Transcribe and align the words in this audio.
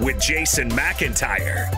with 0.00 0.18
Jason 0.18 0.70
McIntyre. 0.70 1.68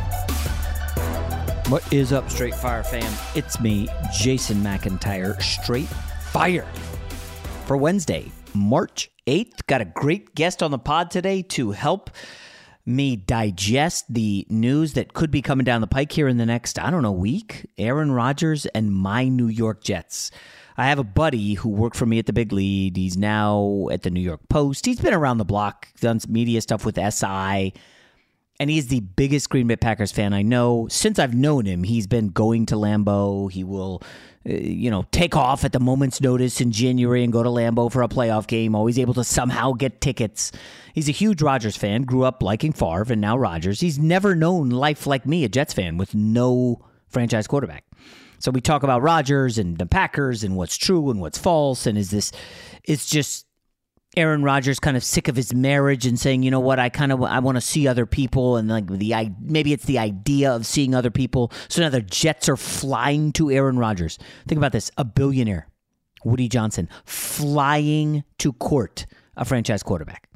What 1.69 1.91
is 1.93 2.13
up, 2.13 2.31
Straight 2.31 2.55
Fire 2.55 2.85
fam? 2.85 3.13
It's 3.35 3.61
me, 3.61 3.89
Jason 4.13 4.59
McIntyre, 4.59 5.41
Straight 5.43 5.89
Fire. 5.89 6.67
For 7.67 7.77
Wednesday, 7.77 8.31
March 8.55 9.11
8th, 9.27 9.67
got 9.67 9.81
a 9.81 9.87
great 9.87 10.35
guest 10.37 10.63
on 10.63 10.71
the 10.71 10.79
pod 10.79 11.11
today 11.11 11.43
to 11.43 11.73
help 11.73 12.11
me 12.87 13.17
digest 13.17 14.13
the 14.13 14.47
news 14.49 14.93
that 14.93 15.15
could 15.15 15.31
be 15.31 15.43
coming 15.43 15.65
down 15.65 15.81
the 15.81 15.87
pike 15.87 16.13
here 16.13 16.29
in 16.29 16.37
the 16.37 16.47
next, 16.47 16.79
I 16.79 16.91
don't 16.91 17.03
know, 17.03 17.13
week. 17.13 17.67
Aaron 17.77 18.13
Rodgers 18.13 18.67
and 18.67 18.93
my 18.93 19.27
New 19.29 19.49
York 19.49 19.83
Jets. 19.83 20.31
I 20.77 20.87
have 20.87 20.99
a 20.99 21.05
buddy 21.05 21.55
who 21.55 21.69
worked 21.69 21.97
for 21.97 22.07
me 22.07 22.19
at 22.19 22.27
the 22.27 22.33
Big 22.33 22.53
Lead. 22.53 22.97
He's 22.97 23.17
now 23.17 23.89
at 23.91 24.03
the 24.03 24.11
New 24.11 24.21
York 24.21 24.49
Post. 24.49 24.87
He's 24.87 25.01
been 25.01 25.15
around 25.15 25.39
the 25.39 25.45
block, 25.45 25.89
done 26.01 26.21
media 26.29 26.61
stuff 26.61 26.85
with 26.85 26.97
SI 26.97 27.73
and 28.63 28.71
he's 28.71 28.87
the 28.87 29.01
biggest 29.01 29.51
Green 29.51 29.67
Bay 29.67 29.75
Packers 29.75 30.13
fan 30.13 30.33
I 30.33 30.43
know. 30.43 30.87
Since 30.89 31.19
I've 31.19 31.35
known 31.35 31.67
him, 31.67 31.83
he's 31.83 32.07
been 32.07 32.29
going 32.29 32.65
to 32.67 32.77
Lambeau. 32.77 33.51
He 33.51 33.65
will, 33.65 34.01
uh, 34.49 34.53
you 34.53 34.89
know, 34.89 35.05
take 35.11 35.35
off 35.35 35.65
at 35.65 35.73
the 35.73 35.81
moment's 35.81 36.21
notice 36.21 36.61
in 36.61 36.71
January 36.71 37.25
and 37.25 37.33
go 37.33 37.43
to 37.43 37.49
Lambeau 37.49 37.91
for 37.91 38.03
a 38.03 38.09
playoff 38.09 38.47
game. 38.47 38.77
Always 38.77 39.01
able 39.01 39.15
to 39.15 39.25
somehow 39.25 39.73
get 39.73 40.01
tickets. 40.01 40.53
He's 40.95 41.09
a 41.09 41.13
huge 41.13 41.43
Rodgers 41.43 41.77
fan. 41.77 42.03
Grew 42.03 42.23
up 42.23 42.41
liking 42.41 42.73
Favre 42.73 43.13
and 43.13 43.21
now 43.21 43.37
Rodgers. 43.37 43.81
He's 43.81 43.99
never 43.99 44.37
known 44.37 44.71
life 44.71 45.09
like 45.09 45.27
me, 45.27 45.43
a 45.43 45.49
Jets 45.49 45.75
fan 45.75 45.97
with 45.97 46.15
no 46.15 46.85
franchise 47.09 47.49
quarterback. 47.49 47.83
So 48.39 48.53
we 48.53 48.61
talk 48.61 48.85
about 48.85 49.03
Rodgers 49.03 49.59
and 49.59 49.77
the 49.77 49.87
Packers 49.87 50.45
and 50.45 50.55
what's 50.55 50.77
true 50.77 51.11
and 51.11 51.21
what's 51.21 51.39
false. 51.39 51.85
And 51.85 51.99
is 51.99 52.13
this? 52.13 52.31
It's 52.85 53.11
just 53.11 53.45
Aaron 54.17 54.43
Rodgers 54.43 54.79
kind 54.79 54.97
of 54.97 55.03
sick 55.03 55.29
of 55.29 55.37
his 55.37 55.55
marriage 55.55 56.05
and 56.05 56.21
saying, 56.21 56.43
you 56.43 56.51
know 56.51 56.61
what, 56.61 56.79
I 56.79 56.91
kind 56.91 57.13
of 57.13 57.23
I 57.23 57.39
want 57.39 57.57
to 57.57 57.63
see 57.63 57.89
other 57.89 58.05
people 58.05 58.57
and 58.57 58.69
like 58.69 58.87
the 58.87 59.15
I 59.15 59.35
maybe 59.41 59.73
it's 59.73 59.87
the 59.87 59.99
idea 59.99 60.53
of 60.53 60.67
seeing 60.67 60.95
other 60.95 61.11
people. 61.11 61.51
So 61.69 61.81
now 61.81 61.89
the 61.89 62.03
Jets 62.03 62.49
are 62.49 62.57
flying 62.57 63.33
to 63.33 63.51
Aaron 63.51 63.79
Rodgers. 63.79 64.19
Think 64.47 64.59
about 64.59 64.73
this: 64.73 64.91
a 64.99 65.05
billionaire, 65.05 65.67
Woody 66.25 66.49
Johnson, 66.49 66.91
flying 67.07 68.25
to 68.39 68.53
court 68.53 69.07
a 69.37 69.47
franchise 69.47 69.83
quarterback, 69.83 70.29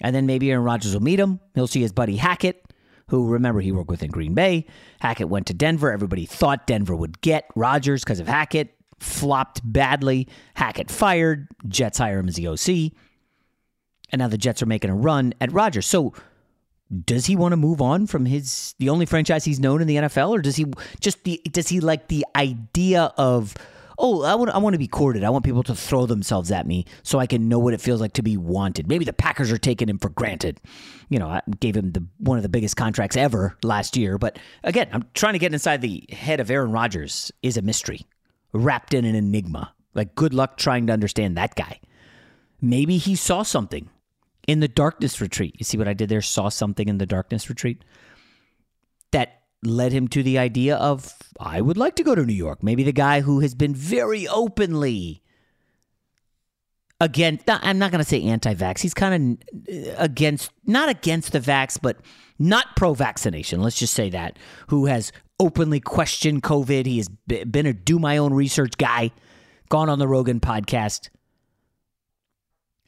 and 0.00 0.16
then 0.16 0.24
maybe 0.24 0.50
Aaron 0.50 0.64
Rodgers 0.64 0.94
will 0.94 1.02
meet 1.02 1.20
him. 1.20 1.38
He'll 1.54 1.66
see 1.66 1.82
his 1.82 1.92
buddy 1.92 2.16
Hackett, 2.16 2.64
who 3.08 3.28
remember 3.28 3.60
he 3.60 3.72
worked 3.72 3.90
with 3.90 4.02
in 4.02 4.10
Green 4.10 4.32
Bay. 4.32 4.66
Hackett 5.00 5.28
went 5.28 5.46
to 5.48 5.54
Denver. 5.54 5.92
Everybody 5.92 6.24
thought 6.24 6.66
Denver 6.66 6.96
would 6.96 7.20
get 7.20 7.44
Rodgers 7.54 8.02
because 8.04 8.20
of 8.20 8.26
Hackett 8.26 8.74
flopped 9.02 9.60
badly. 9.64 10.28
Hackett 10.54 10.90
fired. 10.90 11.48
Jets 11.68 11.98
hire 11.98 12.18
him 12.18 12.28
as 12.28 12.36
the 12.36 12.48
OC. 12.48 12.92
And 14.10 14.18
now 14.20 14.28
the 14.28 14.38
Jets 14.38 14.62
are 14.62 14.66
making 14.66 14.90
a 14.90 14.94
run 14.94 15.34
at 15.40 15.52
Rodgers. 15.52 15.86
So 15.86 16.12
does 17.06 17.26
he 17.26 17.36
want 17.36 17.52
to 17.52 17.56
move 17.56 17.80
on 17.80 18.06
from 18.06 18.26
his 18.26 18.74
the 18.78 18.90
only 18.90 19.06
franchise 19.06 19.44
he's 19.44 19.60
known 19.60 19.80
in 19.80 19.88
the 19.88 19.96
NFL, 19.96 20.30
or 20.30 20.42
does 20.42 20.56
he 20.56 20.66
just 21.00 21.24
the 21.24 21.40
does 21.50 21.68
he 21.68 21.80
like 21.80 22.08
the 22.08 22.26
idea 22.36 23.12
of 23.16 23.54
oh 23.98 24.22
I 24.22 24.34
want 24.34 24.50
I 24.50 24.58
want 24.58 24.74
to 24.74 24.78
be 24.78 24.88
courted. 24.88 25.24
I 25.24 25.30
want 25.30 25.44
people 25.44 25.62
to 25.64 25.74
throw 25.74 26.04
themselves 26.04 26.52
at 26.52 26.66
me 26.66 26.84
so 27.02 27.18
I 27.18 27.26
can 27.26 27.48
know 27.48 27.58
what 27.58 27.72
it 27.72 27.80
feels 27.80 28.00
like 28.00 28.12
to 28.14 28.22
be 28.22 28.36
wanted. 28.36 28.88
Maybe 28.88 29.06
the 29.06 29.12
Packers 29.14 29.50
are 29.50 29.58
taking 29.58 29.88
him 29.88 29.98
for 29.98 30.10
granted. 30.10 30.60
You 31.08 31.18
know, 31.18 31.28
I 31.28 31.40
gave 31.60 31.76
him 31.76 31.92
the 31.92 32.06
one 32.18 32.36
of 32.36 32.42
the 32.42 32.50
biggest 32.50 32.76
contracts 32.76 33.16
ever 33.16 33.56
last 33.62 33.96
year. 33.96 34.18
But 34.18 34.38
again, 34.62 34.88
I'm 34.92 35.04
trying 35.14 35.32
to 35.32 35.38
get 35.38 35.54
inside 35.54 35.80
the 35.80 36.04
head 36.12 36.40
of 36.40 36.50
Aaron 36.50 36.72
Rodgers 36.72 37.32
is 37.42 37.56
a 37.56 37.62
mystery 37.62 38.06
wrapped 38.52 38.94
in 38.94 39.04
an 39.04 39.14
enigma. 39.14 39.74
Like, 39.94 40.14
good 40.14 40.34
luck 40.34 40.56
trying 40.56 40.86
to 40.86 40.92
understand 40.92 41.36
that 41.36 41.54
guy. 41.54 41.80
Maybe 42.60 42.96
he 42.96 43.16
saw 43.16 43.42
something 43.42 43.90
in 44.46 44.60
the 44.60 44.68
darkness 44.68 45.20
retreat. 45.20 45.54
You 45.58 45.64
see 45.64 45.78
what 45.78 45.88
I 45.88 45.94
did 45.94 46.08
there? 46.08 46.22
Saw 46.22 46.48
something 46.48 46.88
in 46.88 46.98
the 46.98 47.06
darkness 47.06 47.48
retreat 47.48 47.84
that 49.10 49.42
led 49.62 49.92
him 49.92 50.08
to 50.08 50.22
the 50.22 50.38
idea 50.38 50.76
of, 50.76 51.14
I 51.38 51.60
would 51.60 51.76
like 51.76 51.96
to 51.96 52.02
go 52.02 52.14
to 52.14 52.24
New 52.24 52.32
York. 52.32 52.62
Maybe 52.62 52.82
the 52.82 52.92
guy 52.92 53.20
who 53.20 53.40
has 53.40 53.54
been 53.54 53.74
very 53.74 54.26
openly 54.26 55.22
against, 57.00 57.44
I'm 57.48 57.78
not 57.78 57.90
going 57.90 58.02
to 58.02 58.08
say 58.08 58.22
anti 58.22 58.54
vax. 58.54 58.80
He's 58.80 58.94
kind 58.94 59.38
of 59.68 59.76
uh, 59.76 59.94
against, 59.98 60.50
not 60.66 60.88
against 60.88 61.32
the 61.32 61.40
vax, 61.40 61.78
but 61.80 61.98
not 62.38 62.76
pro 62.76 62.94
vaccination. 62.94 63.60
Let's 63.60 63.78
just 63.78 63.94
say 63.94 64.10
that. 64.10 64.38
Who 64.68 64.86
has 64.86 65.12
openly 65.42 65.80
questioned 65.80 66.44
COVID. 66.44 66.86
He 66.86 66.98
has 66.98 67.08
been 67.08 67.66
a 67.66 67.72
do 67.72 67.98
my 67.98 68.16
own 68.16 68.32
research 68.32 68.78
guy, 68.78 69.10
gone 69.68 69.88
on 69.88 69.98
the 69.98 70.06
Rogan 70.06 70.38
podcast. 70.38 71.08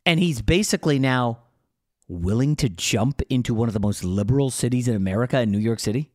And 0.06 0.20
he's 0.20 0.40
basically 0.40 1.00
now 1.00 1.40
willing 2.06 2.54
to 2.56 2.68
jump 2.68 3.22
into 3.28 3.54
one 3.54 3.68
of 3.68 3.74
the 3.74 3.80
most 3.80 4.04
liberal 4.04 4.50
cities 4.50 4.86
in 4.86 4.94
America, 4.94 5.40
in 5.40 5.50
New 5.50 5.58
York 5.58 5.80
City, 5.80 6.12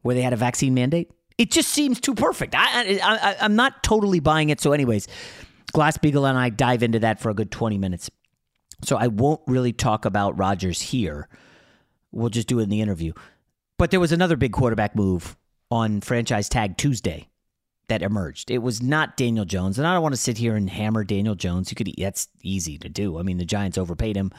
where 0.00 0.14
they 0.14 0.22
had 0.22 0.32
a 0.32 0.36
vaccine 0.36 0.72
mandate? 0.72 1.10
It 1.36 1.50
just 1.50 1.68
seems 1.68 2.00
too 2.00 2.14
perfect. 2.14 2.54
I, 2.56 2.98
I, 3.02 3.36
I'm 3.40 3.56
not 3.56 3.82
totally 3.82 4.20
buying 4.20 4.48
it. 4.48 4.60
So, 4.60 4.72
anyways, 4.72 5.06
Glasspiegel 5.74 6.26
and 6.26 6.38
I 6.38 6.48
dive 6.48 6.82
into 6.82 7.00
that 7.00 7.20
for 7.20 7.28
a 7.28 7.34
good 7.34 7.50
20 7.50 7.76
minutes. 7.76 8.10
So, 8.84 8.96
I 8.96 9.08
won't 9.08 9.40
really 9.46 9.72
talk 9.72 10.06
about 10.06 10.38
Rodgers 10.38 10.80
here. 10.80 11.28
We'll 12.10 12.30
just 12.30 12.48
do 12.48 12.60
it 12.60 12.62
in 12.62 12.68
the 12.70 12.80
interview. 12.80 13.12
But 13.76 13.90
there 13.90 14.00
was 14.00 14.12
another 14.12 14.36
big 14.36 14.52
quarterback 14.52 14.94
move 14.94 15.36
on 15.74 16.00
franchise 16.00 16.48
tag 16.48 16.76
Tuesday 16.76 17.28
that 17.88 18.00
emerged. 18.00 18.48
It 18.48 18.58
was 18.58 18.80
not 18.80 19.16
Daniel 19.16 19.44
Jones, 19.44 19.76
and 19.76 19.86
I 19.86 19.92
don't 19.92 20.02
want 20.02 20.14
to 20.14 20.20
sit 20.20 20.38
here 20.38 20.54
and 20.54 20.70
hammer 20.70 21.02
Daniel 21.02 21.34
Jones. 21.34 21.70
You 21.70 21.74
could 21.74 21.92
that's 21.98 22.28
easy 22.42 22.78
to 22.78 22.88
do. 22.88 23.18
I 23.18 23.22
mean, 23.22 23.38
the 23.38 23.44
Giants 23.44 23.76
overpaid 23.76 24.16
him. 24.16 24.30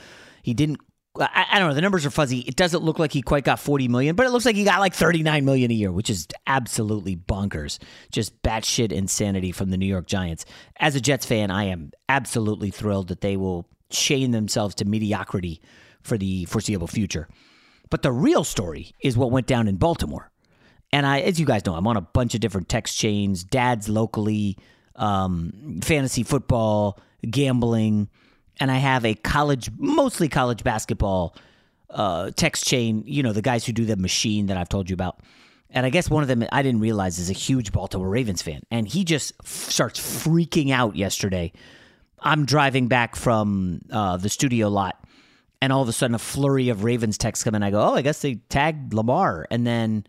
He 0.42 0.54
didn't 0.54 0.80
I, 1.18 1.46
I, 1.54 1.60
don't 1.60 1.70
know. 1.70 1.76
The 1.76 1.82
numbers 1.82 2.06
are 2.06 2.10
fuzzy. 2.10 2.40
It 2.40 2.56
doesn't 2.56 2.84
look 2.84 3.00
like 3.00 3.14
he 3.14 3.22
quite 3.22 3.46
got 3.46 3.60
40 3.60 3.88
million, 3.88 4.16
but 4.16 4.26
it 4.26 4.32
looks 4.32 4.46
like 4.46 4.56
he 4.56 4.66
got 4.66 4.80
like 4.80 4.94
39 4.94 5.46
million 5.46 5.72
a 5.72 5.74
year, 5.74 5.92
which 5.92 6.10
is 6.10 6.28
absolutely 6.46 7.16
bonkers. 7.16 7.80
Just 8.12 8.42
batshit 8.42 8.92
insanity 8.92 9.52
from 9.54 9.70
the 9.70 9.78
New 9.78 9.86
York 9.86 10.08
Giants. 10.08 10.46
As 10.78 10.96
a 10.96 11.02
Jets 11.02 11.26
fan, 11.26 11.52
I 11.52 11.66
am 11.66 11.92
absolutely 12.10 12.70
thrilled 12.70 13.08
that 13.08 13.22
they 13.22 13.38
will 13.38 13.66
chain 13.90 14.32
themselves 14.32 14.76
to 14.76 14.86
mediocrity 14.86 15.62
for 16.02 16.18
the 16.18 16.46
foreseeable 16.46 16.88
future. 16.88 17.30
But 17.90 18.02
the 18.02 18.12
real 18.12 18.44
story 18.44 18.92
is 19.02 19.16
what 19.16 19.32
went 19.32 19.48
down 19.48 19.70
in 19.70 19.78
Baltimore. 19.78 20.32
And 20.96 21.06
I, 21.06 21.20
as 21.20 21.42
you 21.42 21.46
guys 21.46 21.66
know, 21.66 21.76
I'm 21.76 21.88
on 21.88 21.98
a 21.98 22.02
bunch 22.02 22.36
of 22.36 22.40
different 22.40 22.70
text 22.70 22.98
chains, 22.98 23.44
dads 23.44 23.90
locally, 23.90 24.58
um, 24.96 25.82
fantasy 25.84 26.24
football, 26.24 27.00
gambling 27.30 28.08
and 28.60 28.72
I 28.72 28.78
have 28.78 29.06
a 29.06 29.16
college, 29.16 29.70
mostly 29.78 30.30
college 30.30 30.64
basketball 30.64 31.36
uh, 31.90 32.32
text 32.36 32.66
chain. 32.66 33.04
You 33.06 33.24
know, 33.24 33.34
the 33.34 33.42
guys 33.42 33.66
who 33.66 33.74
do 33.74 33.86
the 33.86 33.98
machine 33.98 34.46
that 34.46 34.58
I've 34.58 34.70
told 34.70 34.90
you 34.90 34.94
about. 34.94 35.20
And 35.70 35.86
I 35.86 35.90
guess 35.90 36.10
one 36.10 36.22
of 36.24 36.30
them 36.30 36.46
I 36.54 36.62
didn't 36.62 36.80
realize 36.80 37.20
is 37.20 37.30
a 37.30 37.34
huge 37.34 37.74
Baltimore 37.74 38.08
Ravens 38.08 38.42
fan, 38.42 38.62
and 38.72 38.88
he 38.88 39.04
just 39.04 39.34
f- 39.44 39.50
starts 39.50 40.00
freaking 40.00 40.72
out 40.72 40.96
yesterday. 40.96 41.52
I'm 42.22 42.46
driving 42.46 42.88
back 42.88 43.18
from 43.18 43.82
uh, 43.92 44.16
the 44.16 44.30
studio 44.30 44.70
lot, 44.70 45.04
and 45.62 45.74
all 45.74 45.82
of 45.82 45.90
a 45.90 45.94
sudden 45.94 46.16
a 46.16 46.20
flurry 46.20 46.70
of 46.70 46.86
Ravens 46.86 47.18
texts 47.18 47.44
come 47.44 47.56
in. 47.56 47.64
I 47.64 47.72
go, 47.72 47.82
oh, 47.82 47.96
I 47.96 48.04
guess 48.04 48.22
they 48.22 48.36
tagged 48.48 48.94
Lamar, 48.94 49.48
and 49.52 49.68
then 49.68 50.06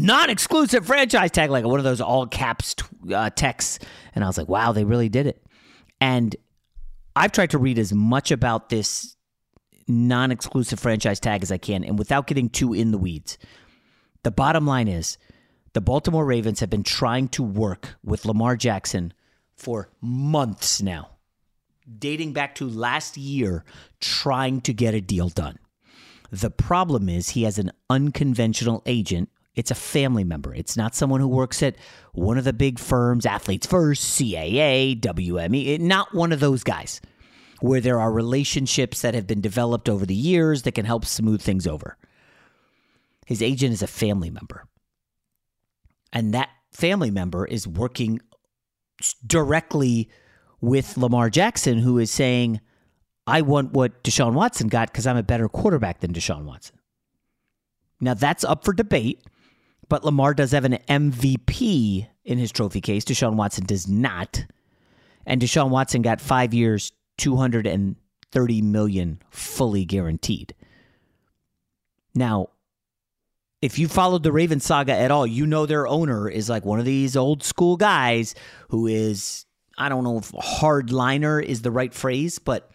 non-exclusive 0.00 0.86
franchise 0.86 1.30
tag, 1.30 1.50
like 1.50 1.64
one 1.64 1.78
of 1.78 1.84
those 1.84 2.00
all 2.00 2.26
caps 2.26 2.74
uh, 3.12 3.30
texts, 3.30 3.78
and 4.14 4.24
I 4.24 4.26
was 4.26 4.38
like, 4.38 4.48
wow, 4.48 4.72
they 4.72 4.84
really 4.84 5.08
did 5.08 5.26
it. 5.26 5.44
And 6.00 6.34
I've 7.14 7.32
tried 7.32 7.50
to 7.50 7.58
read 7.58 7.78
as 7.78 7.92
much 7.92 8.30
about 8.30 8.68
this 8.70 9.16
non 9.86 10.30
exclusive 10.30 10.80
franchise 10.80 11.20
tag 11.20 11.42
as 11.42 11.52
I 11.52 11.58
can, 11.58 11.84
and 11.84 11.98
without 11.98 12.26
getting 12.26 12.48
too 12.48 12.72
in 12.72 12.90
the 12.90 12.98
weeds. 12.98 13.38
The 14.22 14.30
bottom 14.30 14.66
line 14.66 14.88
is 14.88 15.18
the 15.72 15.80
Baltimore 15.80 16.24
Ravens 16.24 16.60
have 16.60 16.70
been 16.70 16.82
trying 16.82 17.28
to 17.28 17.42
work 17.42 17.96
with 18.02 18.24
Lamar 18.24 18.56
Jackson 18.56 19.12
for 19.54 19.88
months 20.00 20.82
now, 20.82 21.10
dating 21.98 22.32
back 22.32 22.54
to 22.56 22.68
last 22.68 23.16
year, 23.16 23.64
trying 24.00 24.60
to 24.62 24.72
get 24.72 24.94
a 24.94 25.00
deal 25.00 25.28
done. 25.28 25.58
The 26.30 26.50
problem 26.50 27.08
is 27.08 27.30
he 27.30 27.42
has 27.44 27.58
an 27.58 27.72
unconventional 27.88 28.82
agent 28.86 29.30
it's 29.54 29.70
a 29.70 29.74
family 29.74 30.24
member. 30.24 30.54
It's 30.54 30.76
not 30.76 30.94
someone 30.94 31.20
who 31.20 31.28
works 31.28 31.62
at 31.62 31.76
one 32.12 32.38
of 32.38 32.44
the 32.44 32.52
big 32.52 32.78
firms, 32.78 33.26
Athletes 33.26 33.66
First, 33.66 34.18
CAA, 34.18 35.00
WME, 35.00 35.80
not 35.80 36.14
one 36.14 36.32
of 36.32 36.40
those 36.40 36.62
guys 36.62 37.00
where 37.60 37.80
there 37.80 38.00
are 38.00 38.12
relationships 38.12 39.02
that 39.02 39.14
have 39.14 39.26
been 39.26 39.40
developed 39.40 39.88
over 39.88 40.06
the 40.06 40.14
years 40.14 40.62
that 40.62 40.72
can 40.72 40.86
help 40.86 41.04
smooth 41.04 41.42
things 41.42 41.66
over. 41.66 41.98
His 43.26 43.42
agent 43.42 43.72
is 43.72 43.82
a 43.82 43.86
family 43.86 44.30
member. 44.30 44.66
And 46.12 46.32
that 46.34 46.48
family 46.72 47.10
member 47.10 47.44
is 47.44 47.66
working 47.66 48.20
directly 49.26 50.08
with 50.60 50.96
Lamar 50.96 51.30
Jackson, 51.30 51.78
who 51.78 51.98
is 51.98 52.10
saying, 52.10 52.60
I 53.26 53.42
want 53.42 53.72
what 53.72 54.02
Deshaun 54.02 54.32
Watson 54.32 54.68
got 54.68 54.88
because 54.88 55.06
I'm 55.06 55.16
a 55.16 55.22
better 55.22 55.48
quarterback 55.48 56.00
than 56.00 56.12
Deshaun 56.12 56.44
Watson. 56.44 56.76
Now, 58.00 58.14
that's 58.14 58.44
up 58.44 58.64
for 58.64 58.72
debate. 58.72 59.22
But 59.90 60.04
Lamar 60.04 60.34
does 60.34 60.52
have 60.52 60.64
an 60.64 60.78
MVP 60.88 62.06
in 62.24 62.38
his 62.38 62.52
trophy 62.52 62.80
case. 62.80 63.04
Deshaun 63.04 63.34
Watson 63.34 63.66
does 63.66 63.88
not. 63.88 64.46
And 65.26 65.42
Deshaun 65.42 65.68
Watson 65.68 66.00
got 66.00 66.20
five 66.20 66.54
years, 66.54 66.92
230 67.18 68.62
million 68.62 69.20
fully 69.30 69.84
guaranteed. 69.84 70.54
Now, 72.14 72.50
if 73.60 73.80
you 73.80 73.88
followed 73.88 74.22
the 74.22 74.30
Raven 74.30 74.60
saga 74.60 74.92
at 74.94 75.10
all, 75.10 75.26
you 75.26 75.44
know 75.44 75.66
their 75.66 75.88
owner 75.88 76.28
is 76.28 76.48
like 76.48 76.64
one 76.64 76.78
of 76.78 76.84
these 76.84 77.16
old 77.16 77.42
school 77.42 77.76
guys 77.76 78.36
who 78.68 78.86
is, 78.86 79.44
I 79.76 79.88
don't 79.88 80.04
know 80.04 80.18
if 80.18 80.30
hardliner 80.30 81.42
is 81.42 81.62
the 81.62 81.72
right 81.72 81.92
phrase, 81.92 82.38
but 82.38 82.70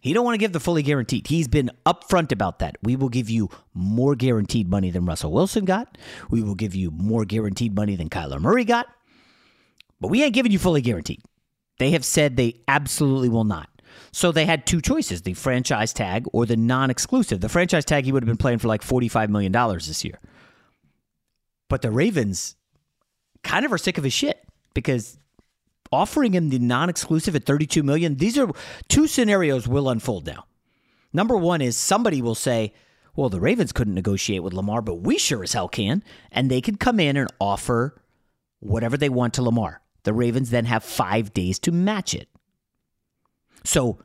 he 0.00 0.12
don't 0.12 0.24
want 0.24 0.34
to 0.34 0.38
give 0.38 0.52
the 0.52 0.60
fully 0.60 0.82
guaranteed. 0.82 1.26
He's 1.26 1.48
been 1.48 1.70
upfront 1.84 2.32
about 2.32 2.58
that. 2.60 2.76
We 2.82 2.96
will 2.96 3.08
give 3.08 3.28
you 3.28 3.50
more 3.74 4.14
guaranteed 4.14 4.68
money 4.68 4.90
than 4.90 5.06
Russell 5.06 5.32
Wilson 5.32 5.64
got. 5.64 5.98
We 6.30 6.42
will 6.42 6.54
give 6.54 6.74
you 6.74 6.90
more 6.90 7.24
guaranteed 7.24 7.74
money 7.74 7.96
than 7.96 8.08
Kyler 8.08 8.40
Murray 8.40 8.64
got. 8.64 8.86
But 10.00 10.08
we 10.08 10.22
ain't 10.22 10.34
giving 10.34 10.52
you 10.52 10.58
fully 10.58 10.80
guaranteed. 10.80 11.22
They 11.78 11.90
have 11.90 12.04
said 12.04 12.36
they 12.36 12.60
absolutely 12.68 13.28
will 13.28 13.44
not. 13.44 13.68
So 14.12 14.32
they 14.32 14.46
had 14.46 14.66
two 14.66 14.80
choices 14.80 15.22
the 15.22 15.34
franchise 15.34 15.92
tag 15.92 16.26
or 16.32 16.46
the 16.46 16.56
non 16.56 16.90
exclusive. 16.90 17.40
The 17.40 17.48
franchise 17.48 17.84
tag, 17.84 18.04
he 18.04 18.12
would 18.12 18.22
have 18.22 18.28
been 18.28 18.36
playing 18.36 18.58
for 18.58 18.68
like 18.68 18.82
$45 18.82 19.28
million 19.28 19.52
this 19.52 20.04
year. 20.04 20.18
But 21.68 21.82
the 21.82 21.90
Ravens 21.90 22.56
kind 23.42 23.64
of 23.64 23.72
are 23.72 23.78
sick 23.78 23.98
of 23.98 24.04
his 24.04 24.12
shit 24.12 24.44
because 24.74 25.18
offering 25.92 26.32
him 26.34 26.48
the 26.48 26.58
non-exclusive 26.58 27.34
at 27.34 27.44
32 27.44 27.82
million. 27.82 28.16
These 28.16 28.38
are 28.38 28.50
two 28.88 29.06
scenarios 29.06 29.66
will 29.66 29.88
unfold 29.88 30.26
now. 30.26 30.46
Number 31.12 31.36
one 31.36 31.60
is 31.60 31.76
somebody 31.76 32.22
will 32.22 32.34
say, 32.34 32.72
well, 33.16 33.28
the 33.28 33.40
Ravens 33.40 33.72
couldn't 33.72 33.94
negotiate 33.94 34.42
with 34.42 34.52
Lamar, 34.52 34.82
but 34.82 34.96
we 34.96 35.18
sure 35.18 35.42
as 35.42 35.52
hell 35.52 35.68
can. 35.68 36.04
And 36.30 36.50
they 36.50 36.60
can 36.60 36.76
come 36.76 37.00
in 37.00 37.16
and 37.16 37.28
offer 37.40 38.00
whatever 38.60 38.96
they 38.96 39.08
want 39.08 39.34
to 39.34 39.42
Lamar. 39.42 39.82
The 40.04 40.12
Ravens 40.12 40.50
then 40.50 40.64
have 40.66 40.84
five 40.84 41.34
days 41.34 41.58
to 41.60 41.72
match 41.72 42.14
it. 42.14 42.28
So 43.64 43.98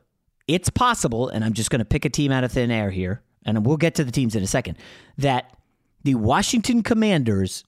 it's 0.48 0.68
possible, 0.68 1.28
and 1.28 1.44
I'm 1.44 1.54
just 1.54 1.70
going 1.70 1.78
to 1.78 1.84
pick 1.84 2.04
a 2.04 2.10
team 2.10 2.32
out 2.32 2.44
of 2.44 2.52
thin 2.52 2.70
air 2.70 2.90
here, 2.90 3.22
and 3.44 3.64
we'll 3.64 3.76
get 3.76 3.94
to 3.94 4.04
the 4.04 4.12
teams 4.12 4.34
in 4.36 4.42
a 4.42 4.46
second, 4.46 4.76
that 5.18 5.56
the 6.02 6.14
Washington 6.14 6.82
Commanders 6.82 7.64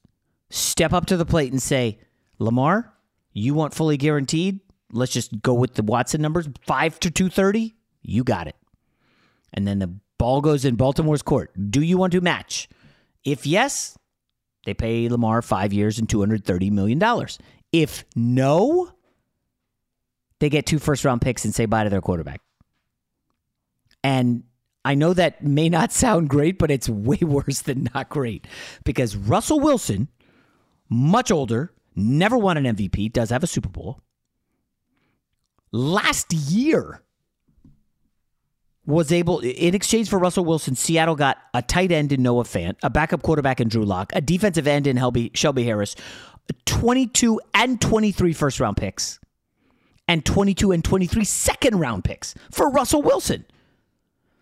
step 0.49 0.93
up 0.93 1.05
to 1.07 1.17
the 1.17 1.25
plate 1.25 1.51
and 1.51 1.61
say, 1.61 1.99
Lamar, 2.37 2.93
you 3.33 3.53
want 3.53 3.73
fully 3.73 3.97
guaranteed? 3.97 4.59
Let's 4.91 5.11
just 5.11 5.41
go 5.41 5.53
with 5.53 5.75
the 5.75 5.83
Watson 5.83 6.21
numbers. 6.21 6.47
Five 6.65 6.99
to 7.01 7.11
230? 7.11 7.75
You 8.01 8.23
got 8.23 8.47
it. 8.47 8.55
And 9.53 9.67
then 9.67 9.79
the 9.79 9.93
ball 10.17 10.41
goes 10.41 10.65
in 10.65 10.75
Baltimore's 10.75 11.21
court. 11.21 11.51
Do 11.69 11.81
you 11.81 11.97
want 11.97 12.13
to 12.13 12.21
match? 12.21 12.69
If 13.23 13.45
yes, 13.45 13.97
they 14.65 14.73
pay 14.73 15.09
Lamar 15.09 15.41
five 15.41 15.73
years 15.73 15.99
and 15.99 16.07
$230 16.07 16.71
million. 16.71 17.01
If 17.71 18.05
no, 18.15 18.91
they 20.39 20.49
get 20.49 20.65
two 20.65 20.79
first 20.79 21.05
round 21.05 21.21
picks 21.21 21.45
and 21.45 21.53
say 21.53 21.65
bye 21.65 21.83
to 21.83 21.89
their 21.89 22.01
quarterback. 22.01 22.41
And 24.03 24.43
I 24.85 24.95
know 24.95 25.13
that 25.13 25.43
may 25.43 25.69
not 25.69 25.91
sound 25.91 26.29
great, 26.29 26.57
but 26.57 26.71
it's 26.71 26.89
way 26.89 27.17
worse 27.21 27.61
than 27.61 27.89
not 27.93 28.09
great 28.09 28.47
because 28.83 29.15
Russell 29.15 29.59
Wilson, 29.59 30.07
much 30.89 31.31
older, 31.31 31.73
never 31.99 32.37
won 32.37 32.57
an 32.57 32.75
MVP, 32.75 33.11
does 33.11 33.29
have 33.29 33.43
a 33.43 33.47
Super 33.47 33.69
Bowl. 33.69 34.01
Last 35.71 36.33
year 36.33 37.01
was 38.85 39.11
able, 39.11 39.39
in 39.39 39.75
exchange 39.75 40.09
for 40.09 40.17
Russell 40.17 40.45
Wilson, 40.45 40.75
Seattle 40.75 41.15
got 41.15 41.37
a 41.53 41.61
tight 41.61 41.91
end 41.91 42.11
in 42.11 42.23
Noah 42.23 42.43
Fant, 42.43 42.75
a 42.81 42.89
backup 42.89 43.21
quarterback 43.21 43.61
in 43.61 43.67
Drew 43.67 43.85
Lock, 43.85 44.11
a 44.15 44.21
defensive 44.21 44.67
end 44.67 44.87
in 44.87 44.97
Shelby, 44.97 45.31
Shelby 45.35 45.63
Harris, 45.63 45.95
22 46.65 47.39
and 47.53 47.79
23 47.79 48.33
first 48.33 48.59
round 48.59 48.77
picks, 48.77 49.19
and 50.07 50.25
22 50.25 50.71
and 50.71 50.83
23 50.83 51.23
second 51.23 51.79
round 51.79 52.03
picks 52.03 52.33
for 52.51 52.71
Russell 52.71 53.03
Wilson. 53.03 53.45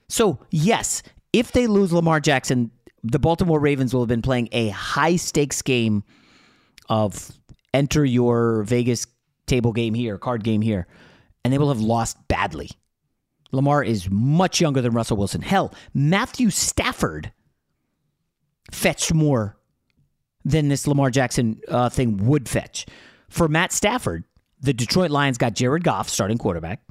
So, 0.08 0.40
yes, 0.50 1.04
if 1.34 1.52
they 1.52 1.68
lose 1.68 1.92
Lamar 1.92 2.22
Jackson, 2.22 2.72
the 3.04 3.20
Baltimore 3.20 3.60
Ravens 3.60 3.94
will 3.94 4.02
have 4.02 4.08
been 4.08 4.22
playing 4.22 4.48
a 4.54 4.70
high 4.70 5.18
stakes 5.18 5.62
game 5.62 6.04
of 6.90 7.32
enter 7.78 8.04
your 8.04 8.64
Vegas 8.64 9.06
table 9.46 9.72
game 9.72 9.94
here, 9.94 10.18
card 10.18 10.44
game 10.44 10.62
here, 10.62 10.88
and 11.44 11.54
they 11.54 11.58
will 11.58 11.70
have 11.70 11.80
lost 11.80 12.18
badly. 12.28 12.70
Lamar 13.52 13.84
is 13.84 14.10
much 14.10 14.60
younger 14.60 14.82
than 14.82 14.94
Russell 14.94 15.18
Wilson. 15.18 15.42
Hell, 15.42 15.74
Matthew 15.94 16.50
Stafford 16.50 17.32
fetched 18.72 19.14
more 19.14 19.58
than 20.44 20.68
this 20.68 20.88
Lamar 20.88 21.10
Jackson 21.10 21.62
uh, 21.70 21.90
thing 21.90 22.26
would 22.26 22.50
fetch. 22.50 22.86
For 23.30 23.48
Matt 23.48 23.72
Stafford, 23.72 24.24
the 24.60 24.74
Detroit 24.74 25.12
Lions 25.12 25.38
got 25.38 25.54
Jared 25.54 25.84
Goff, 25.84 26.10
starting 26.10 26.38
quarterback, 26.38 26.82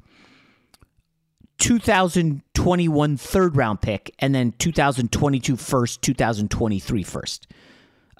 2021 1.59 3.17
third 3.17 3.55
round 3.55 3.81
pick, 3.81 4.13
and 4.19 4.33
then 4.33 4.53
2022 4.57 5.55
first, 5.57 6.01
2023 6.01 7.03
first. 7.03 7.47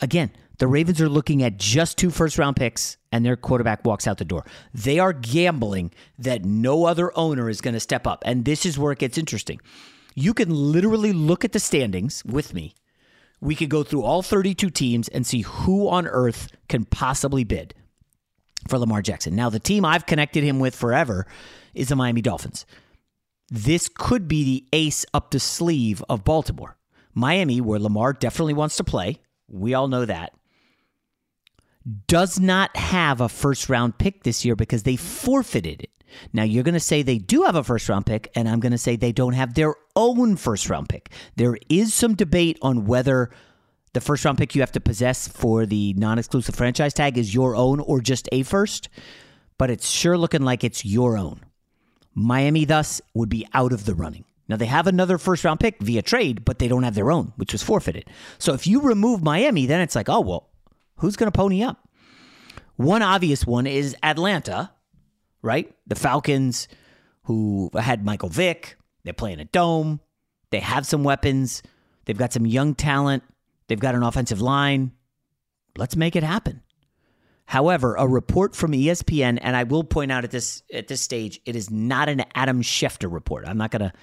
Again, 0.01 0.31
the 0.57 0.67
Ravens 0.67 0.99
are 1.01 1.09
looking 1.09 1.43
at 1.43 1.57
just 1.57 1.97
two 1.97 2.09
first 2.09 2.37
round 2.37 2.55
picks 2.55 2.97
and 3.11 3.25
their 3.25 3.35
quarterback 3.35 3.85
walks 3.85 4.07
out 4.07 4.17
the 4.17 4.25
door. 4.25 4.45
They 4.73 4.99
are 4.99 5.13
gambling 5.13 5.91
that 6.17 6.45
no 6.45 6.85
other 6.85 7.15
owner 7.17 7.49
is 7.49 7.61
going 7.61 7.75
to 7.75 7.79
step 7.79 8.07
up. 8.07 8.23
And 8.25 8.45
this 8.45 8.65
is 8.65 8.77
where 8.77 8.91
it 8.91 8.99
gets 8.99 9.17
interesting. 9.17 9.59
You 10.15 10.33
can 10.33 10.49
literally 10.49 11.13
look 11.13 11.45
at 11.45 11.51
the 11.51 11.59
standings 11.59 12.25
with 12.25 12.53
me. 12.53 12.73
We 13.39 13.55
could 13.55 13.69
go 13.69 13.83
through 13.83 14.01
all 14.01 14.23
32 14.23 14.71
teams 14.71 15.07
and 15.07 15.27
see 15.27 15.41
who 15.41 15.87
on 15.89 16.07
earth 16.07 16.47
can 16.69 16.85
possibly 16.85 17.43
bid 17.43 17.75
for 18.67 18.79
Lamar 18.79 19.03
Jackson. 19.03 19.35
Now, 19.35 19.49
the 19.49 19.59
team 19.59 19.85
I've 19.85 20.07
connected 20.07 20.43
him 20.43 20.59
with 20.59 20.75
forever 20.75 21.27
is 21.75 21.89
the 21.89 21.95
Miami 21.95 22.23
Dolphins. 22.23 22.65
This 23.49 23.89
could 23.93 24.27
be 24.27 24.43
the 24.43 24.65
ace 24.73 25.05
up 25.13 25.29
the 25.29 25.39
sleeve 25.39 26.03
of 26.09 26.23
Baltimore. 26.23 26.77
Miami, 27.13 27.61
where 27.61 27.79
Lamar 27.79 28.13
definitely 28.13 28.55
wants 28.55 28.75
to 28.77 28.83
play, 28.83 29.19
we 29.47 29.73
all 29.73 29.87
know 29.87 30.05
that, 30.05 30.33
does 32.07 32.39
not 32.39 32.75
have 32.75 33.21
a 33.21 33.29
first 33.29 33.69
round 33.69 33.97
pick 33.97 34.23
this 34.23 34.43
year 34.43 34.55
because 34.55 34.83
they 34.83 34.95
forfeited 34.95 35.81
it. 35.81 35.91
Now, 36.33 36.43
you're 36.43 36.63
going 36.63 36.73
to 36.73 36.79
say 36.79 37.01
they 37.01 37.17
do 37.17 37.43
have 37.43 37.55
a 37.55 37.63
first 37.63 37.89
round 37.89 38.05
pick, 38.05 38.31
and 38.35 38.47
I'm 38.47 38.59
going 38.59 38.71
to 38.71 38.77
say 38.77 38.95
they 38.95 39.11
don't 39.11 39.33
have 39.33 39.53
their 39.53 39.75
own 39.95 40.35
first 40.35 40.69
round 40.69 40.89
pick. 40.89 41.11
There 41.35 41.57
is 41.69 41.93
some 41.93 42.15
debate 42.15 42.57
on 42.61 42.85
whether 42.85 43.29
the 43.93 44.01
first 44.01 44.25
round 44.25 44.37
pick 44.37 44.55
you 44.55 44.61
have 44.61 44.71
to 44.73 44.79
possess 44.79 45.27
for 45.27 45.65
the 45.65 45.93
non 45.93 46.19
exclusive 46.19 46.55
franchise 46.55 46.93
tag 46.93 47.17
is 47.17 47.33
your 47.33 47.55
own 47.55 47.79
or 47.79 47.99
just 48.01 48.27
a 48.31 48.43
first, 48.43 48.89
but 49.57 49.69
it's 49.69 49.89
sure 49.89 50.17
looking 50.17 50.43
like 50.43 50.63
it's 50.63 50.85
your 50.85 51.17
own. 51.17 51.41
Miami, 52.13 52.65
thus, 52.65 53.01
would 53.13 53.29
be 53.29 53.47
out 53.53 53.73
of 53.73 53.85
the 53.85 53.93
running. 53.93 54.25
Now, 54.49 54.55
they 54.55 54.65
have 54.65 54.87
another 54.87 55.17
first 55.17 55.43
round 55.43 55.59
pick 55.59 55.79
via 55.79 56.01
trade, 56.01 56.45
but 56.45 56.57
they 56.59 56.67
don't 56.67 56.83
have 56.83 56.95
their 56.95 57.11
own, 57.11 57.33
which 57.35 57.51
was 57.51 57.63
forfeited. 57.63 58.05
So 58.39 58.53
if 58.53 58.65
you 58.65 58.81
remove 58.81 59.21
Miami, 59.21 59.65
then 59.65 59.81
it's 59.81 59.95
like, 59.95 60.09
oh, 60.09 60.21
well, 60.21 60.49
who's 60.97 61.15
going 61.15 61.31
to 61.31 61.37
pony 61.37 61.63
up? 61.63 61.87
One 62.75 63.01
obvious 63.01 63.45
one 63.45 63.65
is 63.65 63.95
Atlanta, 64.03 64.71
right? 65.41 65.73
The 65.87 65.95
Falcons, 65.95 66.67
who 67.23 67.71
had 67.73 68.05
Michael 68.05 68.29
Vick, 68.29 68.77
they're 69.03 69.13
playing 69.13 69.39
a 69.39 69.45
dome, 69.45 69.99
they 70.51 70.59
have 70.59 70.85
some 70.85 71.03
weapons, 71.03 71.63
they've 72.05 72.17
got 72.17 72.33
some 72.33 72.45
young 72.45 72.75
talent, 72.75 73.23
they've 73.67 73.79
got 73.79 73.95
an 73.95 74.03
offensive 74.03 74.41
line. 74.41 74.91
Let's 75.75 75.95
make 75.95 76.15
it 76.15 76.23
happen. 76.23 76.61
However, 77.45 77.95
a 77.95 78.07
report 78.07 78.55
from 78.55 78.73
ESPN, 78.73 79.39
and 79.41 79.55
I 79.55 79.63
will 79.63 79.83
point 79.83 80.11
out 80.11 80.25
at 80.25 80.31
this 80.31 80.63
at 80.73 80.87
this 80.87 81.01
stage, 81.01 81.39
it 81.45 81.55
is 81.55 81.71
not 81.71 82.09
an 82.09 82.25
Adam 82.35 82.61
Schefter 82.61 83.11
report. 83.11 83.45
I'm 83.47 83.57
not 83.57 83.71
going 83.71 83.83
to, 83.83 83.93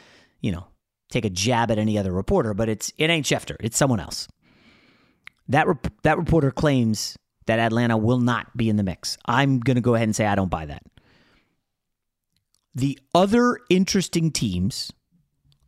you 0.40 0.50
know, 0.50 0.66
take 1.10 1.26
a 1.26 1.30
jab 1.30 1.70
at 1.70 1.78
any 1.78 1.98
other 1.98 2.12
reporter, 2.12 2.54
but 2.54 2.70
it's 2.70 2.92
it 2.96 3.10
ain't 3.10 3.26
Schefter. 3.26 3.56
It's 3.60 3.76
someone 3.76 4.00
else. 4.00 4.28
That 5.48 5.66
rep- 5.66 6.02
that 6.02 6.18
reporter 6.18 6.50
claims 6.50 7.16
that 7.46 7.58
Atlanta 7.58 7.96
will 7.96 8.18
not 8.18 8.56
be 8.56 8.68
in 8.68 8.76
the 8.76 8.82
mix. 8.82 9.18
I'm 9.26 9.60
going 9.60 9.76
to 9.76 9.80
go 9.80 9.94
ahead 9.94 10.08
and 10.08 10.16
say 10.16 10.26
I 10.26 10.34
don't 10.34 10.50
buy 10.50 10.66
that. 10.66 10.82
The 12.74 12.98
other 13.14 13.58
interesting 13.70 14.32
teams, 14.32 14.90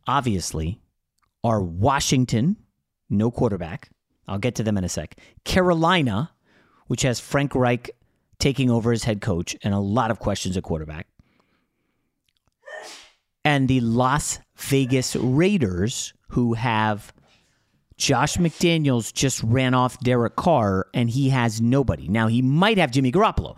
obviously, 0.07 0.81
are 1.43 1.61
Washington, 1.61 2.57
no 3.09 3.31
quarterback. 3.31 3.89
I'll 4.27 4.39
get 4.39 4.55
to 4.55 4.63
them 4.63 4.77
in 4.77 4.83
a 4.83 4.89
sec. 4.89 5.17
Carolina, 5.45 6.31
which 6.87 7.03
has 7.03 7.19
Frank 7.19 7.55
Reich 7.55 7.91
taking 8.39 8.69
over 8.69 8.91
as 8.91 9.03
head 9.03 9.21
coach 9.21 9.55
and 9.63 9.73
a 9.73 9.79
lot 9.79 10.11
of 10.11 10.19
questions 10.19 10.57
at 10.57 10.63
quarterback. 10.63 11.07
And 13.45 13.69
the 13.69 13.79
Las 13.79 14.39
Vegas 14.57 15.15
Raiders, 15.15 16.13
who 16.29 16.53
have 16.55 17.13
Josh 17.97 18.37
McDaniels 18.37 19.11
just 19.11 19.41
ran 19.43 19.73
off 19.73 19.99
Derek 19.99 20.35
Carr 20.35 20.87
and 20.93 21.09
he 21.09 21.29
has 21.29 21.59
nobody. 21.61 22.07
Now, 22.07 22.27
he 22.27 22.41
might 22.41 22.77
have 22.77 22.91
Jimmy 22.91 23.11
Garoppolo. 23.11 23.57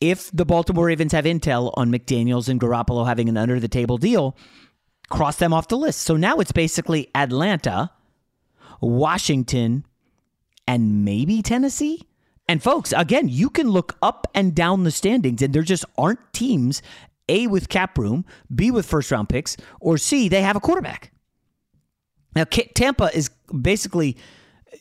If 0.00 0.30
the 0.32 0.44
Baltimore 0.44 0.86
Ravens 0.86 1.12
have 1.12 1.24
intel 1.24 1.72
on 1.74 1.90
McDaniels 1.90 2.48
and 2.48 2.60
Garoppolo 2.60 3.06
having 3.06 3.28
an 3.28 3.36
under 3.36 3.58
the 3.58 3.68
table 3.68 3.98
deal, 3.98 4.36
cross 5.10 5.36
them 5.36 5.52
off 5.52 5.68
the 5.68 5.76
list. 5.76 6.02
So 6.02 6.16
now 6.16 6.36
it's 6.38 6.52
basically 6.52 7.08
Atlanta, 7.14 7.90
Washington, 8.80 9.84
and 10.66 11.04
maybe 11.04 11.42
Tennessee. 11.42 12.06
And 12.48 12.62
folks, 12.62 12.92
again, 12.96 13.28
you 13.28 13.50
can 13.50 13.68
look 13.68 13.96
up 14.02 14.26
and 14.34 14.54
down 14.54 14.84
the 14.84 14.90
standings, 14.90 15.42
and 15.42 15.54
there 15.54 15.62
just 15.62 15.84
aren't 15.96 16.32
teams 16.32 16.82
A 17.28 17.46
with 17.46 17.68
cap 17.68 17.96
room, 17.96 18.24
B 18.54 18.70
with 18.70 18.86
first 18.86 19.10
round 19.10 19.28
picks, 19.28 19.56
or 19.80 19.98
C, 19.98 20.28
they 20.28 20.42
have 20.42 20.56
a 20.56 20.60
quarterback. 20.60 21.12
Now, 22.34 22.44
Tampa 22.44 23.10
is 23.14 23.30
basically 23.60 24.16
uh, 24.72 24.76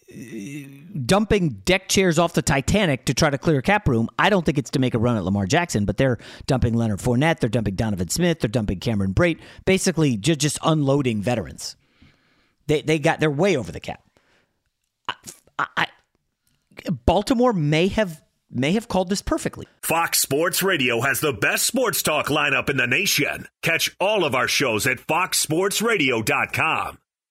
dumping 1.06 1.50
deck 1.66 1.90
chairs 1.90 2.20
off 2.20 2.34
the 2.34 2.42
Titanic 2.42 3.06
to 3.06 3.14
try 3.14 3.30
to 3.30 3.38
clear 3.38 3.62
cap 3.62 3.88
room. 3.88 4.10
I 4.20 4.30
don't 4.30 4.46
think 4.46 4.58
it's 4.58 4.70
to 4.72 4.80
make 4.80 4.94
a 4.94 5.00
run 5.00 5.18
at 5.18 5.24
Lamar 5.24 5.46
Jackson, 5.46 5.86
but 5.86 5.98
they're 5.98 6.18
dumping 6.46 6.74
Leonard 6.74 7.00
Fournette, 7.00 7.40
they're 7.40 7.50
dumping 7.50 7.76
Donovan 7.76 8.10
Smith, 8.10 8.40
they're 8.40 8.50
dumping 8.50 8.80
Cameron 8.80 9.14
Brate, 9.14 9.40
basically 9.66 10.18
just, 10.18 10.40
just 10.40 10.60
unloading 10.64 11.22
veterans. 11.22 11.76
They 12.68 12.84
they 12.84 13.00
got 13.00 13.20
they're 13.20 13.32
way 13.32 13.58
over 13.58 13.72
the 13.72 13.80
cap. 13.80 14.04
I, 15.08 15.66
I, 15.76 15.88
Baltimore 17.06 17.54
may 17.54 17.88
have 17.88 18.22
may 18.52 18.74
have 18.74 18.88
called 18.88 19.10
this 19.10 19.22
perfectly. 19.22 19.68
Fox 19.82 20.20
Sports 20.20 20.64
Radio 20.64 21.02
has 21.02 21.20
the 21.20 21.34
best 21.34 21.66
sports 21.66 22.04
talk 22.04 22.28
lineup 22.28 22.70
in 22.70 22.78
the 22.78 22.88
nation. 22.88 23.48
Catch 23.62 23.96
all 24.00 24.24
of 24.24 24.34
our 24.36 24.48
shows 24.48 24.88
at 24.88 25.00
foxsportsradio.com. 25.00 27.00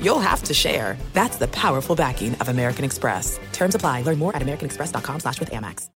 you'll 0.00 0.18
have 0.18 0.42
to 0.44 0.54
share. 0.54 0.96
That's 1.12 1.36
the 1.36 1.48
powerful 1.48 1.94
backing 1.94 2.34
of 2.36 2.48
American 2.48 2.84
Express. 2.84 3.38
Terms 3.52 3.74
apply. 3.74 4.02
Learn 4.02 4.18
more 4.18 4.34
at 4.34 4.42
americanexpress.com 4.42 5.20
slash 5.20 5.38
with 5.40 5.50
Amex. 5.50 5.88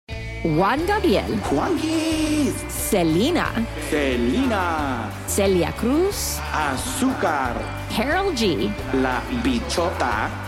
Juan 0.44 0.86
Gabriel. 0.86 1.36
Juanquis. 1.50 2.54
Selena. 2.70 3.66
Selena. 3.90 5.12
Celia 5.26 5.72
Cruz. 5.72 6.38
Azúcar. 6.52 7.56
Karol 7.90 8.32
G. 8.34 8.70
La 8.94 9.20
Bichota. 9.42 10.47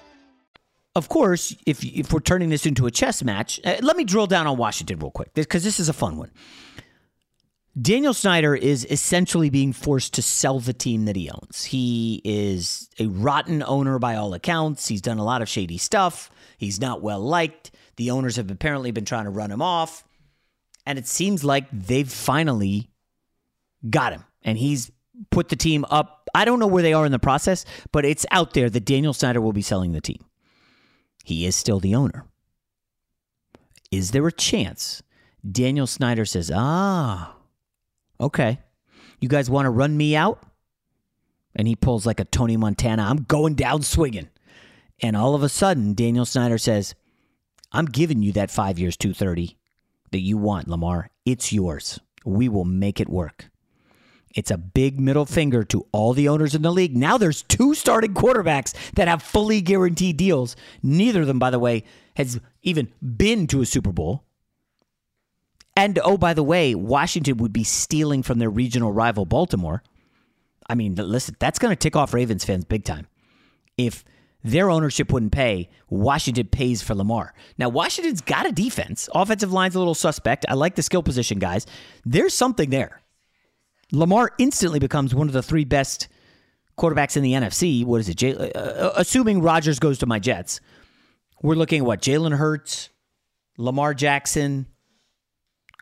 Of 0.95 1.07
course, 1.07 1.55
if 1.65 1.83
if 1.85 2.11
we're 2.11 2.19
turning 2.19 2.49
this 2.49 2.65
into 2.65 2.85
a 2.85 2.91
chess 2.91 3.23
match, 3.23 3.59
uh, 3.63 3.77
let 3.81 3.95
me 3.95 4.03
drill 4.03 4.27
down 4.27 4.47
on 4.47 4.57
Washington 4.57 4.99
real 4.99 5.11
quick 5.11 5.33
because 5.33 5.63
this 5.63 5.79
is 5.79 5.87
a 5.87 5.93
fun 5.93 6.17
one. 6.17 6.31
Daniel 7.79 8.13
Snyder 8.13 8.53
is 8.53 8.85
essentially 8.89 9.49
being 9.49 9.71
forced 9.71 10.13
to 10.15 10.21
sell 10.21 10.59
the 10.59 10.73
team 10.73 11.05
that 11.05 11.15
he 11.15 11.29
owns. 11.29 11.63
He 11.63 12.21
is 12.25 12.89
a 12.99 13.07
rotten 13.07 13.63
owner 13.63 13.97
by 13.97 14.15
all 14.15 14.33
accounts. 14.33 14.89
He's 14.89 15.01
done 15.01 15.19
a 15.19 15.23
lot 15.23 15.41
of 15.41 15.47
shady 15.47 15.77
stuff. 15.77 16.29
He's 16.57 16.81
not 16.81 17.01
well 17.01 17.21
liked. 17.21 17.71
The 17.95 18.11
owners 18.11 18.35
have 18.35 18.51
apparently 18.51 18.91
been 18.91 19.05
trying 19.05 19.23
to 19.23 19.29
run 19.29 19.51
him 19.51 19.61
off. 19.61 20.03
And 20.85 20.99
it 20.99 21.07
seems 21.07 21.45
like 21.45 21.65
they've 21.71 22.11
finally 22.11 22.89
got 23.89 24.11
him. 24.11 24.25
And 24.41 24.57
he's 24.57 24.91
put 25.29 25.47
the 25.47 25.55
team 25.55 25.85
up. 25.89 26.29
I 26.35 26.43
don't 26.43 26.59
know 26.59 26.67
where 26.67 26.83
they 26.83 26.93
are 26.93 27.05
in 27.05 27.11
the 27.13 27.19
process, 27.19 27.63
but 27.93 28.03
it's 28.03 28.25
out 28.31 28.53
there 28.53 28.69
that 28.69 28.83
Daniel 28.83 29.13
Snyder 29.13 29.39
will 29.39 29.53
be 29.53 29.61
selling 29.61 29.93
the 29.93 30.01
team. 30.01 30.19
He 31.23 31.45
is 31.45 31.55
still 31.55 31.79
the 31.79 31.95
owner. 31.95 32.25
Is 33.91 34.11
there 34.11 34.27
a 34.27 34.31
chance 34.31 35.03
Daniel 35.49 35.87
Snyder 35.87 36.25
says, 36.25 36.51
ah, 36.53 37.35
okay, 38.19 38.59
you 39.19 39.27
guys 39.27 39.49
want 39.49 39.65
to 39.65 39.69
run 39.69 39.95
me 39.97 40.15
out? 40.15 40.43
And 41.55 41.67
he 41.67 41.75
pulls 41.75 42.05
like 42.05 42.19
a 42.19 42.25
Tony 42.25 42.57
Montana, 42.57 43.03
I'm 43.03 43.23
going 43.23 43.55
down 43.55 43.81
swinging. 43.81 44.29
And 45.01 45.17
all 45.17 45.35
of 45.35 45.43
a 45.43 45.49
sudden, 45.49 45.93
Daniel 45.93 46.25
Snyder 46.25 46.57
says, 46.57 46.95
I'm 47.71 47.85
giving 47.85 48.21
you 48.21 48.31
that 48.33 48.51
five 48.51 48.79
years, 48.79 48.95
230 48.97 49.57
that 50.11 50.19
you 50.19 50.37
want, 50.37 50.67
Lamar. 50.67 51.09
It's 51.25 51.51
yours. 51.51 51.99
We 52.25 52.49
will 52.49 52.65
make 52.65 52.99
it 52.99 53.09
work. 53.09 53.50
It's 54.33 54.51
a 54.51 54.57
big 54.57 54.99
middle 54.99 55.25
finger 55.25 55.63
to 55.65 55.85
all 55.91 56.13
the 56.13 56.29
owners 56.29 56.55
in 56.55 56.61
the 56.61 56.71
league. 56.71 56.95
Now 56.95 57.17
there's 57.17 57.43
two 57.43 57.73
starting 57.73 58.13
quarterbacks 58.13 58.73
that 58.93 59.07
have 59.07 59.21
fully 59.21 59.61
guaranteed 59.61 60.17
deals. 60.17 60.55
Neither 60.81 61.21
of 61.21 61.27
them, 61.27 61.39
by 61.39 61.49
the 61.49 61.59
way, 61.59 61.83
has 62.15 62.39
even 62.63 62.91
been 63.01 63.47
to 63.47 63.61
a 63.61 63.65
Super 63.65 63.91
Bowl. 63.91 64.23
And 65.75 65.99
oh, 66.03 66.17
by 66.17 66.33
the 66.33 66.43
way, 66.43 66.75
Washington 66.75 67.37
would 67.37 67.53
be 67.53 67.63
stealing 67.63 68.23
from 68.23 68.39
their 68.39 68.49
regional 68.49 68.91
rival, 68.91 69.25
Baltimore. 69.25 69.83
I 70.69 70.75
mean, 70.75 70.95
listen, 70.95 71.35
that's 71.39 71.59
going 71.59 71.71
to 71.71 71.75
tick 71.75 71.95
off 71.95 72.13
Ravens 72.13 72.45
fans 72.45 72.65
big 72.65 72.83
time. 72.83 73.07
If 73.77 74.03
their 74.43 74.69
ownership 74.69 75.11
wouldn't 75.11 75.31
pay, 75.31 75.69
Washington 75.89 76.47
pays 76.47 76.81
for 76.81 76.95
Lamar. 76.95 77.33
Now, 77.57 77.69
Washington's 77.69 78.21
got 78.21 78.47
a 78.47 78.51
defense. 78.51 79.09
Offensive 79.13 79.53
line's 79.53 79.75
a 79.75 79.79
little 79.79 79.95
suspect. 79.95 80.45
I 80.49 80.55
like 80.55 80.75
the 80.75 80.83
skill 80.83 81.03
position 81.03 81.39
guys. 81.39 81.65
There's 82.05 82.33
something 82.33 82.69
there. 82.69 83.01
Lamar 83.91 84.31
instantly 84.37 84.79
becomes 84.79 85.13
one 85.13 85.27
of 85.27 85.33
the 85.33 85.43
three 85.43 85.65
best 85.65 86.07
quarterbacks 86.77 87.17
in 87.17 87.23
the 87.23 87.33
NFC. 87.33 87.85
What 87.85 87.99
is 87.99 88.09
it? 88.09 88.15
J- 88.15 88.51
uh, 88.53 88.91
assuming 88.95 89.41
Rodgers 89.41 89.79
goes 89.79 89.99
to 89.99 90.05
my 90.05 90.19
Jets, 90.19 90.61
we're 91.41 91.55
looking 91.55 91.81
at 91.81 91.85
what? 91.85 92.01
Jalen 92.01 92.37
Hurts, 92.37 92.89
Lamar 93.57 93.93
Jackson, 93.93 94.67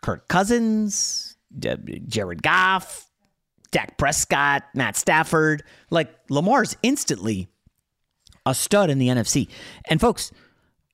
Kirk 0.02 0.28
Cousins, 0.28 1.36
Jared 1.58 2.42
Goff, 2.42 3.10
Dak 3.70 3.96
Prescott, 3.98 4.64
Matt 4.74 4.96
Stafford. 4.96 5.62
Like 5.90 6.12
Lamar's 6.28 6.76
instantly 6.82 7.48
a 8.46 8.54
stud 8.54 8.90
in 8.90 8.98
the 8.98 9.08
NFC. 9.08 9.48
And 9.88 10.00
folks, 10.00 10.32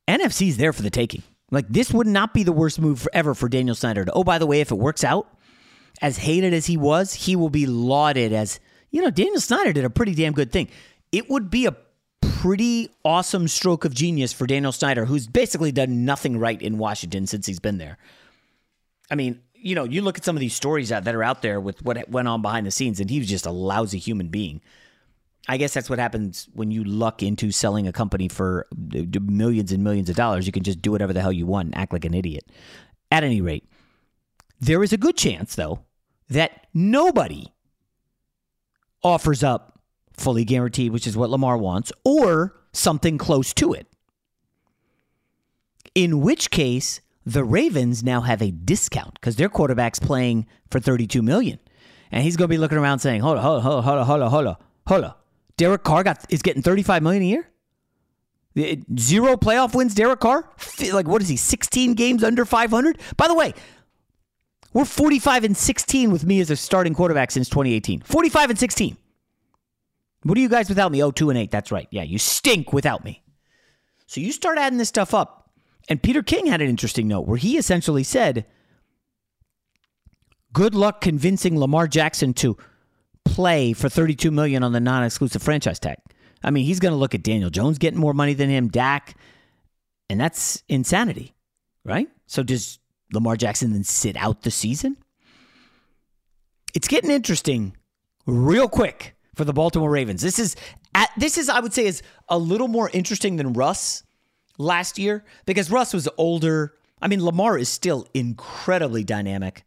NFC's 0.09 0.57
there 0.57 0.73
for 0.73 0.83
the 0.83 0.91
taking. 0.91 1.23
Like 1.51 1.69
this 1.69 1.93
would 1.93 2.07
not 2.07 2.35
be 2.35 2.43
the 2.43 2.53
worst 2.53 2.81
move 2.81 3.07
ever 3.13 3.35
for 3.35 3.49
Daniel 3.49 3.75
Snyder. 3.75 4.05
To, 4.05 4.13
oh, 4.13 4.25
by 4.25 4.39
the 4.39 4.47
way, 4.47 4.61
if 4.61 4.71
it 4.71 4.77
works 4.77 5.05
out, 5.05 5.29
as 6.03 6.19
hated 6.19 6.53
as 6.53 6.67
he 6.67 6.77
was, 6.77 7.15
he 7.15 7.37
will 7.37 7.51
be 7.51 7.67
lauded 7.67 8.33
as, 8.33 8.61
you 8.91 9.03
know, 9.03 9.11
Daniel 9.11 9.41
Snyder 9.41 9.73
did 9.73 9.85
a 9.85 9.91
pretty 9.91 10.15
damn 10.15 10.33
good 10.33 10.53
thing. 10.53 10.69
It 11.13 11.31
would 11.31 11.51
be 11.51 11.67
a 11.67 11.77
pretty 12.21 12.91
awesome 13.05 13.49
stroke 13.49 13.85
of 13.85 13.95
genius 13.95 14.33
for 14.33 14.47
Daniel 14.47 14.73
Snyder, 14.73 15.05
who's 15.07 15.27
basically 15.27 15.73
done 15.73 16.05
nothing 16.05 16.39
right 16.39 16.61
in 16.61 16.79
Washington 16.79 17.27
since 17.27 17.47
he's 17.47 17.61
been 17.61 17.79
there. 17.79 17.99
I 19.11 19.15
mean, 19.15 19.41
you 19.55 19.75
know, 19.75 19.85
you 19.85 20.03
look 20.03 20.19
at 20.19 20.25
some 20.25 20.37
of 20.37 20.41
these 20.41 20.55
stories 20.55 20.91
that 20.91 21.07
are 21.09 21.23
out 21.23 21.43
there 21.43 21.61
with 21.61 21.83
what 21.83 22.09
went 22.09 22.29
on 22.29 22.43
behind 22.43 22.67
the 22.67 22.71
scenes, 22.71 23.01
and 23.01 23.09
he 23.09 23.19
was 23.19 23.29
just 23.29 23.47
a 23.47 23.51
lousy 23.51 23.99
human 23.99 24.29
being. 24.29 24.61
I 25.49 25.57
guess 25.57 25.73
that's 25.73 25.89
what 25.89 25.99
happens 25.99 26.49
when 26.55 26.71
you 26.71 26.85
luck 26.85 27.23
into 27.23 27.53
selling 27.53 27.87
a 27.87 27.93
company 27.93 28.29
for 28.29 28.67
millions 28.75 29.73
and 29.73 29.83
millions 29.83 30.11
of 30.11 30.17
dollars. 30.17 30.45
You 30.47 30.53
can 30.53 30.65
just 30.65 30.83
do 30.83 30.91
whatever 30.91 31.13
the 31.13 31.21
hell 31.21 31.33
you 31.33 31.47
want 31.47 31.67
and 31.67 31.77
act 31.77 31.93
like 31.93 32.05
an 32.05 32.15
idiot. 32.15 32.45
At 33.11 33.23
any 33.25 33.41
rate, 33.41 33.65
there 34.61 34.83
is 34.83 34.93
a 34.93 34.97
good 34.97 35.17
chance, 35.17 35.55
though, 35.55 35.81
that 36.29 36.67
nobody 36.75 37.53
offers 39.03 39.43
up 39.43 39.81
fully 40.12 40.45
guaranteed, 40.45 40.93
which 40.93 41.07
is 41.07 41.17
what 41.17 41.31
Lamar 41.31 41.57
wants, 41.59 41.93
or 42.05 42.57
something 42.73 43.19
close 43.19 43.53
to 43.55 43.73
it. 43.73 43.87
In 45.95 46.21
which 46.21 46.51
case, 46.51 47.01
the 47.25 47.45
Ravens 47.45 48.03
now 48.03 48.21
have 48.23 48.41
a 48.41 48.51
discount 48.51 49.15
because 49.15 49.37
their 49.37 49.49
quarterback's 49.49 49.99
playing 49.99 50.47
for 50.71 50.81
32 50.81 51.23
million. 51.23 51.59
And 52.11 52.23
he's 52.23 52.37
going 52.37 52.49
to 52.49 52.55
be 52.55 52.59
looking 52.59 52.79
around 52.79 53.01
saying, 53.01 53.21
hold 53.21 53.39
on, 53.39 53.43
hold 53.43 53.57
on, 53.59 53.62
hold 53.62 53.77
on, 53.79 53.85
hold 53.85 53.99
on, 53.99 54.07
hold 54.07 54.23
on, 54.23 54.31
hold 54.31 54.47
on, 54.47 54.57
hold 54.87 55.05
on. 55.05 55.15
Derek 55.57 55.83
Carr 55.83 56.05
got, 56.05 56.25
is 56.29 56.43
getting 56.43 56.62
35 56.62 57.03
million 57.03 57.23
a 57.23 57.27
year? 57.27 57.51
Zero 58.99 59.37
playoff 59.37 59.75
wins, 59.75 59.95
Derek 59.95 60.21
Carr? 60.21 60.49
Like, 60.93 61.07
what 61.07 61.21
is 61.21 61.29
he, 61.29 61.37
16 61.37 61.95
games 61.95 62.25
under 62.25 62.45
500? 62.45 62.99
By 63.17 63.29
the 63.29 63.35
way, 63.35 63.53
we're 64.77 64.85
45 64.85 65.45
and 65.45 65.57
16 65.57 66.11
with 66.11 66.27
me 66.27 66.39
as 66.39 66.51
a 66.51 66.57
starting 66.57 66.93
quarterback 66.93 67.31
since 67.31 67.49
2018. 67.49 68.03
45 68.03 68.51
and 68.51 68.59
16. 68.59 68.99
What 70.25 70.37
are 70.37 70.41
you 70.43 70.51
guys 70.51 70.69
without 70.69 70.93
me? 70.93 71.03
Oh, 71.03 71.11
2 71.11 71.31
and 71.31 71.39
8. 71.39 71.51
That's 71.51 71.73
right. 71.73 71.89
Yeah, 71.91 72.03
you 72.03 72.19
stink 72.19 72.75
without 72.75 73.03
me. 73.03 73.23
So 74.07 74.21
you 74.21 74.33
start 74.33 74.59
adding 74.59 74.77
this 74.77 74.91
stuff 74.91 75.15
up. 75.15 75.51
And 75.89 76.03
Peter 76.03 76.23
King 76.23 76.45
had 76.45 76.61
an 76.61 76.69
interesting 76.69 77.09
note 77.09 77.23
where 77.23 77.39
he 77.39 77.57
essentially 77.57 78.03
said, 78.03 78.45
Good 80.53 80.75
luck 80.75 81.01
convincing 81.01 81.59
Lamar 81.59 81.89
Jackson 81.89 82.35
to 82.35 82.59
play 83.25 83.73
for 83.73 83.89
32 83.89 84.31
million 84.31 84.62
on 84.62 84.73
the 84.73 84.81
non-exclusive 84.81 85.43
franchise 85.43 85.79
tag. 85.79 85.97
I 86.45 86.51
mean, 86.51 86.67
he's 86.67 86.81
going 86.81 86.93
to 86.93 86.99
look 86.99 87.15
at 87.15 87.23
Daniel 87.23 87.49
Jones 87.49 87.79
getting 87.79 87.99
more 87.99 88.12
money 88.12 88.35
than 88.35 88.51
him, 88.51 88.69
Dak, 88.69 89.17
and 90.11 90.21
that's 90.21 90.62
insanity, 90.69 91.35
right? 91.83 92.09
So 92.27 92.43
does 92.43 92.79
Lamar 93.12 93.37
Jackson 93.37 93.73
then 93.73 93.85
sit 93.85 94.16
out 94.16 94.42
the 94.42 94.51
season? 94.51 94.97
It's 96.75 96.88
getting 96.88 97.11
interesting 97.11 97.77
real 98.27 98.69
quick 98.69 99.16
for 99.35 99.45
the 99.45 99.53
Baltimore 99.53 99.90
Ravens. 99.90 100.23
This 100.23 100.38
is 100.38 100.57
at, 100.95 101.11
this 101.16 101.38
is 101.38 101.49
I 101.49 101.61
would 101.61 101.73
say 101.73 101.87
is 101.87 102.03
a 102.29 102.38
little 102.38 102.69
more 102.69 102.90
interesting 102.92 103.37
than 103.37 103.53
Russ 103.53 104.03
last 104.59 104.99
year 104.99 105.25
because 105.45 105.71
Russ 105.71 105.95
was 105.95 106.09
older. 106.16 106.75
I 107.01 107.09
mean, 107.09 107.25
Lamar 107.25 107.59
is 107.59 107.69
still 107.69 108.09
incredibly 108.14 109.05
dynamic. 109.05 109.64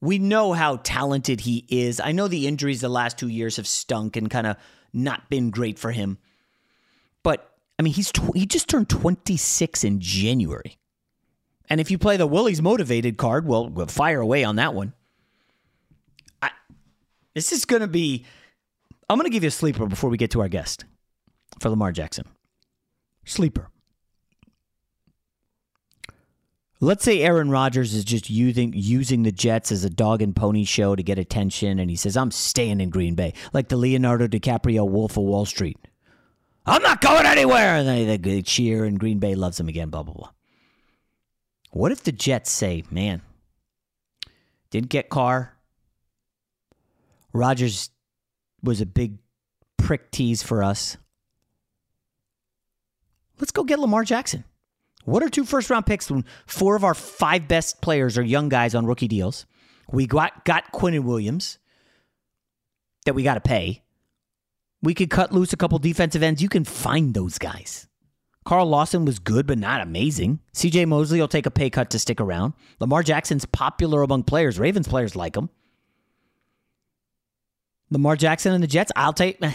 We 0.00 0.18
know 0.18 0.52
how 0.52 0.76
talented 0.76 1.40
he 1.40 1.64
is. 1.68 1.98
I 1.98 2.12
know 2.12 2.28
the 2.28 2.46
injuries 2.46 2.80
the 2.80 2.88
last 2.88 3.18
two 3.18 3.28
years 3.28 3.56
have 3.56 3.66
stunk 3.66 4.16
and 4.16 4.30
kind 4.30 4.46
of 4.46 4.56
not 4.92 5.28
been 5.30 5.50
great 5.50 5.78
for 5.78 5.92
him. 5.92 6.18
But 7.22 7.50
I 7.78 7.82
mean, 7.82 7.94
he's 7.94 8.12
tw- 8.12 8.36
he 8.36 8.46
just 8.46 8.68
turned 8.68 8.88
26 8.88 9.82
in 9.82 10.00
January. 10.00 10.78
And 11.68 11.80
if 11.80 11.90
you 11.90 11.98
play 11.98 12.16
the 12.16 12.26
Willie's 12.26 12.60
motivated 12.60 13.16
card, 13.16 13.46
well, 13.46 13.68
we'll 13.68 13.86
fire 13.86 14.20
away 14.20 14.44
on 14.44 14.56
that 14.56 14.74
one. 14.74 14.92
This 17.34 17.50
is 17.50 17.64
going 17.64 17.82
to 17.82 17.88
be. 17.88 18.24
I'm 19.10 19.18
going 19.18 19.26
to 19.26 19.32
give 19.32 19.42
you 19.42 19.48
a 19.48 19.52
sleeper 19.52 19.86
before 19.86 20.08
we 20.08 20.16
get 20.16 20.30
to 20.30 20.40
our 20.40 20.48
guest 20.48 20.84
for 21.60 21.68
Lamar 21.68 21.92
Jackson. 21.92 22.26
Sleeper. 23.24 23.70
Let's 26.80 27.04
say 27.04 27.22
Aaron 27.22 27.50
Rodgers 27.50 27.94
is 27.94 28.04
just 28.04 28.30
using 28.30 28.72
using 28.74 29.22
the 29.22 29.32
Jets 29.32 29.72
as 29.72 29.84
a 29.84 29.90
dog 29.90 30.22
and 30.22 30.36
pony 30.36 30.64
show 30.64 30.94
to 30.94 31.02
get 31.02 31.18
attention, 31.18 31.78
and 31.78 31.90
he 31.90 31.96
says, 31.96 32.16
"I'm 32.16 32.30
staying 32.30 32.80
in 32.80 32.90
Green 32.90 33.14
Bay," 33.14 33.32
like 33.52 33.68
the 33.68 33.76
Leonardo 33.76 34.28
DiCaprio 34.28 34.88
Wolf 34.88 35.16
of 35.16 35.24
Wall 35.24 35.44
Street. 35.44 35.78
I'm 36.66 36.82
not 36.82 37.00
going 37.00 37.26
anywhere, 37.26 37.76
and 37.76 37.88
they, 37.88 38.16
they 38.16 38.42
cheer, 38.42 38.84
and 38.84 38.98
Green 38.98 39.18
Bay 39.18 39.34
loves 39.34 39.58
him 39.58 39.68
again. 39.68 39.90
Blah 39.90 40.02
blah 40.02 40.14
blah. 40.14 40.30
What 41.74 41.90
if 41.90 42.04
the 42.04 42.12
Jets 42.12 42.52
say, 42.52 42.84
"Man, 42.88 43.20
didn't 44.70 44.90
get 44.90 45.08
Carr. 45.08 45.58
Rodgers 47.32 47.90
was 48.62 48.80
a 48.80 48.86
big 48.86 49.18
prick 49.76 50.12
tease 50.12 50.40
for 50.40 50.62
us. 50.62 50.96
Let's 53.40 53.50
go 53.50 53.64
get 53.64 53.80
Lamar 53.80 54.04
Jackson." 54.04 54.44
What 55.04 55.24
are 55.24 55.28
two 55.28 55.44
first 55.44 55.68
round 55.68 55.84
picks 55.84 56.08
when 56.08 56.24
four 56.46 56.76
of 56.76 56.84
our 56.84 56.94
five 56.94 57.48
best 57.48 57.82
players 57.82 58.16
are 58.16 58.22
young 58.22 58.48
guys 58.48 58.76
on 58.76 58.86
rookie 58.86 59.08
deals? 59.08 59.44
We 59.90 60.06
got, 60.06 60.44
got 60.44 60.72
Quinnen 60.72 61.02
Williams 61.02 61.58
that 63.04 63.16
we 63.16 63.24
got 63.24 63.34
to 63.34 63.40
pay. 63.40 63.82
We 64.80 64.94
could 64.94 65.10
cut 65.10 65.32
loose 65.32 65.52
a 65.52 65.56
couple 65.56 65.80
defensive 65.80 66.22
ends. 66.22 66.40
You 66.40 66.48
can 66.48 66.62
find 66.62 67.14
those 67.14 67.36
guys. 67.36 67.88
Carl 68.44 68.66
Lawson 68.66 69.04
was 69.04 69.18
good, 69.18 69.46
but 69.46 69.58
not 69.58 69.80
amazing. 69.80 70.40
CJ 70.52 70.86
Mosley 70.86 71.20
will 71.20 71.28
take 71.28 71.46
a 71.46 71.50
pay 71.50 71.70
cut 71.70 71.90
to 71.90 71.98
stick 71.98 72.20
around. 72.20 72.52
Lamar 72.78 73.02
Jackson's 73.02 73.46
popular 73.46 74.02
among 74.02 74.24
players. 74.24 74.58
Ravens 74.58 74.86
players 74.86 75.16
like 75.16 75.36
him. 75.36 75.48
Lamar 77.90 78.16
Jackson 78.16 78.52
and 78.52 78.62
the 78.62 78.68
Jets, 78.68 78.92
I'll 78.96 79.12
take. 79.12 79.40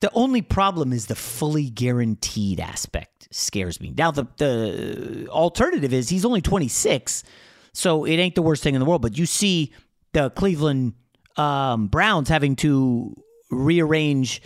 The 0.00 0.10
only 0.12 0.42
problem 0.42 0.92
is 0.92 1.06
the 1.06 1.14
fully 1.14 1.70
guaranteed 1.70 2.60
aspect 2.60 3.28
scares 3.30 3.80
me. 3.80 3.94
Now 3.96 4.10
the 4.10 4.26
the 4.36 5.28
alternative 5.30 5.94
is 5.94 6.10
he's 6.10 6.26
only 6.26 6.42
26, 6.42 7.24
so 7.72 8.04
it 8.04 8.16
ain't 8.16 8.34
the 8.34 8.42
worst 8.42 8.62
thing 8.62 8.74
in 8.74 8.80
the 8.80 8.84
world. 8.84 9.00
But 9.00 9.16
you 9.16 9.24
see 9.24 9.72
the 10.12 10.28
Cleveland 10.30 10.92
um, 11.36 11.86
Browns 11.86 12.28
having 12.28 12.54
to 12.56 13.14
rearrange 13.50 14.42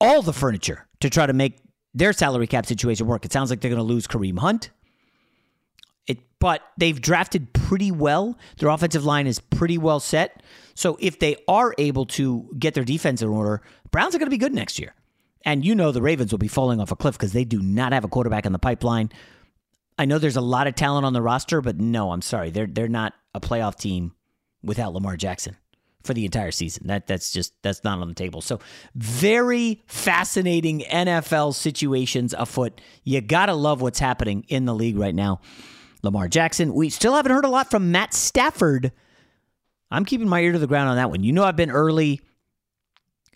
all 0.00 0.20
the 0.20 0.34
furniture 0.34 0.86
to 1.00 1.08
try 1.08 1.24
to 1.24 1.32
make 1.32 1.58
their 1.94 2.12
salary 2.12 2.46
cap 2.46 2.66
situation 2.66 3.06
work. 3.06 3.24
It 3.24 3.32
sounds 3.32 3.50
like 3.50 3.60
they're 3.60 3.70
going 3.70 3.78
to 3.78 3.82
lose 3.82 4.06
Kareem 4.06 4.38
Hunt. 4.38 4.70
It, 6.06 6.18
but 6.38 6.62
they've 6.76 7.00
drafted 7.00 7.52
pretty 7.52 7.90
well. 7.90 8.36
Their 8.58 8.68
offensive 8.68 9.04
line 9.04 9.26
is 9.26 9.38
pretty 9.38 9.78
well 9.78 10.00
set. 10.00 10.42
So 10.74 10.98
if 11.00 11.18
they 11.18 11.36
are 11.48 11.74
able 11.78 12.06
to 12.06 12.50
get 12.58 12.74
their 12.74 12.84
defense 12.84 13.22
in 13.22 13.28
order, 13.28 13.62
Browns 13.90 14.14
are 14.14 14.18
going 14.18 14.26
to 14.26 14.30
be 14.30 14.38
good 14.38 14.52
next 14.52 14.78
year. 14.78 14.94
And 15.46 15.64
you 15.64 15.74
know 15.74 15.92
the 15.92 16.02
Ravens 16.02 16.32
will 16.32 16.38
be 16.38 16.48
falling 16.48 16.80
off 16.80 16.90
a 16.90 16.96
cliff 16.96 17.16
because 17.16 17.32
they 17.32 17.44
do 17.44 17.60
not 17.60 17.92
have 17.92 18.04
a 18.04 18.08
quarterback 18.08 18.44
in 18.44 18.52
the 18.52 18.58
pipeline. 18.58 19.10
I 19.96 20.06
know 20.06 20.18
there's 20.18 20.36
a 20.36 20.40
lot 20.40 20.66
of 20.66 20.74
talent 20.74 21.06
on 21.06 21.12
the 21.12 21.22
roster, 21.22 21.60
but 21.60 21.78
no, 21.78 22.10
I'm 22.10 22.22
sorry. 22.22 22.50
They're 22.50 22.66
they're 22.66 22.88
not 22.88 23.12
a 23.34 23.40
playoff 23.40 23.76
team 23.76 24.12
without 24.62 24.92
Lamar 24.92 25.16
Jackson 25.16 25.56
for 26.04 26.14
the 26.14 26.24
entire 26.24 26.50
season. 26.50 26.86
That 26.86 27.06
that's 27.06 27.32
just 27.32 27.54
that's 27.62 27.82
not 27.82 27.98
on 27.98 28.08
the 28.08 28.14
table. 28.14 28.40
So 28.40 28.60
very 28.94 29.82
fascinating 29.86 30.80
NFL 30.80 31.54
situations 31.54 32.34
afoot. 32.36 32.80
You 33.02 33.20
gotta 33.20 33.54
love 33.54 33.80
what's 33.80 33.98
happening 33.98 34.44
in 34.48 34.66
the 34.66 34.74
league 34.74 34.98
right 34.98 35.14
now. 35.14 35.40
Lamar 36.02 36.28
Jackson. 36.28 36.74
We 36.74 36.90
still 36.90 37.14
haven't 37.14 37.32
heard 37.32 37.46
a 37.46 37.48
lot 37.48 37.70
from 37.70 37.90
Matt 37.90 38.14
Stafford. 38.14 38.92
I'm 39.90 40.04
keeping 40.04 40.28
my 40.28 40.40
ear 40.40 40.52
to 40.52 40.58
the 40.58 40.66
ground 40.66 40.90
on 40.90 40.96
that 40.96 41.10
one. 41.10 41.24
You 41.24 41.32
know 41.32 41.44
I've 41.44 41.56
been 41.56 41.70
early. 41.70 42.20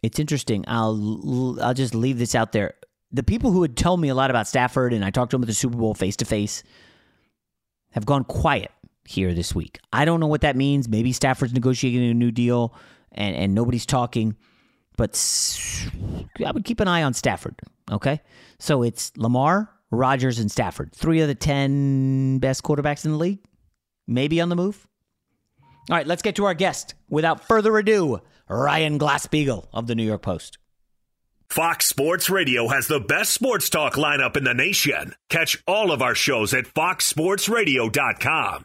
It's 0.02 0.18
interesting. 0.18 0.64
I'll 0.68 1.58
I'll 1.60 1.74
just 1.74 1.94
leave 1.94 2.18
this 2.18 2.34
out 2.34 2.52
there. 2.52 2.74
The 3.10 3.22
people 3.22 3.50
who 3.50 3.62
had 3.62 3.76
told 3.76 4.00
me 4.00 4.10
a 4.10 4.14
lot 4.14 4.28
about 4.30 4.46
Stafford 4.46 4.92
and 4.92 5.04
I 5.04 5.10
talked 5.10 5.30
to 5.30 5.36
them 5.36 5.42
at 5.42 5.48
the 5.48 5.54
Super 5.54 5.78
Bowl 5.78 5.94
face 5.94 6.16
to 6.16 6.26
face 6.26 6.62
have 7.92 8.04
gone 8.04 8.22
quiet 8.24 8.70
here 9.08 9.34
this 9.34 9.54
week. 9.54 9.78
I 9.92 10.04
don't 10.04 10.20
know 10.20 10.26
what 10.26 10.42
that 10.42 10.56
means. 10.56 10.88
Maybe 10.88 11.12
Stafford's 11.12 11.54
negotiating 11.54 12.10
a 12.10 12.14
new 12.14 12.30
deal 12.30 12.74
and, 13.12 13.34
and 13.34 13.54
nobody's 13.54 13.86
talking. 13.86 14.36
But 14.96 15.16
I 16.44 16.50
would 16.50 16.64
keep 16.64 16.80
an 16.80 16.88
eye 16.88 17.02
on 17.02 17.14
Stafford. 17.14 17.54
Okay. 17.90 18.20
So 18.58 18.82
it's 18.82 19.12
Lamar, 19.16 19.70
Rodgers, 19.90 20.38
and 20.38 20.50
Stafford. 20.50 20.92
Three 20.92 21.20
of 21.20 21.28
the 21.28 21.34
10 21.34 22.38
best 22.38 22.62
quarterbacks 22.62 23.04
in 23.04 23.12
the 23.12 23.18
league. 23.18 23.38
Maybe 24.06 24.40
on 24.40 24.48
the 24.48 24.56
move. 24.56 24.86
All 25.90 25.96
right, 25.96 26.06
let's 26.06 26.22
get 26.22 26.36
to 26.36 26.44
our 26.44 26.54
guest. 26.54 26.94
Without 27.08 27.44
further 27.44 27.78
ado, 27.78 28.20
Ryan 28.48 28.98
Glasspiegel 28.98 29.68
of 29.72 29.86
the 29.86 29.94
New 29.94 30.04
York 30.04 30.22
Post. 30.22 30.58
Fox 31.48 31.86
Sports 31.86 32.28
Radio 32.28 32.68
has 32.68 32.88
the 32.88 33.00
best 33.00 33.32
sports 33.32 33.70
talk 33.70 33.94
lineup 33.94 34.36
in 34.36 34.44
the 34.44 34.52
nation. 34.52 35.14
Catch 35.30 35.62
all 35.66 35.90
of 35.92 36.02
our 36.02 36.14
shows 36.14 36.52
at 36.52 36.66
foxsportsradio.com. 36.66 38.64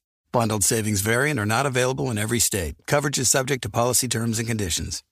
Bundled 0.31 0.63
savings 0.63 1.01
vary 1.01 1.29
and 1.29 1.39
are 1.39 1.45
not 1.45 1.65
available 1.65 2.09
in 2.09 2.17
every 2.17 2.39
state. 2.39 2.75
Coverage 2.87 3.19
is 3.19 3.29
subject 3.29 3.63
to 3.63 3.69
policy 3.69 4.07
terms 4.07 4.39
and 4.39 4.47
conditions. 4.47 5.03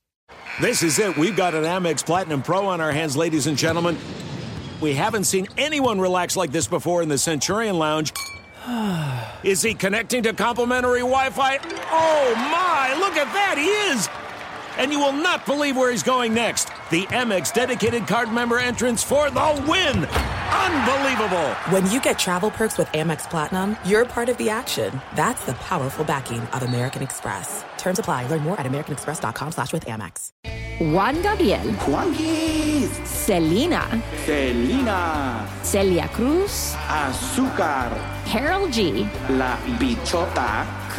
This 0.60 0.82
is 0.82 0.98
it. 0.98 1.16
We've 1.18 1.36
got 1.36 1.54
an 1.54 1.64
Amex 1.64 2.04
Platinum 2.04 2.42
Pro 2.42 2.66
on 2.66 2.80
our 2.80 2.90
hands, 2.90 3.16
ladies 3.16 3.46
and 3.46 3.58
gentlemen. 3.58 3.98
We 4.80 4.94
haven't 4.94 5.24
seen 5.24 5.46
anyone 5.58 6.00
relax 6.00 6.36
like 6.36 6.52
this 6.52 6.66
before 6.66 7.02
in 7.02 7.10
the 7.10 7.18
Centurion 7.18 7.78
Lounge. 7.78 8.12
Is 9.42 9.60
he 9.60 9.74
connecting 9.74 10.22
to 10.22 10.32
complimentary 10.32 11.00
Wi 11.00 11.30
Fi? 11.30 11.58
Oh 11.90 12.34
my, 12.34 12.94
look 12.98 13.16
at 13.16 13.30
that, 13.32 13.56
he 13.58 13.66
is! 13.92 14.08
And 14.78 14.92
you 14.92 15.00
will 15.00 15.12
not 15.12 15.44
believe 15.44 15.76
where 15.76 15.90
he's 15.90 16.02
going 16.02 16.32
next. 16.32 16.68
The 16.90 17.04
Amex 17.06 17.52
dedicated 17.52 18.06
card 18.06 18.32
member 18.32 18.58
entrance 18.58 19.02
for 19.02 19.30
the 19.30 19.64
win! 19.68 20.06
Unbelievable! 20.52 21.48
When 21.70 21.88
you 21.90 22.00
get 22.00 22.18
travel 22.18 22.50
perks 22.50 22.76
with 22.78 22.88
Amex 22.88 23.28
Platinum, 23.28 23.76
you're 23.84 24.04
part 24.04 24.28
of 24.28 24.36
the 24.36 24.50
action. 24.50 25.00
That's 25.14 25.44
the 25.44 25.54
powerful 25.54 26.04
backing 26.04 26.40
of 26.52 26.62
American 26.62 27.02
Express. 27.02 27.64
Terms 27.78 27.98
apply. 27.98 28.26
Learn 28.26 28.42
more 28.42 28.58
at 28.58 28.66
americanexpress.com 28.66 29.52
slash 29.52 29.72
with 29.72 29.84
Amex. 29.86 30.30
Juan 30.92 31.20
Gabriel. 31.22 31.60
Juanquis. 31.86 32.88
Selena. 33.06 33.84
Selena. 34.24 35.46
Celia 35.62 36.08
Cruz. 36.08 36.74
Azúcar. 36.88 37.90
Karol 38.24 38.68
G. 38.70 39.06
La 39.30 39.56
Bichota. 39.78 40.64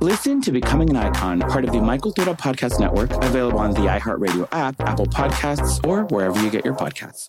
Listen 0.00 0.40
to 0.42 0.52
Becoming 0.52 0.90
an 0.90 0.96
Icon, 0.96 1.40
part 1.40 1.64
of 1.64 1.72
the 1.72 1.80
My 1.80 1.98
Cultura 1.98 2.36
Podcast 2.38 2.80
Network, 2.80 3.12
available 3.24 3.58
on 3.58 3.72
the 3.72 3.80
iHeartRadio 3.80 4.48
app, 4.52 4.80
Apple 4.80 5.06
Podcasts, 5.06 5.86
or 5.86 6.04
wherever 6.06 6.40
you 6.42 6.50
get 6.50 6.64
your 6.64 6.74
podcasts. 6.74 7.28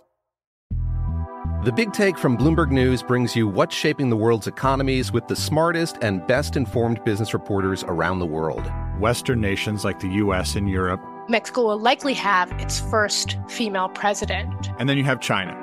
The 1.63 1.71
Big 1.71 1.93
Take 1.93 2.17
from 2.17 2.37
Bloomberg 2.37 2.71
News 2.71 3.01
brings 3.01 3.37
you 3.37 3.47
what's 3.47 3.73
shaping 3.73 4.09
the 4.09 4.17
world's 4.17 4.47
economies 4.47 5.13
with 5.13 5.29
the 5.29 5.35
smartest 5.35 5.97
and 6.01 6.25
best 6.27 6.57
informed 6.57 7.01
business 7.05 7.33
reporters 7.33 7.85
around 7.85 8.19
the 8.19 8.25
world. 8.25 8.69
Western 8.99 9.39
nations 9.39 9.85
like 9.85 9.99
the 10.01 10.09
US 10.09 10.55
and 10.55 10.69
Europe. 10.69 10.99
Mexico 11.29 11.63
will 11.63 11.79
likely 11.79 12.13
have 12.15 12.51
its 12.59 12.81
first 12.81 13.37
female 13.47 13.87
president. 13.87 14.71
And 14.77 14.89
then 14.89 14.97
you 14.97 15.05
have 15.05 15.21
China. 15.21 15.62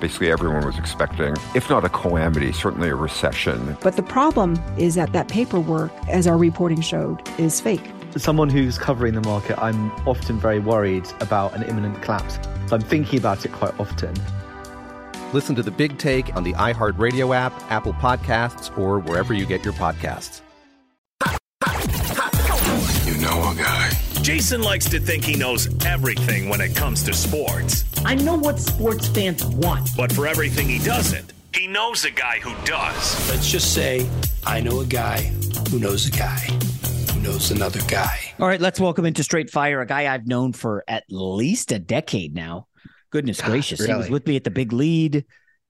Basically, 0.00 0.30
everyone 0.30 0.64
was 0.64 0.78
expecting, 0.78 1.34
if 1.56 1.68
not 1.68 1.84
a 1.84 1.88
calamity, 1.88 2.52
certainly 2.52 2.88
a 2.88 2.94
recession. 2.94 3.76
But 3.82 3.96
the 3.96 4.02
problem 4.02 4.56
is 4.76 4.94
that 4.94 5.12
that 5.12 5.26
paperwork, 5.28 5.90
as 6.08 6.28
our 6.28 6.38
reporting 6.38 6.80
showed, 6.80 7.20
is 7.38 7.60
fake. 7.60 7.82
As 8.14 8.22
someone 8.22 8.48
who's 8.48 8.78
covering 8.78 9.14
the 9.14 9.20
market, 9.22 9.60
I'm 9.60 9.90
often 10.06 10.38
very 10.38 10.60
worried 10.60 11.06
about 11.20 11.54
an 11.54 11.64
imminent 11.64 12.00
collapse. 12.00 12.38
So 12.68 12.76
I'm 12.76 12.82
thinking 12.82 13.18
about 13.18 13.44
it 13.44 13.52
quite 13.52 13.78
often. 13.80 14.14
Listen 15.32 15.56
to 15.56 15.62
the 15.62 15.70
big 15.70 15.98
take 15.98 16.34
on 16.36 16.44
the 16.44 16.52
iHeartRadio 16.54 17.34
app, 17.34 17.52
Apple 17.70 17.92
Podcasts, 17.94 18.76
or 18.78 19.00
wherever 19.00 19.34
you 19.34 19.46
get 19.46 19.64
your 19.64 19.74
podcasts. 19.74 20.42
You 23.04 23.20
know 23.20 23.50
a 23.50 23.54
guy. 23.56 23.90
Jason 24.22 24.62
likes 24.62 24.88
to 24.90 25.00
think 25.00 25.24
he 25.24 25.36
knows 25.36 25.68
everything 25.84 26.48
when 26.48 26.60
it 26.60 26.76
comes 26.76 27.02
to 27.02 27.12
sports. 27.12 27.84
I 28.04 28.14
know 28.14 28.36
what 28.36 28.58
sports 28.58 29.08
fans 29.08 29.44
want. 29.44 29.90
But 29.96 30.12
for 30.12 30.26
everything 30.26 30.68
he 30.68 30.78
doesn't, 30.78 31.32
he 31.54 31.66
knows 31.66 32.04
a 32.04 32.10
guy 32.10 32.38
who 32.38 32.54
does. 32.64 33.30
Let's 33.30 33.50
just 33.50 33.74
say 33.74 34.08
I 34.46 34.60
know 34.60 34.80
a 34.80 34.86
guy 34.86 35.32
who 35.70 35.78
knows 35.78 36.06
a 36.06 36.10
guy 36.10 36.38
who 37.12 37.20
knows 37.20 37.50
another 37.50 37.80
guy. 37.88 38.18
All 38.38 38.46
right, 38.46 38.60
let's 38.60 38.80
welcome 38.80 39.04
into 39.04 39.22
Straight 39.22 39.50
Fire 39.50 39.80
a 39.80 39.86
guy 39.86 40.12
I've 40.12 40.26
known 40.26 40.52
for 40.52 40.84
at 40.88 41.04
least 41.10 41.72
a 41.72 41.78
decade 41.78 42.34
now. 42.34 42.66
Goodness 43.10 43.40
gracious. 43.40 43.84
He 43.84 43.92
was 43.92 44.10
with 44.10 44.26
me 44.26 44.36
at 44.36 44.44
the 44.44 44.50
big 44.50 44.72
lead. 44.72 45.24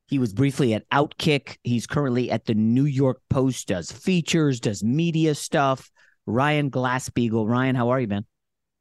He 0.06 0.18
was 0.18 0.32
briefly 0.32 0.74
at 0.74 0.88
Outkick. 0.90 1.56
He's 1.62 1.86
currently 1.86 2.30
at 2.30 2.46
the 2.46 2.54
New 2.54 2.84
York 2.84 3.20
Post, 3.30 3.68
does 3.68 3.92
features, 3.92 4.58
does 4.58 4.82
media 4.82 5.34
stuff. 5.34 5.90
Ryan 6.26 6.70
Glasspiegel. 6.70 7.48
Ryan, 7.48 7.74
how 7.74 7.90
are 7.90 8.00
you, 8.00 8.08
man? 8.08 8.24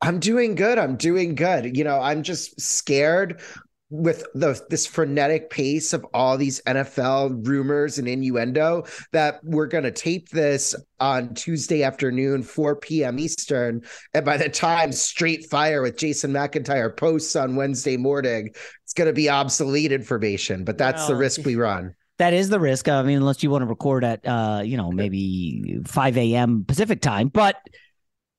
I'm 0.01 0.19
doing 0.19 0.55
good. 0.55 0.77
I'm 0.77 0.95
doing 0.95 1.35
good. 1.35 1.75
You 1.75 1.83
know, 1.83 1.99
I'm 1.99 2.23
just 2.23 2.59
scared 2.59 3.41
with 3.89 4.25
the 4.33 4.61
this 4.69 4.85
frenetic 4.85 5.49
pace 5.49 5.93
of 5.93 6.05
all 6.13 6.37
these 6.37 6.61
NFL 6.63 7.47
rumors 7.47 7.97
and 7.97 8.07
innuendo 8.07 8.83
that 9.13 9.39
we're 9.43 9.67
going 9.67 9.85
to 9.85 9.91
tape 9.91 10.29
this 10.29 10.75
on 10.99 11.33
Tuesday 11.33 11.83
afternoon 11.83 12.43
4 12.43 12.75
p.m. 12.75 13.17
Eastern 13.17 13.81
and 14.13 14.25
by 14.25 14.35
the 14.35 14.49
time 14.49 14.91
Straight 14.91 15.49
Fire 15.49 15.81
with 15.81 15.97
Jason 15.97 16.33
McIntyre 16.33 16.95
posts 16.95 17.37
on 17.37 17.55
Wednesday 17.55 17.95
morning 17.95 18.49
it's 18.83 18.93
going 18.93 19.07
to 19.07 19.13
be 19.13 19.29
obsolete 19.29 19.93
information 19.93 20.65
but 20.65 20.77
that's 20.77 21.07
the 21.07 21.15
risk 21.15 21.45
we 21.45 21.55
run. 21.55 21.95
That 22.17 22.33
is 22.33 22.49
the 22.49 22.59
risk. 22.59 22.89
I 22.89 23.03
mean, 23.03 23.17
unless 23.17 23.43
you 23.43 23.51
want 23.51 23.61
to 23.61 23.67
record 23.67 24.03
at, 24.03 24.27
uh, 24.27 24.63
you 24.65 24.75
know, 24.75 24.91
maybe 24.91 25.77
5 25.85 26.17
a.m. 26.17 26.65
Pacific 26.67 26.99
time. 26.99 27.27
But 27.27 27.57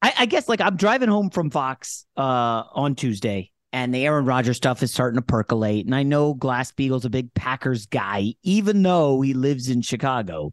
I, 0.01 0.13
I 0.19 0.27
guess 0.27 0.49
like 0.49 0.61
I'm 0.61 0.77
driving 0.77 1.09
home 1.09 1.31
from 1.31 1.51
Fox 1.51 2.07
uh, 2.17 2.63
on 2.73 2.95
Tuesday, 2.95 3.51
and 3.73 3.95
the 3.95 4.07
Aaron 4.07 4.25
Rodgers 4.25 4.57
stuff 4.57 4.83
is 4.83 4.93
starting 4.93 5.19
to 5.19 5.23
percolate. 5.23 5.87
And 5.87 5.95
I 5.95 6.03
know 6.03 6.35
Glasspiegel's 6.35 7.05
a 7.05 7.11
big 7.11 7.33
Packers 7.35 7.87
guy, 7.87 8.35
even 8.43 8.83
though 8.83 9.21
he 9.21 9.35
lives 9.35 9.69
in 9.69 9.83
Chicago. 9.83 10.53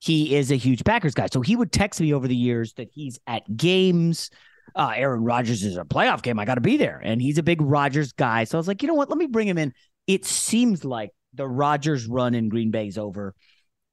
He 0.00 0.34
is 0.34 0.50
a 0.50 0.56
huge 0.56 0.82
Packers 0.82 1.14
guy. 1.14 1.28
So 1.32 1.42
he 1.42 1.54
would 1.54 1.70
text 1.70 2.00
me 2.00 2.12
over 2.12 2.26
the 2.26 2.34
years 2.34 2.72
that 2.74 2.88
he's 2.92 3.20
at 3.28 3.56
games. 3.56 4.30
Uh, 4.74 4.92
Aaron 4.96 5.22
Rodgers 5.22 5.62
is 5.62 5.76
a 5.76 5.84
playoff 5.84 6.22
game. 6.22 6.40
I 6.40 6.44
got 6.44 6.56
to 6.56 6.60
be 6.60 6.76
there. 6.76 7.00
And 7.02 7.22
he's 7.22 7.38
a 7.38 7.42
big 7.42 7.60
Rodgers 7.60 8.12
guy. 8.12 8.44
So 8.44 8.58
I 8.58 8.60
was 8.60 8.66
like, 8.66 8.82
you 8.82 8.88
know 8.88 8.94
what? 8.94 9.10
Let 9.10 9.18
me 9.18 9.26
bring 9.26 9.46
him 9.46 9.58
in. 9.58 9.72
It 10.08 10.24
seems 10.24 10.84
like 10.84 11.10
the 11.34 11.46
Rodgers 11.46 12.06
run 12.06 12.34
in 12.34 12.48
Green 12.48 12.72
Bay 12.72 12.88
is 12.88 12.98
over. 12.98 13.34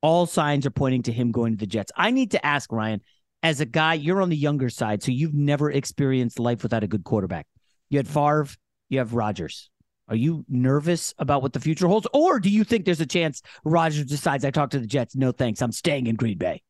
All 0.02 0.26
signs 0.26 0.66
are 0.66 0.72
pointing 0.72 1.04
to 1.04 1.12
him 1.12 1.32
going 1.32 1.54
to 1.54 1.60
the 1.60 1.68
Jets. 1.68 1.92
I 1.96 2.10
need 2.10 2.32
to 2.32 2.44
ask 2.44 2.72
Ryan, 2.72 3.02
as 3.44 3.62
a 3.62 3.66
guy, 3.66 3.94
you're 3.94 4.22
on 4.22 4.30
the 4.30 4.36
younger 4.36 4.70
side, 4.70 5.02
so 5.04 5.12
you've 5.12 5.34
never 5.34 5.72
experienced 5.72 6.40
life 6.40 6.64
without 6.64 6.84
a 6.84 6.88
good 6.88 7.04
quarterback. 7.04 7.48
You 7.90 7.98
had 7.98 8.08
Favre, 8.08 8.48
you 8.90 9.00
have 9.00 9.14
Rodgers. 9.14 9.70
Are 10.08 10.16
you 10.16 10.44
nervous 10.50 11.14
about 11.20 11.42
what 11.44 11.54
the 11.54 11.60
future 11.60 11.88
holds? 11.88 12.08
Or 12.14 12.40
do 12.40 12.50
you 12.50 12.64
think 12.64 12.86
there's 12.86 13.00
a 13.00 13.06
chance 13.06 13.42
Rodgers 13.64 14.06
decides 14.06 14.44
I 14.44 14.52
talk 14.52 14.72
to 14.72 14.80
the 14.80 14.88
Jets? 14.88 15.16
No 15.16 15.32
thanks. 15.32 15.62
I'm 15.62 15.72
staying 15.72 16.08
in 16.08 16.16
Green 16.16 16.38
Bay. 16.38 16.64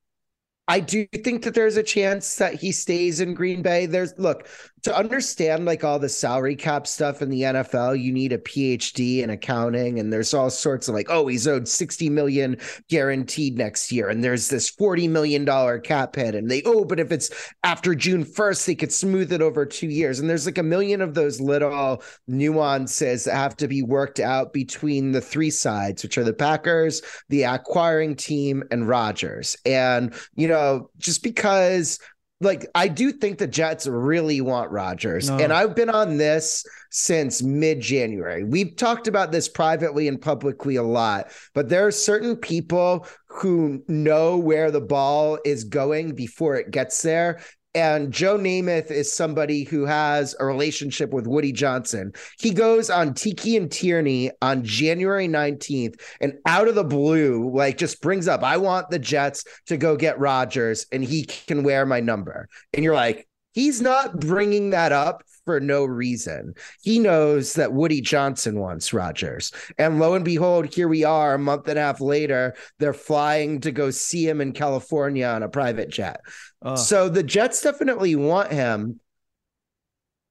I 0.67 0.81
do 0.81 1.07
think 1.23 1.43
that 1.45 1.55
there's 1.55 1.77
a 1.77 1.83
chance 1.83 2.35
that 2.35 2.53
he 2.53 2.71
stays 2.71 3.21
in 3.21 3.33
Green 3.33 3.63
Bay. 3.63 3.87
There's 3.87 4.13
look 4.19 4.47
to 4.83 4.95
understand 4.95 5.65
like 5.65 5.83
all 5.83 5.99
the 5.99 6.09
salary 6.09 6.55
cap 6.55 6.87
stuff 6.87 7.21
in 7.21 7.29
the 7.29 7.41
NFL, 7.41 8.01
you 8.01 8.11
need 8.11 8.33
a 8.33 8.37
PhD 8.37 9.23
in 9.23 9.29
accounting, 9.29 9.99
and 9.99 10.11
there's 10.11 10.33
all 10.33 10.49
sorts 10.49 10.87
of 10.87 10.95
like, 10.95 11.07
oh, 11.09 11.27
he's 11.27 11.47
owed 11.47 11.67
60 11.67 12.09
million 12.09 12.57
guaranteed 12.89 13.57
next 13.57 13.91
year, 13.91 14.09
and 14.09 14.23
there's 14.23 14.49
this 14.49 14.69
40 14.69 15.07
million 15.07 15.45
dollar 15.45 15.79
cap 15.79 16.15
hit, 16.15 16.35
and 16.35 16.49
they 16.49 16.61
oh, 16.65 16.85
but 16.85 16.99
if 16.99 17.11
it's 17.11 17.29
after 17.63 17.95
June 17.95 18.23
1st, 18.23 18.65
they 18.65 18.75
could 18.75 18.91
smooth 18.91 19.31
it 19.31 19.41
over 19.41 19.65
two 19.65 19.87
years. 19.87 20.19
And 20.19 20.29
there's 20.29 20.45
like 20.45 20.57
a 20.57 20.63
million 20.63 21.01
of 21.01 21.13
those 21.13 21.41
little 21.41 22.03
nuances 22.27 23.25
that 23.25 23.35
have 23.35 23.57
to 23.57 23.67
be 23.67 23.81
worked 23.81 24.19
out 24.19 24.53
between 24.53 25.11
the 25.11 25.21
three 25.21 25.51
sides, 25.51 26.03
which 26.03 26.17
are 26.17 26.23
the 26.23 26.33
Packers, 26.33 27.01
the 27.29 27.43
acquiring 27.43 28.15
team, 28.15 28.63
and 28.71 28.87
Rodgers. 28.87 29.57
And 29.65 30.13
you 30.35 30.47
know, 30.47 30.89
just 30.97 31.23
because 31.23 31.99
like 32.41 32.65
I 32.73 32.87
do 32.87 33.11
think 33.11 33.37
the 33.37 33.47
Jets 33.47 33.85
really 33.85 34.39
want 34.41 34.71
Rodgers. 34.71 35.29
No. 35.29 35.37
And 35.37 35.51
I've 35.51 35.75
been 35.75 35.89
on 35.89 36.17
this 36.17 36.65
since 36.89 37.41
mid-January. 37.41 38.43
We've 38.43 38.75
talked 38.75 39.07
about 39.07 39.31
this 39.31 39.49
privately 39.49 40.07
and 40.07 40.21
publicly 40.21 40.77
a 40.77 40.83
lot, 40.83 41.31
but 41.53 41.69
there 41.69 41.85
are 41.85 41.91
certain 41.91 42.35
people 42.35 43.05
who 43.27 43.83
know 43.87 44.37
where 44.37 44.71
the 44.71 44.81
ball 44.81 45.37
is 45.45 45.63
going 45.65 46.15
before 46.15 46.55
it 46.55 46.71
gets 46.71 47.01
there. 47.01 47.41
And 47.75 48.11
Joe 48.11 48.37
Namath 48.37 48.89
is 48.89 49.13
somebody 49.13 49.63
who 49.63 49.85
has 49.85 50.35
a 50.39 50.45
relationship 50.45 51.11
with 51.11 51.27
Woody 51.27 51.51
Johnson. 51.51 52.13
He 52.39 52.51
goes 52.51 52.89
on 52.89 53.13
Tiki 53.13 53.57
and 53.57 53.71
Tierney 53.71 54.31
on 54.41 54.63
January 54.63 55.27
19th 55.27 56.01
and 56.19 56.33
out 56.47 56.67
of 56.67 56.73
the 56.73 56.83
blue, 56.83 57.51
like 57.53 57.77
just 57.77 58.01
brings 58.01 58.27
up, 58.27 58.41
I 58.41 58.57
want 58.57 58.89
the 58.89 58.97
Jets 58.97 59.43
to 59.67 59.77
go 59.77 59.95
get 59.95 60.19
Rodgers 60.19 60.87
and 60.91 61.03
he 61.03 61.25
can 61.25 61.61
wear 61.63 61.85
my 61.85 61.99
number. 61.99 62.49
And 62.73 62.83
you're 62.83 62.95
like, 62.95 63.27
he's 63.53 63.81
not 63.81 64.19
bringing 64.19 64.71
that 64.71 64.91
up 64.91 65.23
for 65.49 65.59
no 65.59 65.83
reason. 65.83 66.53
He 66.83 66.99
knows 66.99 67.53
that 67.53 67.73
Woody 67.73 68.01
Johnson 68.01 68.59
wants 68.59 68.93
Rodgers. 68.93 69.51
And 69.79 69.99
lo 69.99 70.13
and 70.13 70.23
behold, 70.23 70.71
here 70.71 70.87
we 70.87 71.03
are 71.03 71.33
a 71.33 71.39
month 71.39 71.67
and 71.67 71.79
a 71.79 71.81
half 71.81 71.99
later. 71.99 72.53
They're 72.77 72.93
flying 72.93 73.61
to 73.61 73.71
go 73.71 73.89
see 73.89 74.29
him 74.29 74.41
in 74.41 74.51
California 74.51 75.25
on 75.25 75.41
a 75.41 75.49
private 75.49 75.89
jet. 75.89 76.21
Ugh. 76.61 76.77
So 76.77 77.09
the 77.09 77.23
Jets 77.23 77.63
definitely 77.63 78.15
want 78.15 78.51
him. 78.51 78.99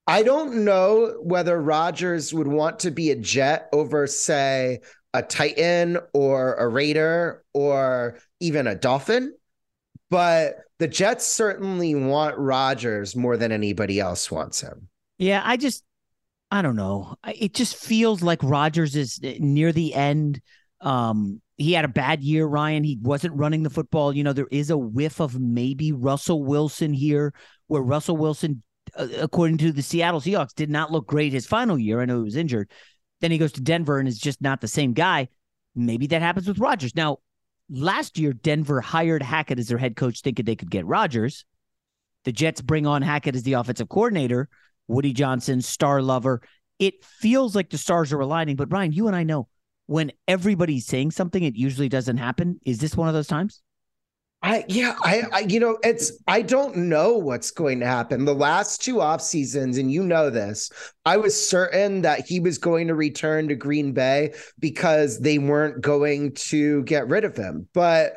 I 0.07 0.23
don't 0.23 0.65
know 0.65 1.17
whether 1.21 1.61
Rodgers 1.61 2.33
would 2.33 2.47
want 2.47 2.79
to 2.81 2.93
be 2.93 3.11
a 3.11 3.17
Jet 3.17 3.69
over, 3.73 4.07
say, 4.07 4.83
a 5.15 5.23
Titan 5.23 5.99
or 6.15 6.55
a 6.55 6.69
Raider 6.69 7.43
or 7.55 8.21
even 8.39 8.69
a 8.69 8.77
Dolphin. 8.77 9.35
But 10.11 10.59
the 10.79 10.87
Jets 10.87 11.27
certainly 11.27 11.97
want 11.97 12.39
Rodgers 12.39 13.17
more 13.17 13.37
than 13.37 13.51
anybody 13.51 13.99
else 13.99 14.31
wants 14.31 14.61
him. 14.61 14.89
Yeah, 15.19 15.43
I 15.45 15.57
just, 15.57 15.85
I 16.51 16.63
don't 16.63 16.77
know. 16.77 17.17
It 17.27 17.55
just 17.55 17.77
feels 17.77 18.23
like 18.23 18.43
Rodgers 18.43 18.97
is 18.97 19.21
eh, 19.23 19.37
near 19.41 19.73
the 19.73 19.95
end. 19.95 20.41
Um, 20.81 21.43
he 21.57 21.73
had 21.73 21.85
a 21.85 21.89
bad 21.89 22.23
year, 22.23 22.47
Ryan. 22.47 22.85
He 22.85 22.99
wasn't 23.03 23.37
running 23.37 23.65
the 23.65 23.71
football. 23.71 24.15
You 24.15 24.23
know, 24.23 24.33
there 24.33 24.49
is 24.51 24.71
a 24.71 24.79
whiff 24.79 25.21
of 25.21 25.39
maybe 25.39 25.93
Russell 25.93 26.45
Wilson 26.45 26.93
here, 26.93 27.35
where 27.67 27.83
Russell 27.83 28.17
Wilson, 28.17 28.63
uh, 28.97 29.09
according 29.19 29.59
to 29.59 29.73
the 29.73 29.83
Seattle 29.83 30.21
Seahawks, 30.21 30.55
did 30.55 30.71
not 30.71 30.93
look 30.93 31.07
great 31.07 31.33
his 31.33 31.47
final 31.47 31.77
year. 31.77 32.01
I 32.01 32.05
know 32.05 32.19
he 32.19 32.25
was 32.25 32.37
injured. 32.37 32.71
Then 33.21 33.33
he 33.33 33.39
goes 33.39 33.53
to 33.53 33.61
Denver 33.61 33.99
and 33.99 34.09
is 34.09 34.19
just 34.19 34.41
not 34.41 34.61
the 34.61 34.69
same 34.69 34.93
guy. 34.93 35.29
Maybe 35.75 36.07
that 36.09 36.23
happens 36.23 36.47
with 36.47 36.61
Rodgers. 36.61 36.95
Now, 36.95 37.19
last 37.69 38.19
year, 38.19 38.33
Denver 38.33 38.81
hired 38.81 39.23
Hackett 39.23 39.59
as 39.59 39.67
their 39.67 39.79
head 39.79 39.97
coach, 39.97 40.23
thinking 40.23 40.45
they 40.45 40.57
could 40.57 40.71
get 40.71 40.87
Rodgers. 40.87 41.45
The 42.25 42.33
Jets 42.33 42.61
bring 42.61 42.87
on 42.87 43.03
Hackett 43.03 43.35
as 43.35 43.43
the 43.43 43.55
offensive 43.55 43.89
coordinator. 43.89 44.49
Woody 44.89 45.13
Johnson, 45.13 45.61
star 45.61 46.03
lover. 46.03 46.43
It 46.79 47.05
feels 47.05 47.55
like 47.55 47.71
the 47.71 47.79
stars 47.79 48.13
are 48.13 48.21
aligning, 48.21 48.57
but 48.57 48.73
Ryan, 48.73 48.93
you 48.93 49.07
and 49.07 49.17
I 49.17 49.23
know 49.23 49.49
when 49.87 50.13
everybody's 50.27 50.87
saying 50.87 51.13
something, 51.13 51.43
it 51.43 51.57
usually 51.57 51.89
doesn't 51.89 52.19
happen. 52.19 52.61
Is 52.65 52.79
this 52.79 52.97
one 52.97 53.09
of 53.09 53.15
those 53.15 53.27
times? 53.27 53.63
I 54.41 54.65
yeah, 54.69 54.95
I, 55.03 55.23
I 55.33 55.41
you 55.41 55.59
know, 55.59 55.79
it's 55.83 56.13
I 56.29 56.43
don't 56.43 56.77
know 56.77 57.15
what's 57.15 57.51
going 57.51 57.81
to 57.81 57.87
happen. 57.87 58.25
The 58.25 58.35
last 58.35 58.81
two 58.83 59.01
off 59.01 59.21
seasons, 59.21 59.79
and 59.79 59.91
you 59.91 60.05
know 60.05 60.31
this, 60.31 60.71
I 61.05 61.17
was 61.17 61.35
certain 61.49 62.03
that 62.03 62.25
he 62.25 62.39
was 62.39 62.57
going 62.57 62.87
to 62.87 62.95
return 62.95 63.49
to 63.49 63.57
Green 63.57 63.93
Bay 63.93 64.35
because 64.61 65.19
they 65.19 65.39
weren't 65.39 65.81
going 65.81 66.35
to 66.35 66.85
get 66.85 67.09
rid 67.09 67.25
of 67.25 67.37
him. 67.37 67.67
But 67.75 68.13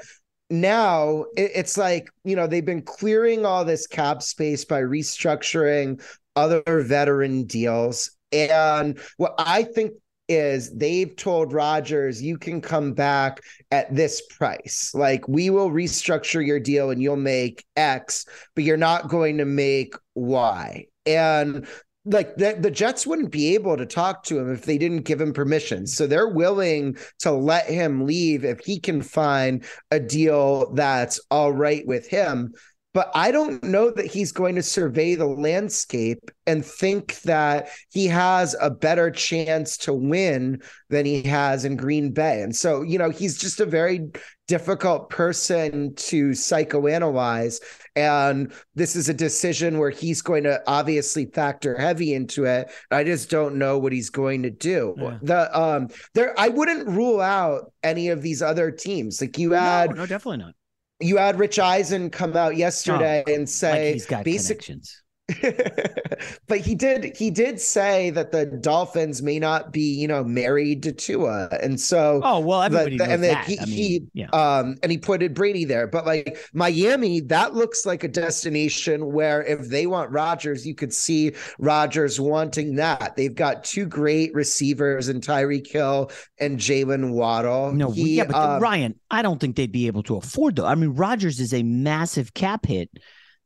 now 0.52 1.26
it, 1.36 1.52
it's 1.56 1.78
like, 1.78 2.10
you 2.24 2.36
know, 2.36 2.48
they've 2.48 2.66
been 2.66 2.82
clearing 2.82 3.46
all 3.46 3.66
this 3.66 3.88
cap 3.88 4.22
space 4.22 4.66
by 4.66 4.82
restructuring 4.82 6.04
other 6.36 6.64
veteran 6.84 7.46
deals. 7.46 8.12
And 8.32 9.00
what 9.18 9.34
I 9.38 9.64
think 9.64 9.94
is 10.30 10.74
they've 10.74 11.14
told 11.16 11.52
Rodgers, 11.52 12.22
you 12.22 12.38
can 12.38 12.62
come 12.62 12.94
back 12.94 13.42
at 13.72 13.94
this 13.94 14.22
price. 14.38 14.92
Like, 14.94 15.28
we 15.28 15.50
will 15.50 15.70
restructure 15.70 16.46
your 16.46 16.60
deal 16.60 16.90
and 16.90 17.02
you'll 17.02 17.18
make 17.18 17.66
X, 17.76 18.26
but 18.56 18.64
you're 18.64 18.78
not 18.78 19.10
going 19.10 19.40
to 19.40 19.46
make 19.46 19.94
Y. 20.16 20.86
And 21.06 21.68
like 22.06 22.36
the, 22.36 22.58
the 22.60 22.72
Jets 22.72 23.06
wouldn't 23.06 23.32
be 23.32 23.54
able 23.54 23.78
to 23.78 23.86
talk 23.86 24.24
to 24.24 24.40
him 24.40 24.52
if 24.52 24.66
they 24.66 24.78
didn't 24.78 25.04
give 25.04 25.22
him 25.22 25.34
permission. 25.34 25.86
So 25.86 26.08
they're 26.08 26.28
willing 26.28 26.98
to 27.20 27.32
let 27.32 27.68
him 27.68 28.06
leave 28.06 28.44
if 28.44 28.60
he 28.60 28.80
can 28.80 29.02
find 29.02 29.64
a 29.92 30.00
deal 30.00 30.74
that's 30.74 31.20
all 31.30 31.52
right 31.52 31.86
with 31.86 32.08
him. 32.08 32.54
But 32.94 33.10
I 33.16 33.32
don't 33.32 33.64
know 33.64 33.90
that 33.92 34.08
he's 34.08 34.34
going 34.34 34.56
to 34.56 34.64
survey 34.64 35.16
the 35.16 35.26
landscape 35.26 36.30
and 36.46 36.66
think 36.66 37.22
that 37.22 37.70
he 37.90 38.08
has 38.08 38.54
a 38.60 38.70
better 38.70 39.10
chance 39.12 39.78
to 39.78 39.94
win 39.94 40.62
than 40.90 41.06
he 41.06 41.22
has 41.24 41.64
in 41.64 41.78
Green 41.78 42.12
Bay. 42.12 42.42
And 42.42 42.54
so, 42.54 42.82
you 42.82 42.98
know, 42.98 43.10
he's 43.10 43.38
just 43.38 43.62
a 43.62 43.66
very 43.66 44.10
difficult 44.52 45.10
person 45.10 45.96
to 45.96 46.32
psychoanalyze. 46.32 47.62
And 47.96 48.52
this 48.76 48.98
is 48.98 49.08
a 49.08 49.14
decision 49.14 49.80
where 49.80 49.92
he's 49.92 50.22
going 50.22 50.44
to 50.44 50.62
obviously 50.68 51.28
factor 51.28 51.78
heavy 51.78 52.14
into 52.14 52.44
it. 52.44 52.70
I 52.92 53.06
just 53.06 53.30
don't 53.30 53.56
know 53.56 53.78
what 53.78 53.94
he's 53.94 54.10
going 54.10 54.44
to 54.44 54.50
do. 54.50 54.94
Yeah. 54.98 55.18
The 55.22 55.58
um 55.58 55.88
there 56.16 56.38
I 56.38 56.50
wouldn't 56.50 56.86
rule 56.90 57.22
out 57.22 57.72
any 57.82 58.10
of 58.10 58.22
these 58.22 58.42
other 58.42 58.72
teams. 58.72 59.22
Like 59.22 59.38
you 59.38 59.52
had 59.52 59.92
no, 59.92 60.02
no 60.02 60.06
definitely 60.06 60.40
not 60.40 60.54
you 61.00 61.16
had 61.16 61.40
Rich 61.40 61.58
Eisen 61.58 62.10
come 62.10 62.36
out 62.36 62.58
yesterday 62.58 63.24
oh, 63.26 63.34
and 63.34 63.50
say 63.50 63.86
like 63.86 63.94
he's 63.94 64.06
got 64.06 64.26
basic, 64.26 64.60
connections. 64.60 65.02
but 66.48 66.60
he 66.60 66.76
did 66.76 67.16
he 67.16 67.30
did 67.30 67.60
say 67.60 68.10
that 68.12 68.32
the 68.32 68.46
Dolphins 68.46 69.22
may 69.22 69.40
not 69.40 69.72
be 69.72 69.82
you 69.82 70.08
know 70.08 70.24
married 70.24 70.84
to 70.84 70.92
Tua, 70.92 71.50
and 71.62 71.80
so 71.80 72.22
oh 72.24 72.40
well 72.40 72.64
everybody 72.64 72.98
the, 72.98 73.06
the, 73.06 73.12
and 73.12 73.24
that. 73.24 73.46
he, 73.46 73.60
I 73.60 73.66
mean, 73.66 73.76
he 73.76 74.08
yeah. 74.14 74.30
um 74.32 74.78
and 74.84 74.92
he 74.92 74.98
put 74.98 75.22
Brady 75.34 75.66
there, 75.66 75.88
but 75.88 76.06
like 76.06 76.38
Miami, 76.54 77.22
that 77.22 77.54
looks 77.54 77.86
like 77.86 78.04
a 78.04 78.08
destination 78.08 79.12
where 79.12 79.44
if 79.44 79.70
they 79.70 79.88
want 79.88 80.12
Rodgers, 80.12 80.66
you 80.66 80.76
could 80.76 80.94
see 80.94 81.34
Rodgers 81.60 82.20
wanting 82.20 82.76
that. 82.76 83.16
They've 83.16 83.34
got 83.34 83.64
two 83.64 83.86
great 83.86 84.34
receivers 84.34 85.10
in 85.10 85.22
Tyreek 85.22 85.68
Hill 85.68 86.12
and 86.40 86.58
Jaylen 86.60 87.12
Waddle. 87.12 87.72
No, 87.74 87.92
he, 87.92 88.18
yeah, 88.18 88.26
but 88.26 88.36
um, 88.36 88.62
Ryan, 88.62 89.00
I 89.10 89.22
don't 89.22 89.40
think 89.40 89.56
they'd 89.56 89.72
be 89.72 89.88
able 89.88 90.04
to 90.04 90.18
afford 90.18 90.56
though. 90.56 90.66
I 90.66 90.76
mean, 90.76 90.96
Rodgers 90.96 91.40
is 91.40 91.54
a 91.54 91.64
massive 91.64 92.34
cap 92.34 92.66
hit 92.66 92.90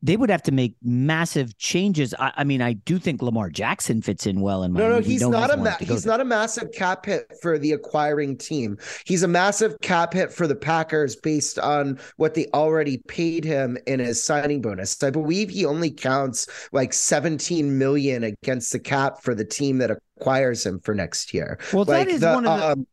they 0.06 0.18
would 0.18 0.30
have 0.30 0.44
to 0.44 0.52
make 0.52 0.76
massive 0.84 1.58
changes. 1.58 2.14
I, 2.20 2.32
I, 2.38 2.44
mean, 2.44 2.62
I 2.62 2.74
do 2.74 3.00
think 3.00 3.24
Lamar 3.24 3.50
Jackson 3.50 4.04
fits 4.04 4.28
in 4.28 4.40
well 4.40 4.62
in 4.62 4.72
my. 4.72 4.80
No, 4.80 4.90
no, 4.90 5.00
he's 5.00 5.28
not 5.28 5.52
a 5.52 5.58
ma- 5.58 5.78
he's 5.80 6.06
not 6.06 6.22
a 6.22 6.26
massive 6.26 6.72
cap 6.74 7.08
hit 7.08 7.34
for 7.42 7.58
the 7.58 7.72
acquiring 7.72 8.38
team. 8.38 8.78
He's 9.06 9.24
a 9.24 9.28
massive 9.28 9.76
cap 9.82 10.14
hit 10.14 10.32
for 10.32 10.46
the 10.46 10.56
Packers 10.56 11.16
based 11.16 11.58
on 11.58 12.00
what 12.18 12.36
they 12.36 12.46
already 12.54 13.00
paid 13.08 13.44
him 13.44 13.80
in 13.88 14.00
his 14.00 14.24
signing 14.24 14.62
bonus. 14.62 15.02
I 15.02 15.10
believe 15.10 15.50
he 15.50 15.66
only 15.66 15.90
counts 15.90 16.48
like 16.72 16.94
17 16.94 17.76
million 17.76 18.24
against 18.24 18.74
the 18.74 18.80
cap 18.80 19.24
for 19.24 19.34
the 19.34 19.46
team 19.46 19.80
that 19.80 19.90
acquires 20.20 20.64
him 20.64 20.82
for 20.82 20.94
next 20.94 21.34
year. 21.34 21.58
Well, 21.74 21.86
like 21.86 22.08
that 22.08 22.14
is 22.14 22.22
the, 22.22 22.32
one 22.32 22.46
of 22.46 22.60
the 22.60 22.68
um, 22.74 22.88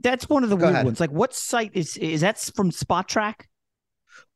that's 0.00 0.30
one 0.30 0.44
of 0.44 0.48
the 0.48 0.56
weird 0.56 0.70
ahead. 0.70 0.86
ones. 0.86 0.98
Like, 0.98 1.10
what 1.10 1.34
site 1.34 1.72
is 1.74 1.98
is 1.98 2.22
that 2.22 2.38
from 2.56 2.70
Spotrac? 2.70 3.42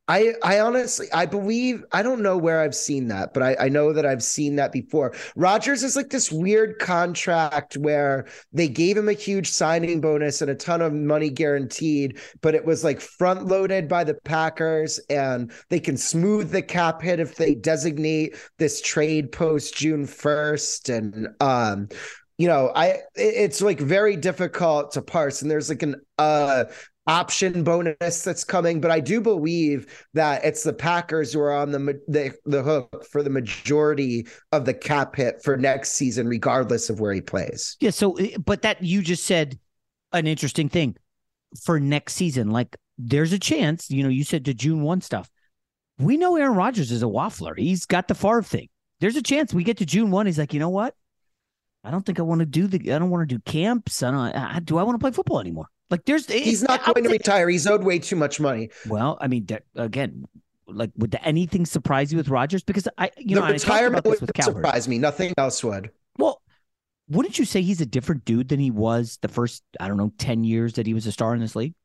I 0.05 0.33
I 0.43 0.59
honestly 0.59 1.07
I 1.13 1.25
believe 1.25 1.85
I 1.93 2.03
don't 2.03 2.21
know 2.21 2.37
where 2.37 2.59
I've 2.59 2.75
seen 2.75 3.07
that, 3.07 3.33
but 3.33 3.41
I, 3.41 3.55
I 3.57 3.69
know 3.69 3.93
that 3.93 4.05
I've 4.05 4.21
seen 4.21 4.57
that 4.57 4.73
before. 4.73 5.15
Rodgers 5.37 5.81
is 5.81 5.95
like 5.95 6.09
this 6.09 6.29
weird 6.29 6.77
contract 6.79 7.77
where 7.77 8.25
they 8.51 8.67
gave 8.67 8.97
him 8.97 9.07
a 9.07 9.13
huge 9.13 9.49
signing 9.49 10.01
bonus 10.01 10.41
and 10.41 10.51
a 10.51 10.55
ton 10.55 10.81
of 10.81 10.91
money 10.91 11.29
guaranteed, 11.29 12.19
but 12.41 12.53
it 12.53 12.65
was 12.65 12.83
like 12.83 12.99
front 12.99 13.45
loaded 13.47 13.87
by 13.87 14.03
the 14.03 14.15
Packers 14.25 14.99
and 15.09 15.53
they 15.69 15.79
can 15.79 15.95
smooth 15.95 16.51
the 16.51 16.61
cap 16.61 17.01
hit 17.01 17.21
if 17.21 17.35
they 17.35 17.55
designate 17.55 18.35
this 18.57 18.81
trade 18.81 19.31
post 19.31 19.73
June 19.75 20.05
1st. 20.05 20.89
And 20.89 21.29
um 21.39 21.87
you 22.37 22.47
know, 22.47 22.71
I 22.75 22.97
it's 23.15 23.61
like 23.61 23.79
very 23.79 24.17
difficult 24.17 24.93
to 24.93 25.01
parse. 25.01 25.41
And 25.41 25.49
there's 25.51 25.69
like 25.69 25.83
an 25.83 25.95
uh 26.17 26.65
option 27.07 27.63
bonus 27.63 28.21
that's 28.21 28.43
coming, 28.43 28.79
but 28.79 28.91
I 28.91 28.99
do 28.99 29.19
believe 29.19 30.05
that 30.13 30.43
it's 30.45 30.63
the 30.63 30.73
Packers 30.73 31.33
who 31.33 31.39
are 31.41 31.53
on 31.53 31.71
the 31.71 31.99
the, 32.07 32.33
the 32.45 32.63
hook 32.63 33.05
for 33.11 33.23
the 33.23 33.29
majority 33.29 34.27
of 34.51 34.65
the 34.65 34.73
cap 34.73 35.15
hit 35.15 35.41
for 35.43 35.57
next 35.57 35.93
season, 35.93 36.27
regardless 36.27 36.89
of 36.89 36.99
where 36.99 37.13
he 37.13 37.21
plays. 37.21 37.77
Yeah. 37.79 37.89
So, 37.89 38.13
eh, 38.13 38.37
but 38.37 38.61
that 38.61 38.81
you 38.81 39.01
just 39.01 39.25
said 39.25 39.59
an 40.11 40.27
interesting 40.27 40.69
thing 40.69 40.95
for 41.61 41.79
next 41.79 42.13
season. 42.13 42.51
Like, 42.51 42.77
there's 42.97 43.33
a 43.33 43.39
chance. 43.39 43.89
You 43.89 44.03
know, 44.03 44.09
you 44.09 44.23
said 44.23 44.45
to 44.45 44.53
June 44.53 44.81
one 44.81 45.01
stuff. 45.01 45.29
We 45.99 46.17
know 46.17 46.35
Aaron 46.35 46.55
Rodgers 46.55 46.91
is 46.91 47.03
a 47.03 47.07
waffler. 47.07 47.57
He's 47.57 47.85
got 47.85 48.07
the 48.07 48.15
Favre 48.15 48.41
thing. 48.41 48.69
There's 48.99 49.15
a 49.15 49.21
chance 49.21 49.53
we 49.53 49.63
get 49.63 49.77
to 49.77 49.85
June 49.85 50.11
one. 50.11 50.25
He's 50.25 50.39
like, 50.39 50.53
you 50.53 50.59
know 50.59 50.69
what? 50.69 50.95
I 51.83 51.91
don't 51.91 52.05
think 52.05 52.19
I 52.19 52.23
want 52.23 52.39
to 52.39 52.45
do 52.45 52.67
the. 52.67 52.93
I 52.93 52.99
don't 52.99 53.09
want 53.09 53.27
to 53.27 53.35
do 53.35 53.41
camps. 53.41 54.01
I 54.01 54.11
don't. 54.11 54.35
I, 54.35 54.59
do 54.59 54.77
I 54.77 54.83
want 54.83 54.95
to 54.95 54.99
play 54.99 55.11
football 55.11 55.41
anymore? 55.41 55.67
Like 55.93 56.05
there's 56.05 56.25
he's 56.25 56.63
not 56.63 56.83
going 56.83 57.03
to 57.03 57.09
retire. 57.11 57.47
He's 57.47 57.67
owed 57.67 57.83
way 57.83 57.99
too 57.99 58.15
much 58.15 58.39
money. 58.39 58.71
Well, 58.87 59.15
I 59.21 59.27
mean, 59.27 59.47
again, 59.75 60.25
like 60.65 60.89
would 60.97 61.15
anything 61.23 61.67
surprise 61.67 62.11
you 62.11 62.17
with 62.17 62.29
Rodgers? 62.29 62.63
Because 62.63 62.87
I, 62.97 63.11
you 63.15 63.35
the 63.35 63.41
know, 63.41 63.47
retirement 63.47 64.03
would 64.03 64.19
with 64.19 64.31
surprise 64.43 64.87
me. 64.87 64.97
Nothing 64.97 65.35
else 65.37 65.63
would. 65.63 65.91
Well, 66.17 66.41
wouldn't 67.09 67.37
you 67.37 67.45
say 67.45 67.61
he's 67.61 67.79
a 67.79 67.85
different 67.85 68.25
dude 68.25 68.49
than 68.49 68.59
he 68.59 68.71
was 68.71 69.19
the 69.21 69.27
first 69.27 69.61
I 69.79 69.87
don't 69.87 69.97
know 69.97 70.11
ten 70.17 70.43
years 70.43 70.73
that 70.73 70.87
he 70.87 70.95
was 70.95 71.05
a 71.05 71.11
star 71.11 71.35
in 71.35 71.41
this 71.41 71.55
league? 71.55 71.75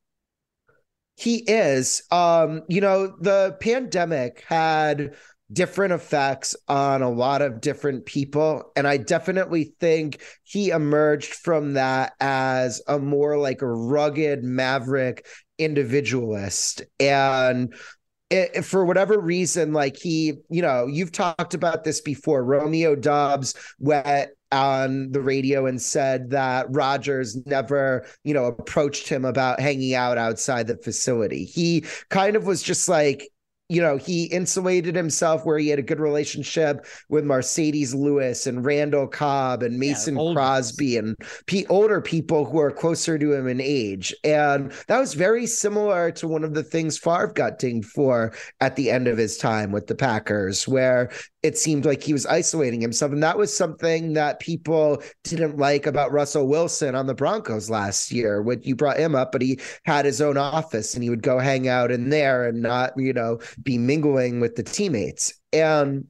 He 1.17 1.45
is. 1.47 2.03
Um, 2.11 2.63
you 2.67 2.81
know, 2.81 3.09
the 3.21 3.59
pandemic 3.61 4.43
had 4.49 5.17
different 5.53 5.93
effects 5.93 6.55
on 6.69 7.03
a 7.03 7.11
lot 7.11 7.43
of 7.43 7.61
different 7.61 8.05
people. 8.07 8.71
And 8.77 8.87
I 8.87 8.99
definitely 8.99 9.73
think 9.81 10.21
he 10.45 10.71
emerged 10.71 11.35
from 11.35 11.75
that 11.75 12.13
as 12.21 12.83
a 12.87 12.99
more 12.99 13.39
like 13.39 13.63
a 13.63 13.67
rugged 13.67 14.45
maverick 14.45 15.27
individualist. 15.59 16.83
And 17.01 17.75
it, 18.31 18.63
for 18.65 18.85
whatever 18.85 19.19
reason, 19.19 19.73
like 19.73 19.97
he, 19.97 20.35
you 20.51 20.61
know, 20.61 20.87
you've 20.87 21.13
talked 21.13 21.55
about 21.55 21.85
this 21.85 22.03
before. 22.03 22.45
Romeo 22.45 22.95
Doubs 22.95 23.55
went 23.79 24.31
on 24.53 25.13
the 25.13 25.21
radio 25.23 25.67
and 25.67 25.81
said 25.81 26.31
that 26.31 26.67
Rodgers 26.69 27.37
never, 27.47 28.07
you 28.25 28.35
know, 28.35 28.45
approached 28.45 29.09
him 29.09 29.25
about 29.25 29.61
hanging 29.61 29.95
out 29.95 30.19
outside 30.19 30.67
the 30.67 30.77
facility. 30.77 31.45
He 31.45 31.85
kind 32.11 32.37
of 32.37 32.45
was 32.45 32.63
just 32.63 32.87
like, 32.87 33.31
you 33.69 33.83
know, 33.83 33.99
he 33.99 34.25
insulated 34.25 34.97
himself 34.97 35.45
where 35.45 35.59
he 35.59 35.69
had 35.69 35.79
a 35.79 35.83
good 35.83 36.01
relationship 36.01 36.87
with 37.11 37.25
Marcedes 37.25 37.95
Lewis 37.95 38.47
and 38.47 38.65
Randall 38.65 39.07
Cobb 39.07 39.63
and 39.63 39.79
Mason 39.79 40.17
yeah, 40.17 40.33
Crosby 40.33 40.97
and 40.97 41.15
p- 41.47 41.67
older 41.67 42.01
people 42.01 42.47
who 42.47 42.59
are 42.59 42.71
closer 42.71 43.19
to 43.19 43.33
him 43.35 43.47
in 43.47 43.61
age. 43.61 44.15
And 44.25 44.73
that 44.87 44.99
was 44.99 45.13
very 45.13 45.47
similar 45.47 46.11
to 46.13 46.27
one 46.27 46.45
of 46.45 46.55
the 46.55 46.63
things 46.63 46.97
Favre 46.97 47.33
got 47.35 47.59
dinged 47.59 47.91
for 47.91 48.33
at 48.61 48.77
the 48.77 48.91
end 48.91 49.07
of 49.07 49.19
his 49.19 49.37
time 49.37 49.71
with 49.71 49.87
the 49.87 49.95
Packers, 49.95 50.67
where 50.67 51.11
it 51.43 51.57
seemed 51.57 51.85
like 51.85 52.03
he 52.03 52.13
was 52.13 52.27
isolating 52.27 52.81
himself. 52.81 53.13
And 53.13 53.23
that 53.23 53.39
was 53.39 53.57
something 53.57 54.15
that 54.15 54.41
people 54.41 55.03
didn't 55.25 55.59
like 55.59 55.87
about 55.87 56.11
Russell 56.11 56.49
Wilson 56.49 56.95
on 56.95 57.07
the 57.07 57.15
Broncos 57.15 57.71
last 57.71 58.11
year. 58.11 58.43
When 58.43 58.61
you 58.63 58.75
brought 58.75 58.99
him 58.99 59.15
up, 59.15 59.31
but 59.31 59.43
he 59.43 59.61
had 59.85 60.05
his 60.05 60.21
own 60.21 60.37
office 60.37 60.95
and 60.95 61.03
he 61.03 61.11
would 61.11 61.23
go 61.23 61.39
hang 61.39 61.69
out 61.69 61.93
in 61.93 62.09
there 62.09 62.49
and 62.49 62.63
not, 62.63 62.93
you 62.97 63.13
know, 63.13 63.39
be 63.63 63.79
mingling 63.79 64.41
with 64.41 64.57
the 64.57 64.63
teammates. 64.63 65.35
And 65.53 66.07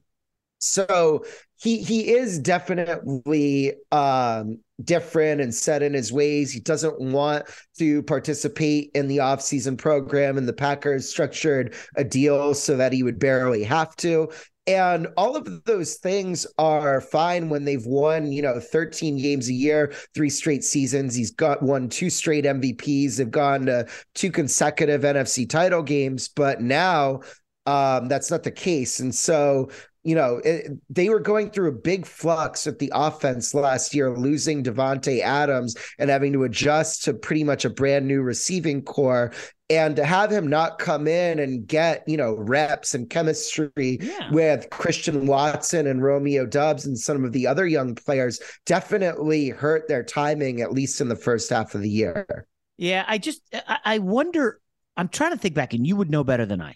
so 0.59 1.25
he 1.57 1.81
he 1.81 2.13
is 2.13 2.39
definitely 2.39 3.73
um 3.91 4.59
different 4.83 5.41
and 5.41 5.53
set 5.53 5.83
in 5.83 5.93
his 5.93 6.11
ways. 6.11 6.51
He 6.51 6.59
doesn't 6.59 6.99
want 6.99 7.45
to 7.77 8.03
participate 8.03 8.91
in 8.93 9.07
the 9.07 9.17
offseason 9.17 9.77
program, 9.77 10.37
and 10.37 10.47
the 10.47 10.53
Packers 10.53 11.09
structured 11.09 11.75
a 11.95 12.03
deal 12.03 12.53
so 12.53 12.77
that 12.77 12.93
he 12.93 13.03
would 13.03 13.19
barely 13.19 13.63
have 13.63 13.95
to. 13.97 14.29
And 14.69 15.07
all 15.17 15.35
of 15.35 15.63
those 15.65 15.95
things 15.95 16.45
are 16.59 17.01
fine 17.01 17.49
when 17.49 17.65
they've 17.65 17.85
won, 17.87 18.31
you 18.31 18.43
know, 18.43 18.59
13 18.59 19.17
games 19.17 19.49
a 19.49 19.53
year, 19.53 19.91
three 20.13 20.29
straight 20.29 20.63
seasons. 20.63 21.15
He's 21.15 21.31
got 21.31 21.63
won 21.63 21.89
two 21.89 22.11
straight 22.11 22.45
MVPs. 22.45 23.17
They've 23.17 23.31
gone 23.31 23.65
to 23.65 23.87
two 24.13 24.31
consecutive 24.31 25.01
NFC 25.01 25.49
title 25.49 25.81
games, 25.81 26.27
but 26.27 26.61
now 26.61 27.21
um, 27.65 28.07
that's 28.09 28.29
not 28.29 28.43
the 28.43 28.51
case. 28.51 28.99
And 28.99 29.13
so 29.13 29.69
you 30.03 30.15
know, 30.15 30.37
it, 30.45 30.71
they 30.89 31.09
were 31.09 31.19
going 31.19 31.51
through 31.51 31.69
a 31.69 31.73
big 31.73 32.05
flux 32.05 32.65
with 32.65 32.79
the 32.79 32.91
offense 32.95 33.53
last 33.53 33.93
year, 33.93 34.15
losing 34.15 34.63
Davante 34.63 35.21
Adams 35.21 35.75
and 35.97 36.09
having 36.09 36.31
to 36.33 36.45
adjust 36.45 37.03
to 37.03 37.13
pretty 37.13 37.43
much 37.43 37.65
a 37.65 37.69
brand 37.69 38.07
new 38.07 38.21
receiving 38.21 38.81
corps. 38.81 39.33
And 39.69 39.95
to 39.97 40.03
have 40.03 40.31
him 40.31 40.47
not 40.47 40.79
come 40.79 41.07
in 41.07 41.37
and 41.37 41.67
get, 41.67 42.03
you 42.07 42.17
know, 42.17 42.33
reps 42.33 42.95
and 42.95 43.07
chemistry 43.09 43.99
Yeah. 44.01 44.31
with 44.31 44.69
Christian 44.71 45.27
Watson 45.27 45.85
and 45.85 46.01
Romeo 46.03 46.45
Doubs 46.47 46.87
and 46.87 46.97
some 46.97 47.23
of 47.23 47.33
the 47.33 47.45
other 47.45 47.67
young 47.67 47.93
players 47.93 48.39
definitely 48.65 49.49
hurt 49.49 49.87
their 49.87 50.03
timing, 50.03 50.61
at 50.61 50.71
least 50.71 51.01
in 51.01 51.07
the 51.07 51.15
first 51.15 51.49
half 51.51 51.75
of 51.75 51.81
the 51.81 51.89
year. 51.89 52.47
Yeah, 52.77 53.05
I 53.07 53.19
just 53.19 53.41
I, 53.53 53.77
I 53.85 53.99
wonder. 53.99 54.59
I'm 54.97 55.07
trying 55.07 55.31
to 55.31 55.37
think 55.37 55.53
back, 55.53 55.73
and 55.73 55.85
you 55.85 55.95
would 55.95 56.09
know 56.09 56.23
better 56.23 56.45
than 56.45 56.61
I. 56.61 56.75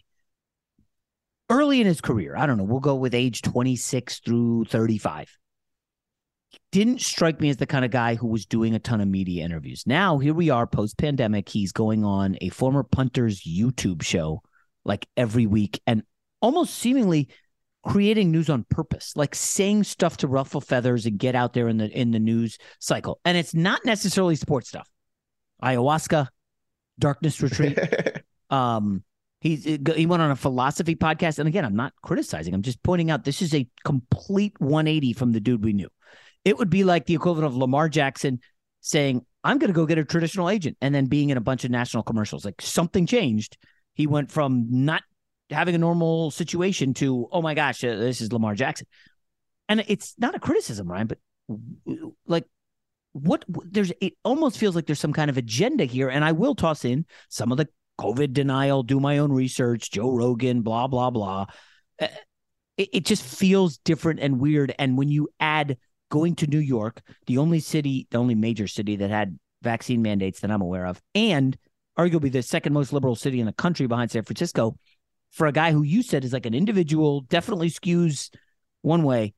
Early 1.50 1.82
in 1.82 1.88
his 1.88 2.00
career, 2.00 2.36
I 2.38 2.46
don't 2.46 2.58
know. 2.58 2.64
We'll 2.64 2.80
go 2.80 2.96
with 2.96 3.14
age 3.14 3.42
26 3.42 4.20
through 4.20 4.66
35. 4.66 5.30
Didn't 6.74 7.02
strike 7.02 7.40
me 7.40 7.50
as 7.50 7.58
the 7.58 7.68
kind 7.68 7.86
of 7.86 7.92
guy 7.92 8.16
who 8.16 8.26
was 8.26 8.48
doing 8.48 8.74
a 8.74 8.80
ton 8.80 9.00
of 9.00 9.08
media 9.08 9.46
interviews. 9.46 9.84
Now 9.86 10.18
here 10.18 10.34
we 10.34 10.50
are, 10.50 10.66
post 10.66 10.98
pandemic. 10.98 11.48
He's 11.48 11.72
going 11.72 12.04
on 12.04 12.36
a 12.42 12.50
former 12.50 12.82
punter's 12.82 13.44
YouTube 13.44 14.02
show 14.02 14.42
like 14.84 15.08
every 15.16 15.46
week, 15.46 15.80
and 15.86 16.02
almost 16.42 16.74
seemingly 16.74 17.30
creating 17.86 18.32
news 18.32 18.50
on 18.50 18.66
purpose, 18.72 19.16
like 19.16 19.36
saying 19.36 19.84
stuff 19.84 20.18
to 20.18 20.28
ruffle 20.28 20.62
feathers 20.62 21.06
and 21.06 21.20
get 21.20 21.36
out 21.36 21.54
there 21.54 21.68
in 21.68 21.78
the 21.78 21.92
in 21.92 22.10
the 22.10 22.20
news 22.20 22.58
cycle. 22.80 23.20
And 23.24 23.38
it's 23.38 23.54
not 23.54 23.86
necessarily 23.86 24.36
sports 24.36 24.70
stuff 24.70 24.90
ayahuasca, 25.62 26.28
darkness 26.98 27.40
retreat. 27.40 27.78
um, 28.50 29.04
he's 29.42 29.64
he 29.64 30.08
went 30.08 30.24
on 30.24 30.32
a 30.32 30.36
philosophy 30.36 30.96
podcast, 30.96 31.38
and 31.38 31.48
again, 31.48 31.66
I'm 31.66 31.76
not 31.76 31.94
criticizing. 32.02 32.56
I'm 32.56 32.64
just 32.64 32.82
pointing 32.82 33.12
out 33.12 33.26
this 33.26 33.44
is 33.44 33.54
a 33.54 33.68
complete 33.86 34.60
180 34.60 35.14
from 35.14 35.34
the 35.34 35.40
dude 35.40 35.64
we 35.64 35.74
knew. 35.74 35.90
It 36.46 36.58
would 36.58 36.70
be 36.70 36.84
like 36.84 37.06
the 37.06 37.16
equivalent 37.16 37.48
of 37.48 37.56
Lamar 37.56 37.90
Jackson 37.90 38.40
saying, 38.82 39.26
"I'm 39.44 39.58
going 39.58 39.70
to 39.70 39.76
go 39.76 39.86
get 39.86 39.98
a 39.98 40.06
traditional 40.06 40.50
agent," 40.50 40.78
and 40.82 40.94
then 40.94 41.06
being 41.06 41.30
in 41.30 41.38
a 41.38 41.42
bunch 41.42 41.64
of 41.64 41.72
national 41.72 42.04
commercials. 42.04 42.46
Like 42.46 42.62
something 42.62 43.06
changed. 43.06 43.58
He 43.94 44.08
went 44.08 44.32
from 44.32 44.66
not 44.70 45.04
having 45.50 45.76
a 45.76 45.80
normal 45.80 46.32
situation 46.32 46.94
to, 46.96 47.28
"Oh 47.32 47.42
my 47.42 47.54
gosh, 47.54 47.84
uh, 47.84 47.96
this 47.96 48.22
is 48.22 48.32
Lamar 48.34 48.56
Jackson," 48.56 48.88
and 49.70 49.84
it's 49.88 50.16
not 50.18 50.36
a 50.36 50.40
criticism, 50.40 50.88
Ryan, 50.88 51.08
but 51.08 51.20
like 52.28 52.46
what 53.14 53.46
there's 53.48 53.92
it 54.02 54.14
almost 54.24 54.58
feels 54.58 54.76
like 54.76 54.86
there's 54.88 55.00
some 55.00 55.14
kind 55.14 55.30
of 55.30 55.38
agenda 55.38 55.86
here 55.86 56.10
and 56.10 56.26
i 56.26 56.32
will 56.32 56.56
toss 56.56 56.84
in 56.84 57.06
some 57.30 57.52
of 57.52 57.58
the 57.58 57.68
covid 58.00 58.34
denial 58.34 58.82
do 58.82 59.00
my 59.00 59.20
own 59.20 59.32
research 59.32 59.92
joe 59.92 60.12
rogan 60.12 60.62
blah 60.62 60.88
blah 60.88 61.10
blah 61.10 61.46
Uh, 62.02 62.08
it, 62.78 62.90
it 62.94 63.06
just 63.06 63.24
feels 63.24 63.78
different 63.80 64.20
and 64.20 64.40
weird 64.40 64.74
and 64.80 64.98
when 64.98 65.10
you 65.10 65.30
add 65.40 65.78
going 66.14 66.36
to 66.36 66.46
new 66.46 66.60
york 66.60 67.02
the 67.26 67.40
only 67.40 67.60
city 67.60 68.08
the 68.12 68.18
only 68.20 68.36
major 68.36 68.68
city 68.68 68.96
that 68.96 69.10
had 69.10 69.40
vaccine 69.64 70.04
mandates 70.04 70.42
that 70.42 70.52
i'm 70.52 70.62
aware 70.62 70.86
of 70.86 71.02
and 71.16 71.58
arguably 71.98 72.32
the 72.32 72.44
second 72.44 72.72
most 72.72 72.94
liberal 72.94 73.16
city 73.16 73.40
in 73.40 73.48
the 73.48 73.54
country 73.54 73.88
behind 73.88 74.12
san 74.12 74.22
francisco 74.22 74.76
for 75.32 75.48
a 75.48 75.52
guy 75.52 75.72
who 75.72 75.82
you 75.82 76.04
said 76.04 76.24
is 76.24 76.32
like 76.34 76.46
an 76.46 76.54
individual 76.54 77.22
definitely 77.22 77.70
skews 77.70 78.30
one 78.84 79.02
way 79.02 79.34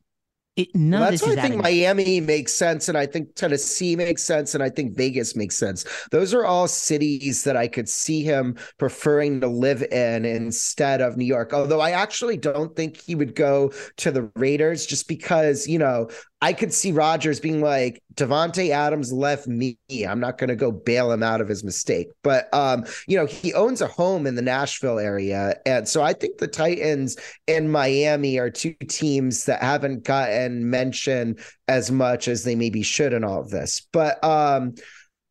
it 0.56 0.74
none 0.74 1.02
Well, 1.02 1.10
of 1.10 1.20
that's 1.20 1.24
why 1.24 1.34
I 1.34 1.48
think. 1.50 1.62
Miami 1.62 2.22
makes 2.22 2.54
sense, 2.54 2.88
and 2.88 2.98
I 2.98 3.06
think 3.06 3.36
Tennessee 3.36 3.94
makes 3.98 4.24
sense, 4.24 4.54
and 4.56 4.64
I 4.64 4.70
think 4.70 4.96
Vegas 4.96 5.36
makes 5.36 5.58
sense. 5.58 5.84
Those 6.12 6.34
are 6.34 6.46
all 6.46 6.70
cities 6.70 7.44
that 7.44 7.58
I 7.58 7.68
could 7.68 7.90
see 7.90 8.24
him 8.24 8.56
preferring 8.78 9.42
to 9.42 9.48
live 9.48 9.84
in 9.84 10.24
instead 10.24 11.02
of 11.02 11.18
New 11.18 11.26
York. 11.26 11.54
Although 11.54 11.82
I 11.82 11.92
actually 11.92 12.38
don't 12.38 12.74
think 12.74 13.02
he 13.02 13.16
would 13.16 13.36
go 13.36 13.74
to 13.98 14.12
the 14.12 14.32
Raiders 14.38 14.86
just 14.86 15.10
because, 15.10 15.68
you 15.68 15.78
know, 15.78 16.10
I 16.46 16.54
could 16.54 16.72
see 16.72 16.92
Rodgers 16.92 17.40
being 17.40 17.60
like, 17.60 18.04
Davante 18.14 18.70
Adams 18.70 19.12
left 19.12 19.48
me. 19.48 19.80
I'm 20.08 20.20
not 20.20 20.38
going 20.38 20.50
to 20.50 20.56
go 20.56 20.72
bail 20.72 21.12
him 21.12 21.24
out 21.24 21.42
of 21.42 21.48
his 21.48 21.64
mistake. 21.64 22.10
But 22.22 22.54
um, 22.54 22.86
you 23.08 23.18
know, 23.18 23.26
he 23.26 23.52
owns 23.56 23.82
a 23.82 23.88
home 23.88 24.28
in 24.28 24.36
the 24.36 24.44
Nashville 24.44 25.00
area, 25.00 25.56
and 25.66 25.88
so 25.88 26.04
I 26.04 26.14
think 26.14 26.38
the 26.38 26.48
Titans 26.48 27.18
and 27.48 27.72
Miami 27.72 28.38
are 28.38 28.52
two 28.52 28.76
teams 28.88 29.46
that 29.46 29.64
haven't 29.64 30.04
gotten 30.04 30.70
mentioned 30.70 31.40
as 31.68 31.90
much 31.90 32.28
as 32.28 32.44
they 32.44 32.54
maybe 32.54 32.84
should 32.84 33.12
in 33.12 33.24
all 33.24 33.42
of 33.42 33.50
this. 33.50 33.88
But 33.92 34.24
um, 34.24 34.76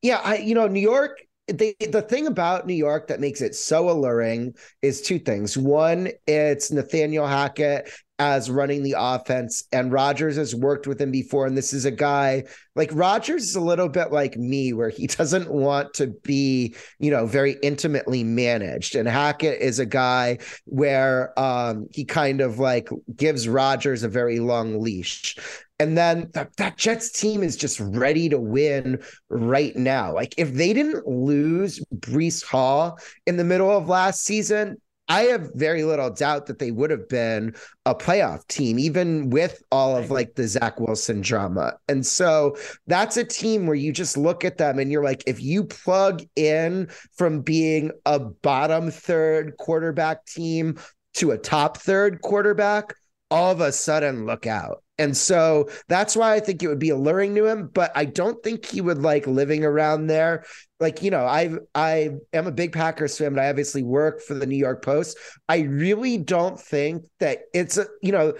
yeah, 0.03 0.21
I 0.25 0.39
you 0.39 0.57
know, 0.57 0.67
New 0.67 0.81
York. 0.81 1.21
They, 1.47 1.77
the 1.79 2.03
thing 2.03 2.27
about 2.27 2.67
New 2.67 2.75
York 2.75 3.09
that 3.09 3.21
makes 3.21 3.43
it 3.43 3.55
so 3.55 3.91
alluring 3.91 4.55
is 4.81 5.03
two 5.03 5.19
things. 5.19 5.59
One, 5.59 6.09
it's 6.27 6.73
Nathaniel 6.73 7.27
Hackett 7.27 7.91
as 8.19 8.51
running 8.51 8.83
the 8.83 8.95
offense, 8.97 9.65
and 9.73 9.93
Rodgers 9.93 10.37
has 10.37 10.55
worked 10.55 10.87
with 10.87 11.01
him 11.01 11.11
before. 11.11 11.47
And 11.47 11.57
this 11.57 11.73
is 11.73 11.85
a 11.85 11.91
guy 11.91 12.45
like 12.77 12.91
Rodgers 12.93 13.45
is 13.45 13.57
a 13.57 13.61
little 13.61 13.89
bit 13.89 14.13
like 14.13 14.37
me, 14.37 14.73
where 14.73 14.89
he 14.89 15.07
doesn't 15.09 15.51
want 15.51 15.95
to 15.95 16.09
be, 16.23 16.75
you 16.99 17.11
know, 17.11 17.27
very 17.27 17.57
intimately 17.63 18.23
managed. 18.25 18.95
And 18.95 19.09
Hackett 19.09 19.61
is 19.61 19.79
a 19.79 19.87
guy 19.87 20.39
where 20.65 21.39
um, 21.39 21.87
he 21.91 22.05
kind 22.05 22.41
of 22.41 22.59
like 22.59 22.89
gives 23.17 23.49
Rodgers 23.49 24.03
a 24.03 24.09
very 24.09 24.39
long 24.39 24.81
leash. 24.81 25.37
And 25.81 25.99
then 25.99 26.31
that, 26.35 26.57
that 26.57 26.77
Jets 26.77 27.11
team 27.11 27.43
is 27.43 27.57
just 27.57 27.81
ready 27.81 28.29
to 28.29 28.39
win 28.39 29.03
right 29.29 29.75
now. 29.75 30.15
Like 30.15 30.35
if 30.39 30.53
they 30.53 30.73
didn't 30.73 31.07
lose 31.07 31.85
Breece 31.97 32.45
Hall 32.45 32.99
in 33.27 33.37
the 33.37 33.45
middle 33.45 33.71
of 33.77 33.89
last 33.89 34.23
season, 34.25 34.81
I 35.09 35.23
have 35.25 35.53
very 35.55 35.85
little 35.85 36.11
doubt 36.11 36.47
that 36.47 36.59
they 36.59 36.71
would 36.71 36.91
have 36.91 37.09
been 37.09 37.55
a 37.85 37.95
playoff 37.95 38.47
team, 38.49 38.79
even 38.79 39.29
with 39.29 39.63
all 39.71 39.97
of 39.97 40.11
like 40.11 40.35
the 40.35 40.49
Zach 40.49 40.81
Wilson 40.81 41.21
drama. 41.21 41.75
And 41.89 42.07
so 42.07 42.57
that's 42.87 43.17
a 43.17 43.25
team 43.25 43.67
where 43.67 43.77
you 43.77 43.93
just 43.93 44.17
look 44.17 44.45
at 44.45 44.57
them 44.57 44.79
and 44.79 44.91
you're 44.91 45.05
like, 45.05 45.23
if 45.27 45.43
you 45.43 45.65
plug 45.65 46.23
in 46.37 46.89
from 47.17 47.43
being 47.43 47.91
a 48.07 48.19
bottom 48.19 48.91
third 48.91 49.57
quarterback 49.59 50.25
team 50.25 50.79
to 51.15 51.33
a 51.33 51.39
top 51.39 51.77
third 51.77 52.23
quarterback, 52.23 52.95
all 53.31 53.51
of 53.51 53.61
a 53.61 53.73
sudden 53.73 54.27
look 54.27 54.47
out. 54.47 54.84
And 54.99 55.17
so 55.17 55.69
that's 55.89 56.15
why 56.15 56.35
I 56.35 56.41
think 56.41 56.63
it 56.63 56.69
would 56.69 56.79
be 56.79 56.91
alluring 56.91 57.35
to 57.35 57.47
him, 57.47 57.69
but 57.73 57.91
I 57.97 58.05
don't 58.05 58.41
think 58.45 58.65
he 58.65 58.81
would 58.81 59.03
like 59.03 59.27
living 59.27 59.65
around 59.65 60.07
there. 60.07 60.45
Like, 60.79 61.03
you 61.03 61.11
know, 61.11 61.25
I 61.25 61.51
I 61.75 62.11
am 62.33 62.47
a 62.47 62.53
big 62.53 62.73
Packers 62.73 63.19
fan, 63.19 63.35
but 63.35 63.43
I 63.43 63.51
obviously 63.51 63.83
work 63.83 64.21
for 64.21 64.35
the 64.35 64.47
New 64.47 64.57
York 64.57 64.85
Post. 64.85 65.19
I 65.49 65.61
really 65.63 66.19
don't 66.19 66.61
think 66.61 67.07
that 67.19 67.41
it's 67.53 67.77
a, 67.77 67.87
you 68.03 68.13
know, 68.13 68.35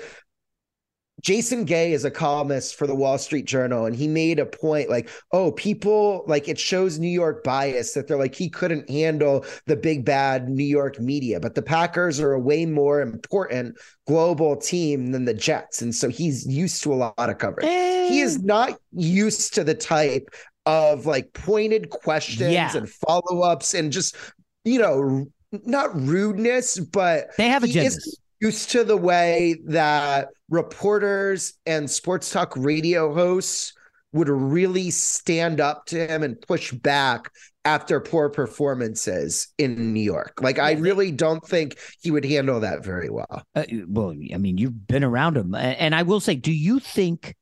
Jason 1.25 1.65
Gay 1.65 1.95
is 1.95 2.05
a 2.05 2.11
columnist 2.11 2.77
for 2.77 2.87
the 2.87 2.95
Wall 2.95 3.17
Street 3.17 3.47
Journal, 3.47 3.87
and 3.87 3.97
he 3.97 4.07
made 4.07 4.39
a 4.39 4.45
point 4.45 4.91
like, 4.91 5.09
oh, 5.33 5.53
people 5.53 6.23
like 6.27 6.49
it 6.49 6.59
shows 6.59 6.99
New 6.99 7.09
York 7.09 7.43
bias 7.43 7.95
that 7.95 8.07
they're 8.07 8.19
like, 8.19 8.35
he 8.35 8.51
couldn't 8.51 8.91
handle 8.91 9.43
the 9.67 9.75
big 9.75 10.05
bad 10.05 10.51
New 10.51 10.63
York 10.67 11.01
media, 11.01 11.41
but 11.41 11.55
the 11.55 11.63
Packers 11.63 12.21
are 12.21 12.33
a 12.35 12.39
way 12.39 12.67
more 12.67 13.01
important 13.01 13.75
global 14.07 14.55
team 14.55 15.13
than 15.13 15.25
the 15.25 15.33
Jets. 15.33 15.81
And 15.81 15.95
so 15.95 16.11
he's 16.11 16.47
used 16.47 16.83
to 16.83 16.93
a 16.93 16.97
lot 16.97 17.15
of 17.31 17.39
coverage. 17.39 17.65
He 17.65 18.21
is 18.21 18.43
not 18.43 18.79
used 18.93 19.55
to 19.55 19.65
the 19.65 19.75
type 19.75 20.29
of 20.67 21.07
like 21.07 21.33
pointed 21.33 21.89
questions 21.89 22.53
Yeah. 22.53 22.77
and 22.77 22.87
follow 22.89 23.41
ups 23.41 23.73
and 23.73 23.91
just, 23.91 24.15
you 24.65 24.79
know, 24.79 25.25
not 25.65 25.99
rudeness, 25.99 26.79
but 26.79 27.29
They 27.39 27.49
have 27.49 27.63
agendas. 27.63 27.87
isn't 27.87 28.15
used 28.45 28.71
to 28.73 28.85
the 28.85 28.97
way 28.97 29.57
that 29.65 30.29
reporters 30.51 31.55
and 31.65 31.91
sports 31.91 32.31
talk 32.31 32.53
radio 32.57 33.15
hosts 33.15 33.73
would 34.13 34.29
really 34.29 34.91
stand 34.91 35.61
up 35.61 35.87
to 35.87 36.07
him 36.07 36.23
and 36.23 36.41
push 36.43 36.71
back 36.71 37.31
after 37.65 37.99
poor 38.01 38.29
performances 38.29 39.49
in 39.57 39.95
New 39.95 40.01
York. 40.01 40.41
Like 40.43 40.59
I 40.59 40.73
really 40.73 41.11
don't 41.11 41.45
think 41.45 41.79
he 42.03 42.11
would 42.11 42.25
handle 42.25 42.61
that 42.61 42.85
very 42.85 43.09
well. 43.09 43.43
Uh, 43.55 43.65
well, 43.89 44.11
I 44.11 44.37
mean, 44.37 44.59
you've 44.59 44.87
been 44.87 45.03
around 45.03 45.39
him, 45.39 45.55
and 45.55 45.95
I 45.95 46.03
will 46.03 46.21
say, 46.21 46.37
do 46.37 46.53
you 46.53 46.79
think 46.79 47.35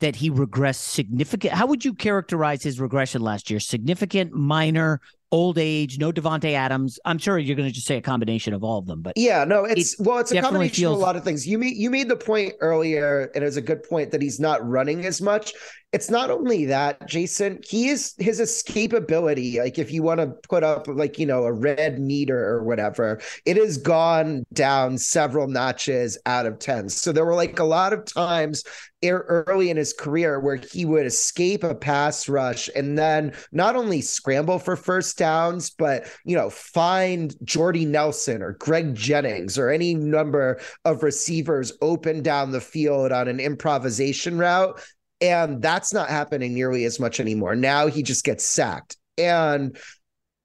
that 0.00 0.16
he 0.16 0.30
regressed 0.30 0.88
significant? 0.88 1.52
How 1.52 1.66
would 1.66 1.84
you 1.84 1.92
characterize 1.92 2.62
his 2.62 2.80
regression 2.80 3.20
last 3.20 3.50
year? 3.50 3.60
Significant, 3.60 4.32
minor, 4.32 5.02
old 5.32 5.58
age, 5.58 5.98
no 5.98 6.12
Davante 6.12 6.52
Adams. 6.52 6.98
I'm 7.04 7.18
sure 7.18 7.38
you're 7.38 7.56
going 7.56 7.68
to 7.68 7.74
just 7.74 7.86
say 7.86 7.96
a 7.96 8.02
combination 8.02 8.54
of 8.54 8.64
all 8.64 8.78
of 8.78 8.86
them, 8.86 9.02
but 9.02 9.14
Yeah, 9.16 9.44
no, 9.44 9.64
it's 9.64 9.98
well, 9.98 10.18
it's 10.18 10.32
a 10.32 10.40
combination 10.40 10.86
of 10.86 10.92
a 10.92 10.96
lot 10.96 11.16
of 11.16 11.24
things. 11.24 11.46
You 11.46 11.58
made 11.58 11.76
you 11.76 11.90
made 11.90 12.08
the 12.08 12.16
point 12.16 12.54
earlier, 12.60 13.30
and 13.34 13.42
it 13.42 13.46
was 13.46 13.56
a 13.56 13.62
good 13.62 13.82
point 13.82 14.10
that 14.10 14.22
he's 14.22 14.40
not 14.40 14.66
running 14.66 15.06
as 15.06 15.20
much. 15.20 15.52
It's 15.92 16.08
not 16.08 16.30
only 16.30 16.66
that, 16.66 17.08
Jason, 17.08 17.58
he 17.68 17.88
is 17.88 18.14
his 18.18 18.40
escapability. 18.40 19.58
Like 19.58 19.76
if 19.76 19.90
you 19.90 20.04
want 20.04 20.20
to 20.20 20.28
put 20.48 20.62
up 20.62 20.86
like, 20.86 21.18
you 21.18 21.26
know, 21.26 21.44
a 21.44 21.52
red 21.52 21.98
meter 21.98 22.38
or 22.38 22.62
whatever, 22.62 23.20
it 23.44 23.56
has 23.56 23.76
gone 23.76 24.44
down 24.52 24.98
several 24.98 25.48
notches 25.48 26.16
out 26.26 26.46
of 26.46 26.60
10. 26.60 26.90
So 26.90 27.10
there 27.10 27.24
were 27.24 27.34
like 27.34 27.58
a 27.58 27.64
lot 27.64 27.92
of 27.92 28.04
times 28.04 28.62
early 29.02 29.70
in 29.70 29.76
his 29.76 29.92
career 29.92 30.38
where 30.38 30.56
he 30.56 30.84
would 30.84 31.06
escape 31.06 31.64
a 31.64 31.74
pass 31.74 32.28
rush 32.28 32.68
and 32.76 32.96
then 32.96 33.32
not 33.50 33.74
only 33.74 34.00
scramble 34.00 34.60
for 34.60 34.76
first 34.76 35.18
downs, 35.18 35.70
but 35.70 36.06
you 36.24 36.36
know, 36.36 36.50
find 36.50 37.34
Jordy 37.42 37.84
Nelson 37.84 38.42
or 38.42 38.52
Greg 38.52 38.94
Jennings 38.94 39.58
or 39.58 39.70
any 39.70 39.94
number 39.94 40.60
of 40.84 41.02
receivers 41.02 41.72
open 41.82 42.22
down 42.22 42.52
the 42.52 42.60
field 42.60 43.10
on 43.10 43.26
an 43.26 43.40
improvisation 43.40 44.38
route. 44.38 44.80
And 45.20 45.60
that's 45.60 45.92
not 45.92 46.08
happening 46.08 46.54
nearly 46.54 46.84
as 46.84 46.98
much 46.98 47.20
anymore. 47.20 47.54
Now 47.54 47.88
he 47.88 48.02
just 48.02 48.24
gets 48.24 48.44
sacked. 48.44 48.96
And 49.18 49.76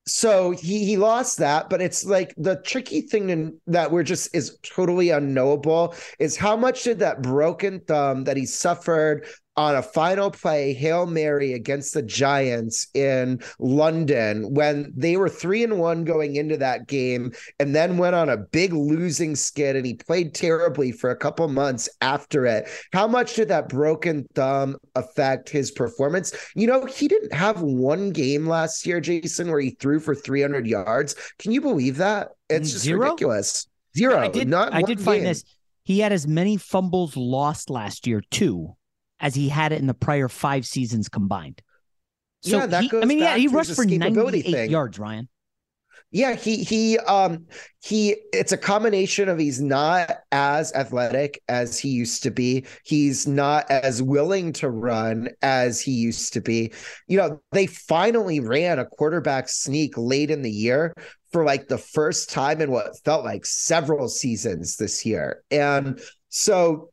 so 0.07 0.51
he 0.51 0.86
he 0.86 0.97
lost 0.97 1.39
that, 1.39 1.69
but 1.69 1.82
it's 1.82 2.05
like 2.05 2.34
the 2.38 2.57
tricky 2.57 3.01
thing 3.01 3.30
in, 3.30 3.59
that 3.67 3.91
we're 3.91 4.03
just 4.03 4.36
is 4.36 4.57
totally 4.61 5.09
unknowable 5.09 5.95
is 6.19 6.38
how 6.38 6.55
much 6.55 6.84
did 6.84 6.99
that 6.99 7.21
broken 7.21 7.80
thumb 7.80 8.26
that 8.26 8.38
he 8.38 8.45
suffered 8.45 9.26
on 9.58 9.76
a 9.76 9.82
final 9.82 10.30
play 10.30 10.74
Hail 10.74 11.06
Mary 11.06 11.53
against 11.53 11.93
the 11.93 12.01
Giants 12.01 12.88
in 12.93 13.41
London 13.60 14.53
when 14.53 14.91
they 14.95 15.18
were 15.18 15.30
three 15.30 15.64
and 15.64 15.80
one 15.80 16.03
going 16.03 16.36
into 16.36 16.58
that 16.58 16.88
game 16.88 17.32
and 17.60 17.74
then 17.74 17.97
went 17.97 18.16
on 18.16 18.30
a 18.30 18.38
big 18.38 18.74
losing 18.74 19.36
skid 19.36 19.76
and 19.76 19.86
he 19.86 19.93
played 19.93 20.34
terribly 20.34 20.91
for 20.91 21.10
a 21.10 21.16
couple 21.16 21.47
months 21.47 21.88
after 22.01 22.45
it. 22.45 22.68
How 22.91 23.08
much 23.08 23.36
did 23.36 23.47
that 23.47 23.70
broken 23.70 24.28
thumb 24.36 24.78
affect 24.95 25.49
his 25.49 25.72
performance? 25.72 26.34
You 26.56 26.68
know, 26.68 26.86
he 26.86 27.08
didn't 27.08 27.34
have 27.34 27.62
one 27.62 28.12
game 28.12 28.47
last 28.47 28.86
year, 28.86 28.99
Jason, 28.99 29.49
where 29.49 29.62
he 29.62 29.72
threw 29.72 29.99
for 29.99 30.16
300 30.16 30.68
yards. 30.68 31.16
Can 31.39 31.51
you 31.51 31.62
believe 31.62 31.97
that? 31.97 32.30
It's 32.49 32.72
just 32.72 32.84
Zero? 32.84 33.06
ridiculous. 33.06 33.68
Zero. 33.97 34.20
I 34.20 34.28
did, 34.28 34.49
not 34.49 34.74
I 34.74 34.82
did 34.82 34.99
find 34.99 35.20
game. 35.20 35.24
this. 35.26 35.43
He 35.84 35.99
had 35.99 36.12
as 36.12 36.28
many 36.28 36.58
fumbles 36.58 37.16
lost 37.16 37.70
last 37.70 38.08
year 38.08 38.22
too 38.32 38.76
as 39.20 39.36
he 39.36 39.49
had 39.49 39.72
it 39.72 39.80
in 39.80 39.88
the 39.88 39.93
prior 39.93 40.28
five 40.28 40.66
seasons 40.66 41.09
combined. 41.09 41.61
So 42.41 42.59
Yeah, 42.59 42.66
that 42.68 42.82
he, 42.84 42.88
I 42.88 42.89
goes 42.91 43.05
mean, 43.05 43.20
yeah, 43.20 43.38
he 43.38 43.47
rushed 43.47 43.74
for 43.74 43.84
escapability 43.84 44.43
98 44.43 44.51
thing. 44.51 44.70
yards, 44.70 44.99
Ryan. 44.99 45.30
Yeah, 46.11 46.36
he 46.36 46.63
he 46.63 46.97
um 46.99 47.45
he 47.82 48.16
it's 48.32 48.51
a 48.51 48.57
combination 48.57 49.28
of 49.28 49.38
he's 49.38 49.59
not 49.61 50.11
as 50.32 50.72
athletic 50.74 51.41
as 51.49 51.78
he 51.78 51.89
used 51.89 52.24
to 52.24 52.32
be. 52.32 52.66
He's 52.86 53.28
not 53.28 53.70
as 53.70 54.01
willing 54.01 54.53
to 54.53 54.70
run 54.70 55.30
as 55.41 55.82
he 55.82 55.91
used 55.91 56.34
to 56.34 56.41
be. 56.41 56.72
You 57.07 57.18
know, 57.18 57.41
they 57.51 57.68
finally 57.68 58.39
ran 58.39 58.80
a 58.80 58.86
quarterback 58.86 59.49
sneak 59.49 59.97
late 59.97 60.32
in 60.32 60.41
the 60.41 60.51
year 60.51 60.93
for 61.34 61.43
like 61.43 61.68
the 61.68 61.78
first 61.78 62.30
time 62.30 62.61
in 62.61 62.72
what 62.72 62.97
felt 63.03 63.26
like 63.26 63.45
several 63.45 64.07
seasons 64.07 64.78
this 64.78 65.05
year. 65.05 65.43
And 65.51 65.99
so 66.30 66.91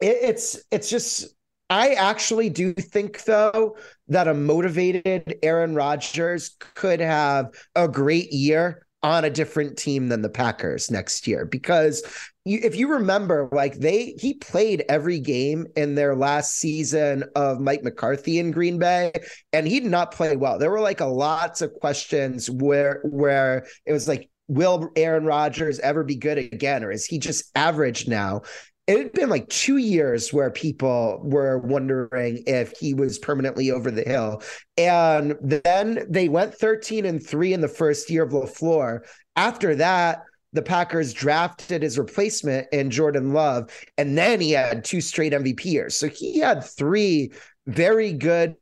it, 0.00 0.18
it's 0.22 0.62
it's 0.70 0.90
just 0.90 1.35
I 1.68 1.94
actually 1.94 2.48
do 2.48 2.72
think 2.74 3.24
though 3.24 3.76
that 4.08 4.28
a 4.28 4.34
motivated 4.34 5.38
Aaron 5.42 5.74
Rodgers 5.74 6.56
could 6.74 7.00
have 7.00 7.48
a 7.74 7.88
great 7.88 8.32
year 8.32 8.86
on 9.02 9.24
a 9.24 9.30
different 9.30 9.76
team 9.76 10.08
than 10.08 10.22
the 10.22 10.28
Packers 10.28 10.90
next 10.90 11.26
year 11.26 11.44
because 11.44 12.02
you, 12.44 12.60
if 12.62 12.76
you 12.76 12.88
remember 12.88 13.48
like 13.52 13.78
they 13.78 14.16
he 14.18 14.34
played 14.34 14.84
every 14.88 15.20
game 15.20 15.66
in 15.76 15.94
their 15.94 16.16
last 16.16 16.56
season 16.56 17.24
of 17.34 17.60
Mike 17.60 17.82
McCarthy 17.82 18.38
in 18.38 18.52
Green 18.52 18.78
Bay 18.78 19.12
and 19.52 19.66
he 19.66 19.80
did 19.80 19.90
not 19.90 20.12
play 20.12 20.36
well. 20.36 20.58
There 20.58 20.70
were 20.70 20.80
like 20.80 21.00
a 21.00 21.06
lots 21.06 21.62
of 21.62 21.74
questions 21.74 22.50
where 22.50 23.00
where 23.04 23.66
it 23.84 23.92
was 23.92 24.08
like 24.08 24.30
will 24.48 24.90
Aaron 24.96 25.24
Rodgers 25.24 25.78
ever 25.80 26.04
be 26.04 26.16
good 26.16 26.38
again 26.38 26.84
or 26.84 26.90
is 26.90 27.04
he 27.04 27.18
just 27.18 27.50
average 27.56 28.08
now? 28.08 28.42
It 28.86 28.98
had 28.98 29.12
been 29.12 29.28
like 29.28 29.48
two 29.48 29.78
years 29.78 30.32
where 30.32 30.50
people 30.50 31.20
were 31.24 31.58
wondering 31.58 32.42
if 32.46 32.72
he 32.78 32.94
was 32.94 33.18
permanently 33.18 33.70
over 33.70 33.90
the 33.90 34.02
hill. 34.02 34.42
And 34.76 35.36
then 35.42 36.06
they 36.08 36.28
went 36.28 36.54
13 36.54 37.04
and 37.04 37.24
3 37.24 37.52
in 37.52 37.60
the 37.60 37.68
first 37.68 38.08
year 38.10 38.22
of 38.22 38.30
LaFleur. 38.30 39.00
After 39.34 39.74
that, 39.76 40.22
the 40.52 40.62
Packers 40.62 41.12
drafted 41.12 41.82
his 41.82 41.98
replacement 41.98 42.68
in 42.72 42.90
Jordan 42.90 43.32
Love, 43.32 43.70
and 43.98 44.16
then 44.16 44.40
he 44.40 44.52
had 44.52 44.84
two 44.84 45.00
straight 45.00 45.32
MVP 45.32 45.64
years. 45.64 45.96
So 45.96 46.08
he 46.08 46.38
had 46.38 46.64
three 46.64 47.32
very 47.66 48.12
good, 48.12 48.54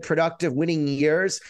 productive 0.00 0.54
winning 0.54 0.88
years 0.88 1.40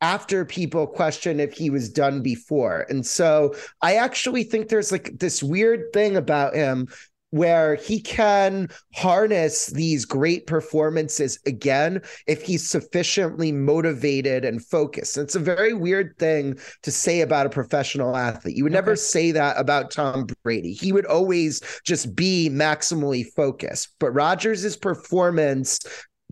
after 0.00 0.44
people 0.44 0.86
questioned 0.88 1.40
if 1.40 1.52
he 1.52 1.70
was 1.70 1.88
done 1.88 2.22
before. 2.22 2.86
And 2.88 3.06
so 3.06 3.54
I 3.82 3.96
actually 3.96 4.42
think 4.42 4.68
there's 4.68 4.90
like 4.90 5.12
this 5.18 5.42
weird 5.42 5.92
thing 5.92 6.16
about 6.16 6.56
him 6.56 6.88
where 7.32 7.76
he 7.76 7.98
can 7.98 8.68
harness 8.94 9.66
these 9.68 10.04
great 10.04 10.46
performances 10.46 11.38
again 11.46 12.00
if 12.26 12.42
he's 12.42 12.68
sufficiently 12.68 13.50
motivated 13.50 14.44
and 14.44 14.64
focused. 14.64 15.16
It's 15.16 15.34
a 15.34 15.40
very 15.40 15.72
weird 15.72 16.14
thing 16.18 16.58
to 16.82 16.90
say 16.92 17.22
about 17.22 17.46
a 17.46 17.50
professional 17.50 18.16
athlete. 18.16 18.56
You 18.56 18.64
would 18.64 18.72
never 18.72 18.96
say 18.96 19.32
that 19.32 19.58
about 19.58 19.90
Tom 19.90 20.26
Brady. 20.44 20.74
He 20.74 20.92
would 20.92 21.06
always 21.06 21.62
just 21.84 22.14
be 22.14 22.50
maximally 22.52 23.24
focused. 23.34 23.94
But 23.98 24.12
Rodgers' 24.12 24.76
performance 24.76 25.80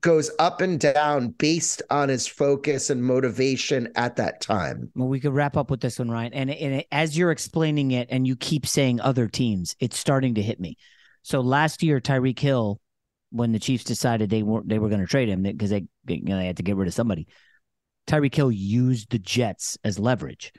goes 0.00 0.30
up 0.38 0.60
and 0.60 0.80
down 0.80 1.28
based 1.28 1.82
on 1.90 2.08
his 2.08 2.26
focus 2.26 2.90
and 2.90 3.02
motivation 3.02 3.88
at 3.96 4.16
that 4.16 4.40
time. 4.40 4.90
Well, 4.94 5.08
we 5.08 5.20
could 5.20 5.34
wrap 5.34 5.56
up 5.56 5.70
with 5.70 5.80
this 5.80 5.98
one, 5.98 6.10
Ryan. 6.10 6.32
And, 6.32 6.50
and 6.50 6.84
as 6.90 7.16
you're 7.16 7.30
explaining 7.30 7.90
it, 7.90 8.08
and 8.10 8.26
you 8.26 8.36
keep 8.36 8.66
saying 8.66 9.00
other 9.00 9.28
teams, 9.28 9.76
it's 9.80 9.98
starting 9.98 10.34
to 10.34 10.42
hit 10.42 10.60
me. 10.60 10.76
So 11.22 11.40
last 11.40 11.82
year, 11.82 12.00
Tyreek 12.00 12.38
Hill, 12.38 12.80
when 13.30 13.52
the 13.52 13.58
Chiefs 13.58 13.84
decided 13.84 14.30
they 14.30 14.42
weren't 14.42 14.68
they 14.68 14.78
were 14.78 14.88
going 14.88 15.00
to 15.00 15.06
trade 15.06 15.28
him 15.28 15.42
because 15.42 15.70
they 15.70 15.86
you 16.06 16.22
know, 16.22 16.36
they 16.36 16.46
had 16.46 16.56
to 16.56 16.62
get 16.62 16.76
rid 16.76 16.88
of 16.88 16.94
somebody, 16.94 17.28
Tyreek 18.06 18.34
Hill 18.34 18.50
used 18.50 19.10
the 19.10 19.18
Jets 19.18 19.78
as 19.84 19.98
leverage. 19.98 20.52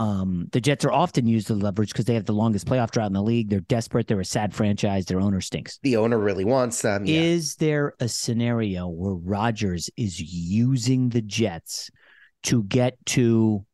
Um, 0.00 0.46
the 0.52 0.60
Jets 0.60 0.84
are 0.84 0.92
often 0.92 1.26
used 1.26 1.50
as 1.50 1.60
leverage 1.60 1.92
because 1.92 2.04
they 2.04 2.14
have 2.14 2.24
the 2.24 2.32
longest 2.32 2.66
playoff 2.66 2.92
drought 2.92 3.08
in 3.08 3.14
the 3.14 3.22
league. 3.22 3.50
They're 3.50 3.60
desperate. 3.60 4.06
They're 4.06 4.20
a 4.20 4.24
sad 4.24 4.54
franchise. 4.54 5.06
Their 5.06 5.20
owner 5.20 5.40
stinks. 5.40 5.80
The 5.82 5.96
owner 5.96 6.18
really 6.18 6.44
wants 6.44 6.82
them. 6.82 7.04
Yeah. 7.04 7.20
Is 7.20 7.56
there 7.56 7.94
a 7.98 8.08
scenario 8.08 8.86
where 8.86 9.14
Rodgers 9.14 9.90
is 9.96 10.20
using 10.20 11.08
the 11.08 11.20
Jets 11.20 11.90
to 12.44 12.62
get 12.62 12.94
to? 13.06 13.64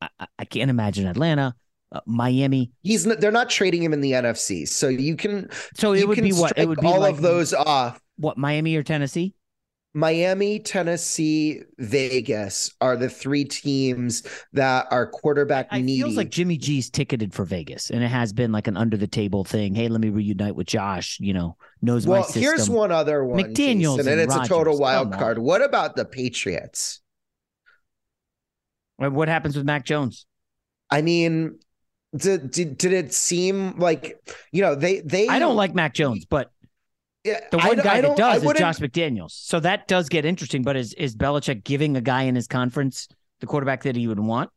I, 0.00 0.08
I 0.38 0.44
can't 0.46 0.70
imagine 0.70 1.06
Atlanta, 1.06 1.54
uh, 1.92 2.00
Miami. 2.06 2.70
He's 2.82 3.04
not, 3.04 3.20
they're 3.20 3.30
not 3.30 3.50
trading 3.50 3.82
him 3.82 3.92
in 3.92 4.00
the 4.00 4.12
NFC, 4.12 4.66
so 4.66 4.88
you 4.88 5.14
can. 5.14 5.50
So 5.74 5.92
it 5.92 6.08
would 6.08 6.22
be 6.22 6.32
what? 6.32 6.54
It 6.56 6.66
would 6.66 6.80
be 6.80 6.86
all 6.86 7.00
like- 7.00 7.14
of 7.14 7.20
those 7.20 7.52
off. 7.52 8.00
What 8.16 8.38
Miami 8.38 8.74
or 8.76 8.82
Tennessee? 8.82 9.34
Miami, 9.94 10.58
Tennessee, 10.60 11.62
Vegas 11.78 12.72
are 12.80 12.96
the 12.96 13.08
three 13.08 13.44
teams 13.44 14.22
that 14.52 14.86
are 14.90 15.06
quarterback 15.06 15.72
It 15.72 15.82
needy. 15.82 16.02
feels 16.02 16.16
like 16.16 16.30
Jimmy 16.30 16.56
G's 16.58 16.90
ticketed 16.90 17.32
for 17.32 17.44
Vegas, 17.44 17.90
and 17.90 18.04
it 18.04 18.08
has 18.08 18.32
been 18.32 18.52
like 18.52 18.66
an 18.66 18.76
under 18.76 18.96
the 18.96 19.06
table 19.06 19.44
thing. 19.44 19.74
Hey, 19.74 19.88
let 19.88 20.00
me 20.00 20.10
reunite 20.10 20.54
with 20.54 20.66
Josh. 20.66 21.18
You 21.20 21.32
know, 21.32 21.56
knows 21.80 22.06
my 22.06 22.20
system. 22.22 22.42
well, 22.42 22.50
here's 22.50 22.70
one 22.70 22.92
other 22.92 23.24
one, 23.24 23.40
McDaniels 23.42 23.96
Jason, 23.96 24.12
and 24.12 24.20
and 24.20 24.20
it's 24.20 24.36
a 24.36 24.46
total 24.46 24.78
wild 24.78 25.10
Come 25.10 25.20
card. 25.20 25.38
on. 25.38 25.44
What 25.44 25.62
about 25.62 25.96
the 25.96 26.04
Patriots? 26.04 27.00
What 28.96 29.12
what 29.12 29.28
happens 29.28 29.56
with 29.56 29.64
Mac 29.64 29.84
Jones? 29.84 30.26
I 30.90 31.02
mean, 31.02 31.58
did, 32.16 32.50
did 32.50 32.78
did 32.78 32.92
it 32.92 33.14
seem 33.14 33.78
like 33.78 34.20
you 34.52 34.62
know 34.62 34.74
they 34.74 35.00
they? 35.00 35.28
I 35.28 35.38
don't 35.38 35.56
like 35.56 35.74
Mac 35.74 35.94
Jones, 35.94 36.24
but 36.24 36.50
Yeah, 37.28 37.40
the 37.50 37.58
one 37.58 37.76
guy 37.78 38.00
that 38.00 38.16
does 38.16 38.42
is 38.42 38.52
Josh 38.54 38.78
McDaniels. 38.78 39.32
So 39.32 39.60
that 39.60 39.88
does 39.88 40.08
get 40.08 40.24
interesting. 40.24 40.62
But 40.62 40.76
is 40.76 40.94
is 40.94 41.14
Belichick 41.14 41.64
giving 41.64 41.96
a 41.96 42.00
guy 42.00 42.22
in 42.22 42.34
his 42.34 42.46
conference 42.46 43.08
the 43.40 43.46
quarterback 43.46 43.82
that 43.82 43.96
he 43.96 44.08
would 44.08 44.20
want? 44.20 44.50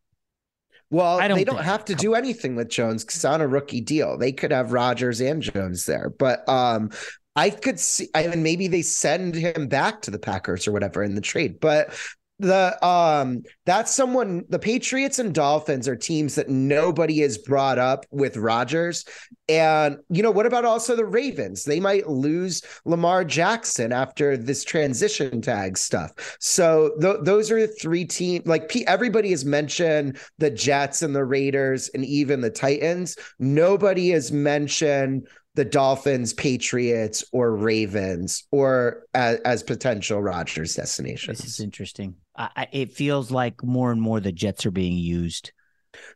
Well, 0.90 1.20
I 1.20 1.28
don't 1.28 1.38
they 1.38 1.46
don't 1.46 1.64
have 1.64 1.86
to 1.86 1.96
do 1.96 2.16
anything 2.16 2.56
with 2.56 2.70
Jones 2.70 3.06
because 3.06 3.24
on 3.24 3.40
a 3.40 3.48
rookie 3.48 3.82
deal, 3.82 4.18
they 4.18 4.32
could 4.32 4.52
have 4.52 4.74
Rodgers 4.74 5.22
and 5.22 5.42
Jones 5.42 5.86
there. 5.86 6.10
But 6.10 6.48
um, 6.50 6.92
I 7.36 7.50
could 7.50 7.80
see. 7.80 8.10
I 8.14 8.28
mean, 8.28 8.44
maybe 8.44 8.68
they 8.68 8.82
send 8.82 9.36
him 9.36 9.68
back 9.68 10.02
to 10.02 10.12
the 10.12 10.20
Packers 10.20 10.68
or 10.68 10.74
whatever 10.74 11.02
in 11.02 11.16
the 11.16 11.22
trade. 11.22 11.62
But 11.62 11.94
the 12.42 12.86
um, 12.86 13.44
that's 13.66 13.96
someone. 13.96 14.44
The 14.50 14.60
Patriots 14.60 15.20
and 15.20 15.34
Dolphins 15.34 15.88
are 15.88 15.96
teams 15.96 16.36
that 16.36 16.50
nobody 16.50 17.20
has 17.20 17.38
brought 17.38 17.78
up 17.78 18.06
with 18.12 18.38
Rodgers. 18.38 19.06
And 19.48 19.98
you 20.10 20.24
know 20.24 20.32
what 20.32 20.46
about 20.46 20.66
also 20.66 20.96
the 20.96 21.06
Ravens? 21.06 21.64
They 21.64 21.80
might 21.80 22.08
lose 22.08 22.62
Lamar 22.86 23.26
Jackson 23.26 23.92
after 23.92 24.38
this 24.38 24.64
transition 24.64 25.42
tag 25.42 25.78
stuff. 25.78 26.38
So 26.40 26.96
th- 27.02 27.18
those 27.24 27.52
are 27.52 27.60
the 27.60 27.68
three 27.68 28.06
teams. 28.06 28.46
Like 28.46 28.70
P- 28.70 28.88
everybody 28.88 29.32
has 29.32 29.46
mentioned 29.46 30.18
the 30.38 30.50
Jets 30.50 31.02
and 31.02 31.16
the 31.16 31.26
Raiders 31.26 31.90
and 31.94 32.06
even 32.06 32.42
the 32.42 32.50
Titans. 32.50 33.18
Nobody 33.40 34.10
has 34.10 34.32
mentioned 34.32 35.28
the 35.56 35.66
Dolphins, 35.66 36.34
Patriots, 36.34 37.24
or 37.32 37.56
Ravens, 37.56 38.48
or 38.52 39.04
as, 39.14 39.40
as 39.40 39.64
potential 39.64 40.22
Rodgers 40.22 40.76
destinations. 40.76 41.40
This 41.40 41.48
is 41.48 41.60
interesting. 41.60 42.16
I, 42.36 42.68
it 42.72 42.94
feels 42.94 43.32
like 43.32 43.64
more 43.64 43.92
and 43.92 44.02
more 44.02 44.20
the 44.20 44.32
Jets 44.32 44.66
are 44.66 44.72
being 44.72 44.98
used. 44.98 45.52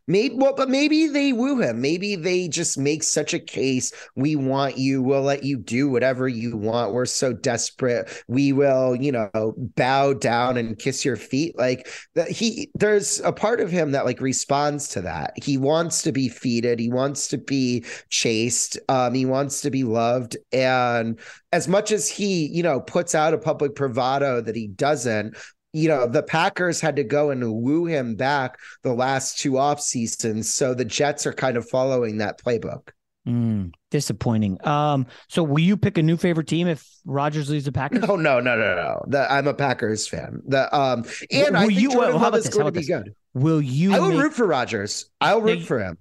Maybe, 0.08 0.34
well, 0.36 0.54
but 0.54 0.68
maybe 0.68 1.08
they 1.08 1.32
woo 1.32 1.60
him. 1.60 1.80
Maybe 1.80 2.16
they 2.16 2.48
just 2.48 2.78
make 2.78 3.02
such 3.02 3.34
a 3.34 3.38
case. 3.38 3.92
We 4.14 4.36
want 4.36 4.78
you. 4.78 5.02
We'll 5.02 5.22
let 5.22 5.42
you 5.42 5.58
do 5.58 5.88
whatever 5.88 6.28
you 6.28 6.56
want. 6.56 6.92
We're 6.92 7.06
so 7.06 7.32
desperate. 7.32 8.22
We 8.28 8.52
will, 8.52 8.94
you 8.94 9.12
know, 9.12 9.54
bow 9.56 10.14
down 10.14 10.56
and 10.56 10.78
kiss 10.78 11.04
your 11.04 11.16
feet. 11.16 11.58
Like 11.58 11.88
that. 12.14 12.30
He 12.30 12.70
there's 12.74 13.20
a 13.20 13.32
part 13.32 13.60
of 13.60 13.70
him 13.70 13.92
that 13.92 14.04
like 14.04 14.20
responds 14.20 14.88
to 14.90 15.02
that. 15.02 15.32
He 15.42 15.58
wants 15.58 16.02
to 16.02 16.12
be 16.12 16.28
feeded. 16.28 16.78
He 16.78 16.88
wants 16.88 17.28
to 17.28 17.38
be 17.38 17.84
chased. 18.08 18.78
Um, 18.88 19.12
he 19.14 19.26
wants 19.26 19.60
to 19.62 19.70
be 19.70 19.84
loved. 19.84 20.36
And 20.52 21.18
as 21.52 21.68
much 21.68 21.90
as 21.90 22.08
he, 22.08 22.46
you 22.46 22.62
know, 22.62 22.80
puts 22.80 23.14
out 23.14 23.34
a 23.34 23.38
public 23.38 23.74
bravado 23.74 24.40
that 24.40 24.54
he 24.54 24.68
doesn't, 24.68 25.36
you 25.76 25.88
know, 25.88 26.06
the 26.06 26.22
Packers 26.22 26.80
had 26.80 26.96
to 26.96 27.04
go 27.04 27.30
and 27.30 27.52
woo 27.62 27.84
him 27.86 28.14
back 28.16 28.58
the 28.82 28.92
last 28.94 29.38
two 29.38 29.58
off 29.58 29.80
seasons. 29.80 30.50
So 30.52 30.72
the 30.74 30.84
Jets 30.84 31.26
are 31.26 31.32
kind 31.32 31.56
of 31.56 31.68
following 31.68 32.18
that 32.18 32.40
playbook. 32.42 32.88
Mm, 33.28 33.72
disappointing. 33.90 34.64
Um, 34.66 35.06
so 35.28 35.42
will 35.42 35.58
you 35.58 35.76
pick 35.76 35.98
a 35.98 36.02
new 36.02 36.16
favorite 36.16 36.46
team 36.46 36.68
if 36.68 36.88
Rodgers 37.04 37.50
leaves 37.50 37.64
the 37.64 37.72
Packers? 37.72 38.00
No, 38.06 38.14
no, 38.16 38.38
no, 38.40 38.56
no, 38.56 38.74
no. 38.76 39.02
The, 39.08 39.30
I'm 39.30 39.48
a 39.48 39.54
Packers 39.54 40.06
fan. 40.06 40.40
The 40.46 40.72
um, 40.74 41.04
and 41.32 41.54
Will 41.54 41.56
I 41.56 41.66
think 41.66 41.80
you- 41.80 41.90
Jordan 41.90 42.10
well, 42.12 42.18
how 42.18 42.24
Love 42.24 42.28
about 42.28 42.38
is 42.38 42.44
this? 42.44 42.54
going 42.54 42.64
How 42.66 42.70
to 42.70 42.80
be 42.80 42.92
about 42.92 43.04
good. 43.04 43.14
Will 43.34 43.60
you? 43.60 43.94
I 43.94 43.98
will 43.98 44.10
make- 44.10 44.20
root 44.22 44.32
for 44.34 44.46
Rodgers. 44.46 45.10
I'll 45.20 45.40
root 45.40 45.58
Now, 45.58 45.64
for 45.66 45.78
him. 45.80 45.98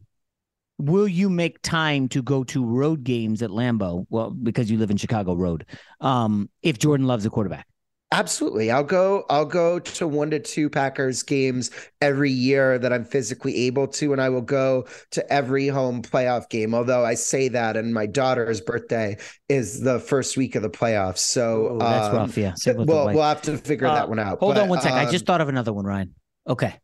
Will 0.77 1.07
you 1.07 1.29
make 1.29 1.61
time 1.61 2.09
to 2.09 2.21
go 2.21 2.43
to 2.45 2.63
road 2.63 3.03
games 3.03 3.41
at 3.41 3.49
Lambeau? 3.49 4.05
Well, 4.09 4.29
because 4.29 4.69
you 4.69 4.77
live 4.77 4.91
in 4.91 4.97
Chicago 4.97 5.33
Road. 5.33 5.65
Um, 6.01 6.49
if 6.61 6.77
Jordan 6.79 7.07
loves 7.07 7.25
a 7.25 7.29
quarterback. 7.29 7.65
Absolutely. 8.11 8.71
I'll 8.71 8.83
go 8.83 9.25
I'll 9.29 9.45
go 9.45 9.79
to 9.79 10.07
one 10.07 10.29
to 10.29 10.39
two 10.39 10.69
Packers 10.69 11.23
games 11.23 11.71
every 12.01 12.31
year 12.31 12.77
that 12.77 12.93
I'm 12.93 13.03
physically 13.03 13.55
able 13.65 13.87
to 13.87 14.13
and 14.13 14.21
I 14.21 14.29
will 14.29 14.41
go 14.43 14.85
to 15.11 15.33
every 15.33 15.67
home 15.67 16.01
playoff 16.01 16.47
game. 16.49 16.75
Although 16.75 17.03
I 17.03 17.15
say 17.15 17.49
that 17.49 17.75
and 17.75 17.93
my 17.93 18.05
daughter's 18.05 18.61
birthday 18.61 19.17
is 19.49 19.81
the 19.81 19.99
first 19.99 20.37
week 20.37 20.55
of 20.55 20.61
the 20.61 20.69
playoffs. 20.69 21.17
So 21.17 21.69
Oh, 21.71 21.79
that's 21.79 22.07
um, 22.07 22.15
rough. 22.15 22.37
Yeah. 22.37 22.53
We'll, 22.67 22.85
we'll 23.07 23.23
have 23.23 23.41
to 23.43 23.57
figure 23.57 23.87
Uh, 23.87 23.95
that 23.95 24.07
one 24.07 24.19
out. 24.19 24.39
Hold 24.39 24.55
But, 24.55 24.63
on 24.63 24.69
one 24.69 24.81
second. 24.81 24.99
I 24.99 25.05
um, 25.05 25.11
just 25.11 25.25
thought 25.25 25.41
of 25.41 25.49
another 25.49 25.73
one, 25.73 25.85
Ryan. 25.85 26.13
Okay. 26.47 26.75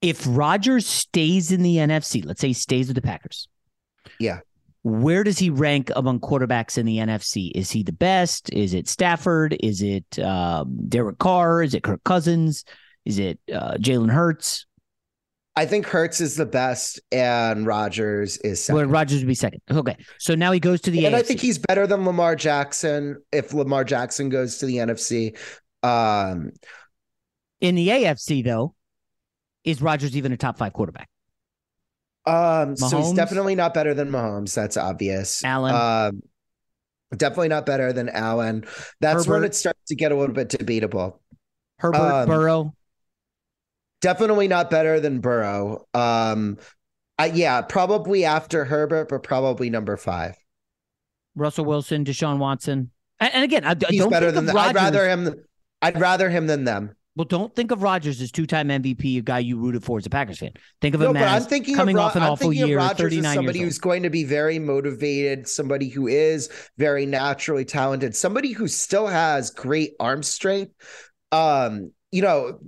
If 0.00 0.24
Rodgers 0.26 0.86
stays 0.86 1.52
in 1.52 1.62
the 1.62 1.76
NFC, 1.76 2.24
let's 2.24 2.40
say 2.40 2.48
he 2.48 2.54
stays 2.54 2.86
with 2.86 2.94
the 2.94 3.02
Packers, 3.02 3.48
yeah. 4.18 4.40
Where 4.82 5.24
does 5.24 5.38
he 5.38 5.50
rank 5.50 5.90
among 5.96 6.20
quarterbacks 6.20 6.78
in 6.78 6.86
the 6.86 6.98
NFC? 6.98 7.50
Is 7.54 7.70
he 7.70 7.82
the 7.82 7.92
best? 7.92 8.52
Is 8.52 8.74
it 8.74 8.88
Stafford? 8.88 9.56
Is 9.60 9.82
it 9.82 10.18
um, 10.18 10.78
Derek 10.88 11.18
Carr? 11.18 11.62
Is 11.62 11.74
it 11.74 11.82
Kirk 11.82 12.02
Cousins? 12.04 12.64
Is 13.04 13.18
it 13.18 13.40
uh, 13.52 13.74
Jalen 13.74 14.10
Hurts? 14.10 14.66
I 15.56 15.66
think 15.66 15.86
Hurts 15.86 16.20
is 16.20 16.36
the 16.36 16.46
best 16.46 17.00
and 17.10 17.66
Rodgers 17.66 18.36
is 18.38 18.62
second. 18.62 18.76
Well, 18.76 18.86
Rodgers 18.86 19.18
would 19.18 19.26
be 19.26 19.34
second. 19.34 19.60
Okay. 19.68 19.96
So 20.20 20.36
now 20.36 20.52
he 20.52 20.60
goes 20.60 20.80
to 20.82 20.92
the 20.92 21.04
and 21.04 21.16
I 21.16 21.22
think 21.22 21.40
he's 21.40 21.58
better 21.58 21.84
than 21.84 22.04
Lamar 22.04 22.36
Jackson 22.36 23.20
if 23.32 23.52
Lamar 23.52 23.82
Jackson 23.82 24.28
goes 24.28 24.58
to 24.58 24.66
the 24.66 24.76
NFC. 24.76 25.36
Um, 25.82 26.52
in 27.60 27.74
the 27.74 27.88
AFC, 27.88 28.44
though, 28.44 28.76
is 29.64 29.82
Rodgers 29.82 30.16
even 30.16 30.30
a 30.30 30.36
top 30.36 30.58
five 30.58 30.72
quarterback? 30.72 31.08
Um, 32.28 32.76
so 32.76 32.98
he's 32.98 33.12
definitely 33.12 33.54
not 33.54 33.74
better 33.74 33.94
than 33.94 34.10
Mahomes. 34.10 34.54
That's 34.54 34.76
obvious. 34.76 35.42
Allen? 35.44 35.74
Um, 35.74 36.22
definitely 37.16 37.48
not 37.48 37.66
better 37.66 37.92
than 37.92 38.08
Allen. 38.08 38.64
That's 39.00 39.26
when 39.26 39.44
it 39.44 39.54
starts 39.54 39.80
to 39.88 39.94
get 39.94 40.12
a 40.12 40.16
little 40.16 40.34
bit 40.34 40.48
debatable. 40.48 41.20
Herbert, 41.78 41.98
Um, 42.22 42.28
Burrow. 42.28 42.74
Definitely 44.00 44.46
not 44.48 44.70
better 44.70 45.00
than 45.00 45.20
Burrow. 45.20 45.86
Um, 45.94 46.58
I, 47.18 47.26
yeah, 47.26 47.62
probably 47.62 48.24
after 48.24 48.64
Herbert, 48.64 49.08
but 49.08 49.22
probably 49.22 49.70
number 49.70 49.96
five. 49.96 50.36
Russell 51.34 51.64
Wilson, 51.64 52.04
Deshaun 52.04 52.38
Watson. 52.38 52.90
And, 53.20 53.34
and 53.34 53.44
again, 53.44 53.64
I, 53.64 53.70
I 53.70 53.76
He's 53.90 54.00
don't 54.00 54.10
better 54.10 54.26
think 54.26 54.46
than 54.46 54.48
of 54.50 54.54
them. 54.54 54.56
I'd 54.56 54.74
rather 54.74 55.08
him. 55.08 55.34
I'd 55.82 56.00
rather 56.00 56.30
him 56.30 56.46
than 56.46 56.64
them. 56.64 56.94
Well, 57.18 57.24
don't 57.24 57.52
think 57.52 57.72
of 57.72 57.82
Rodgers 57.82 58.20
as 58.20 58.30
two-time 58.30 58.68
MVP, 58.68 59.18
a 59.18 59.22
guy 59.22 59.40
you 59.40 59.58
rooted 59.58 59.82
for 59.82 59.98
as 59.98 60.06
a 60.06 60.10
Packers 60.10 60.38
fan. 60.38 60.52
Think 60.80 60.94
of 60.94 61.00
No, 61.00 61.08
him 61.08 61.14
but 61.14 61.24
I'm 61.24 61.42
thinking 61.42 61.74
coming 61.74 61.96
of, 61.96 62.02
Ro- 62.02 62.06
off 62.06 62.14
an 62.14 62.22
I'm 62.22 62.30
awful 62.30 62.50
thinking 62.50 62.62
of 62.62 62.68
year, 62.68 62.78
Rodgers 62.78 63.06
as 63.06 63.10
39 63.10 63.34
somebody 63.34 63.58
years 63.58 63.66
who's 63.66 63.78
going 63.78 64.04
to 64.04 64.10
be 64.10 64.22
very 64.22 64.60
motivated, 64.60 65.48
somebody 65.48 65.88
who 65.88 66.06
is 66.06 66.48
very 66.76 67.06
naturally 67.06 67.64
talented, 67.64 68.14
somebody 68.14 68.52
who 68.52 68.68
still 68.68 69.08
has 69.08 69.50
great 69.50 69.94
arm 69.98 70.22
strength. 70.22 70.70
Um, 71.32 71.90
you 72.12 72.22
know, 72.22 72.60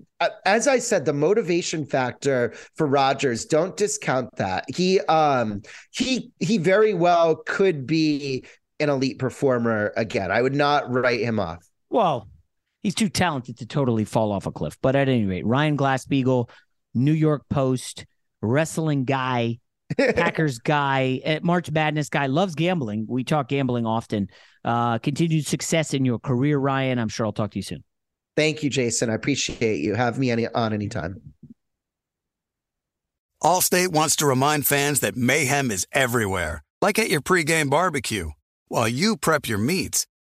as 0.45 0.67
I 0.67 0.81
said, 0.81 1.05
the 1.05 1.13
motivation 1.13 1.87
factor 1.87 2.53
for 2.75 2.89
Rodgers, 2.89 3.45
don't 3.45 3.77
discount 3.77 4.35
that. 4.35 4.65
He 4.67 4.99
um 5.03 5.63
he 5.93 6.33
he 6.41 6.59
very 6.59 6.93
well 6.93 7.37
could 7.37 7.87
be 7.87 8.45
an 8.81 8.89
elite 8.89 9.21
performer 9.21 9.93
again. 9.97 10.33
I 10.33 10.43
would 10.43 10.57
not 10.57 10.91
write 10.93 11.21
him 11.21 11.39
off. 11.39 11.65
Well, 11.89 12.29
he's 12.83 12.95
too 12.95 13.09
talented 13.09 13.59
to 13.59 13.67
totally 13.67 14.05
fall 14.05 14.33
off 14.33 14.47
a 14.47 14.53
cliff. 14.53 14.77
But 14.83 14.97
at 14.97 15.09
any 15.09 15.27
rate, 15.27 15.47
Ryan 15.47 15.77
Glasspiegel, 15.77 16.49
New 16.95 17.13
York 17.13 17.45
Post, 17.49 18.07
wrestling 18.41 19.05
guy, 19.05 19.59
Packers 19.99 20.59
guy, 20.59 21.21
eh, 21.25 21.41
March 21.43 21.71
Madness 21.71 22.09
guy, 22.09 22.27
loves 22.27 22.55
gambling. 22.55 23.07
We 23.09 23.25
talk 23.25 23.49
gambling 23.49 23.87
often. 23.87 24.29
Uh, 24.65 24.99
continued 24.99 25.47
success 25.47 25.95
in 25.95 26.05
your 26.05 26.19
career, 26.19 26.59
Ryan. 26.59 26.99
I'm 26.99 27.09
sure 27.09 27.27
I'll 27.27 27.33
talk 27.33 27.53
to 27.53 27.59
you 27.59 27.63
soon. 27.63 27.85
Thank 28.37 28.63
you, 28.63 28.71
Jason. 28.71 29.11
I 29.11 29.15
appreciate 29.15 29.81
you. 29.81 29.95
Have 29.95 30.19
me 30.19 30.31
any 30.31 30.47
on 30.47 30.73
anytime. 30.73 31.21
Allstate 33.43 33.89
wants 33.89 34.17
to 34.17 34.27
remind 34.27 34.67
fans 34.67 35.01
that 35.01 35.17
mayhem 35.17 35.71
is 35.71 35.87
everywhere, 35.93 36.63
like 36.81 36.99
at 36.99 37.09
your 37.09 37.23
pregame 37.23 37.71
barbecue. 37.71 38.31
While 38.69 38.89
you 38.89 39.17
prep 39.17 39.49
your 39.49 39.59
meats, 39.59 40.07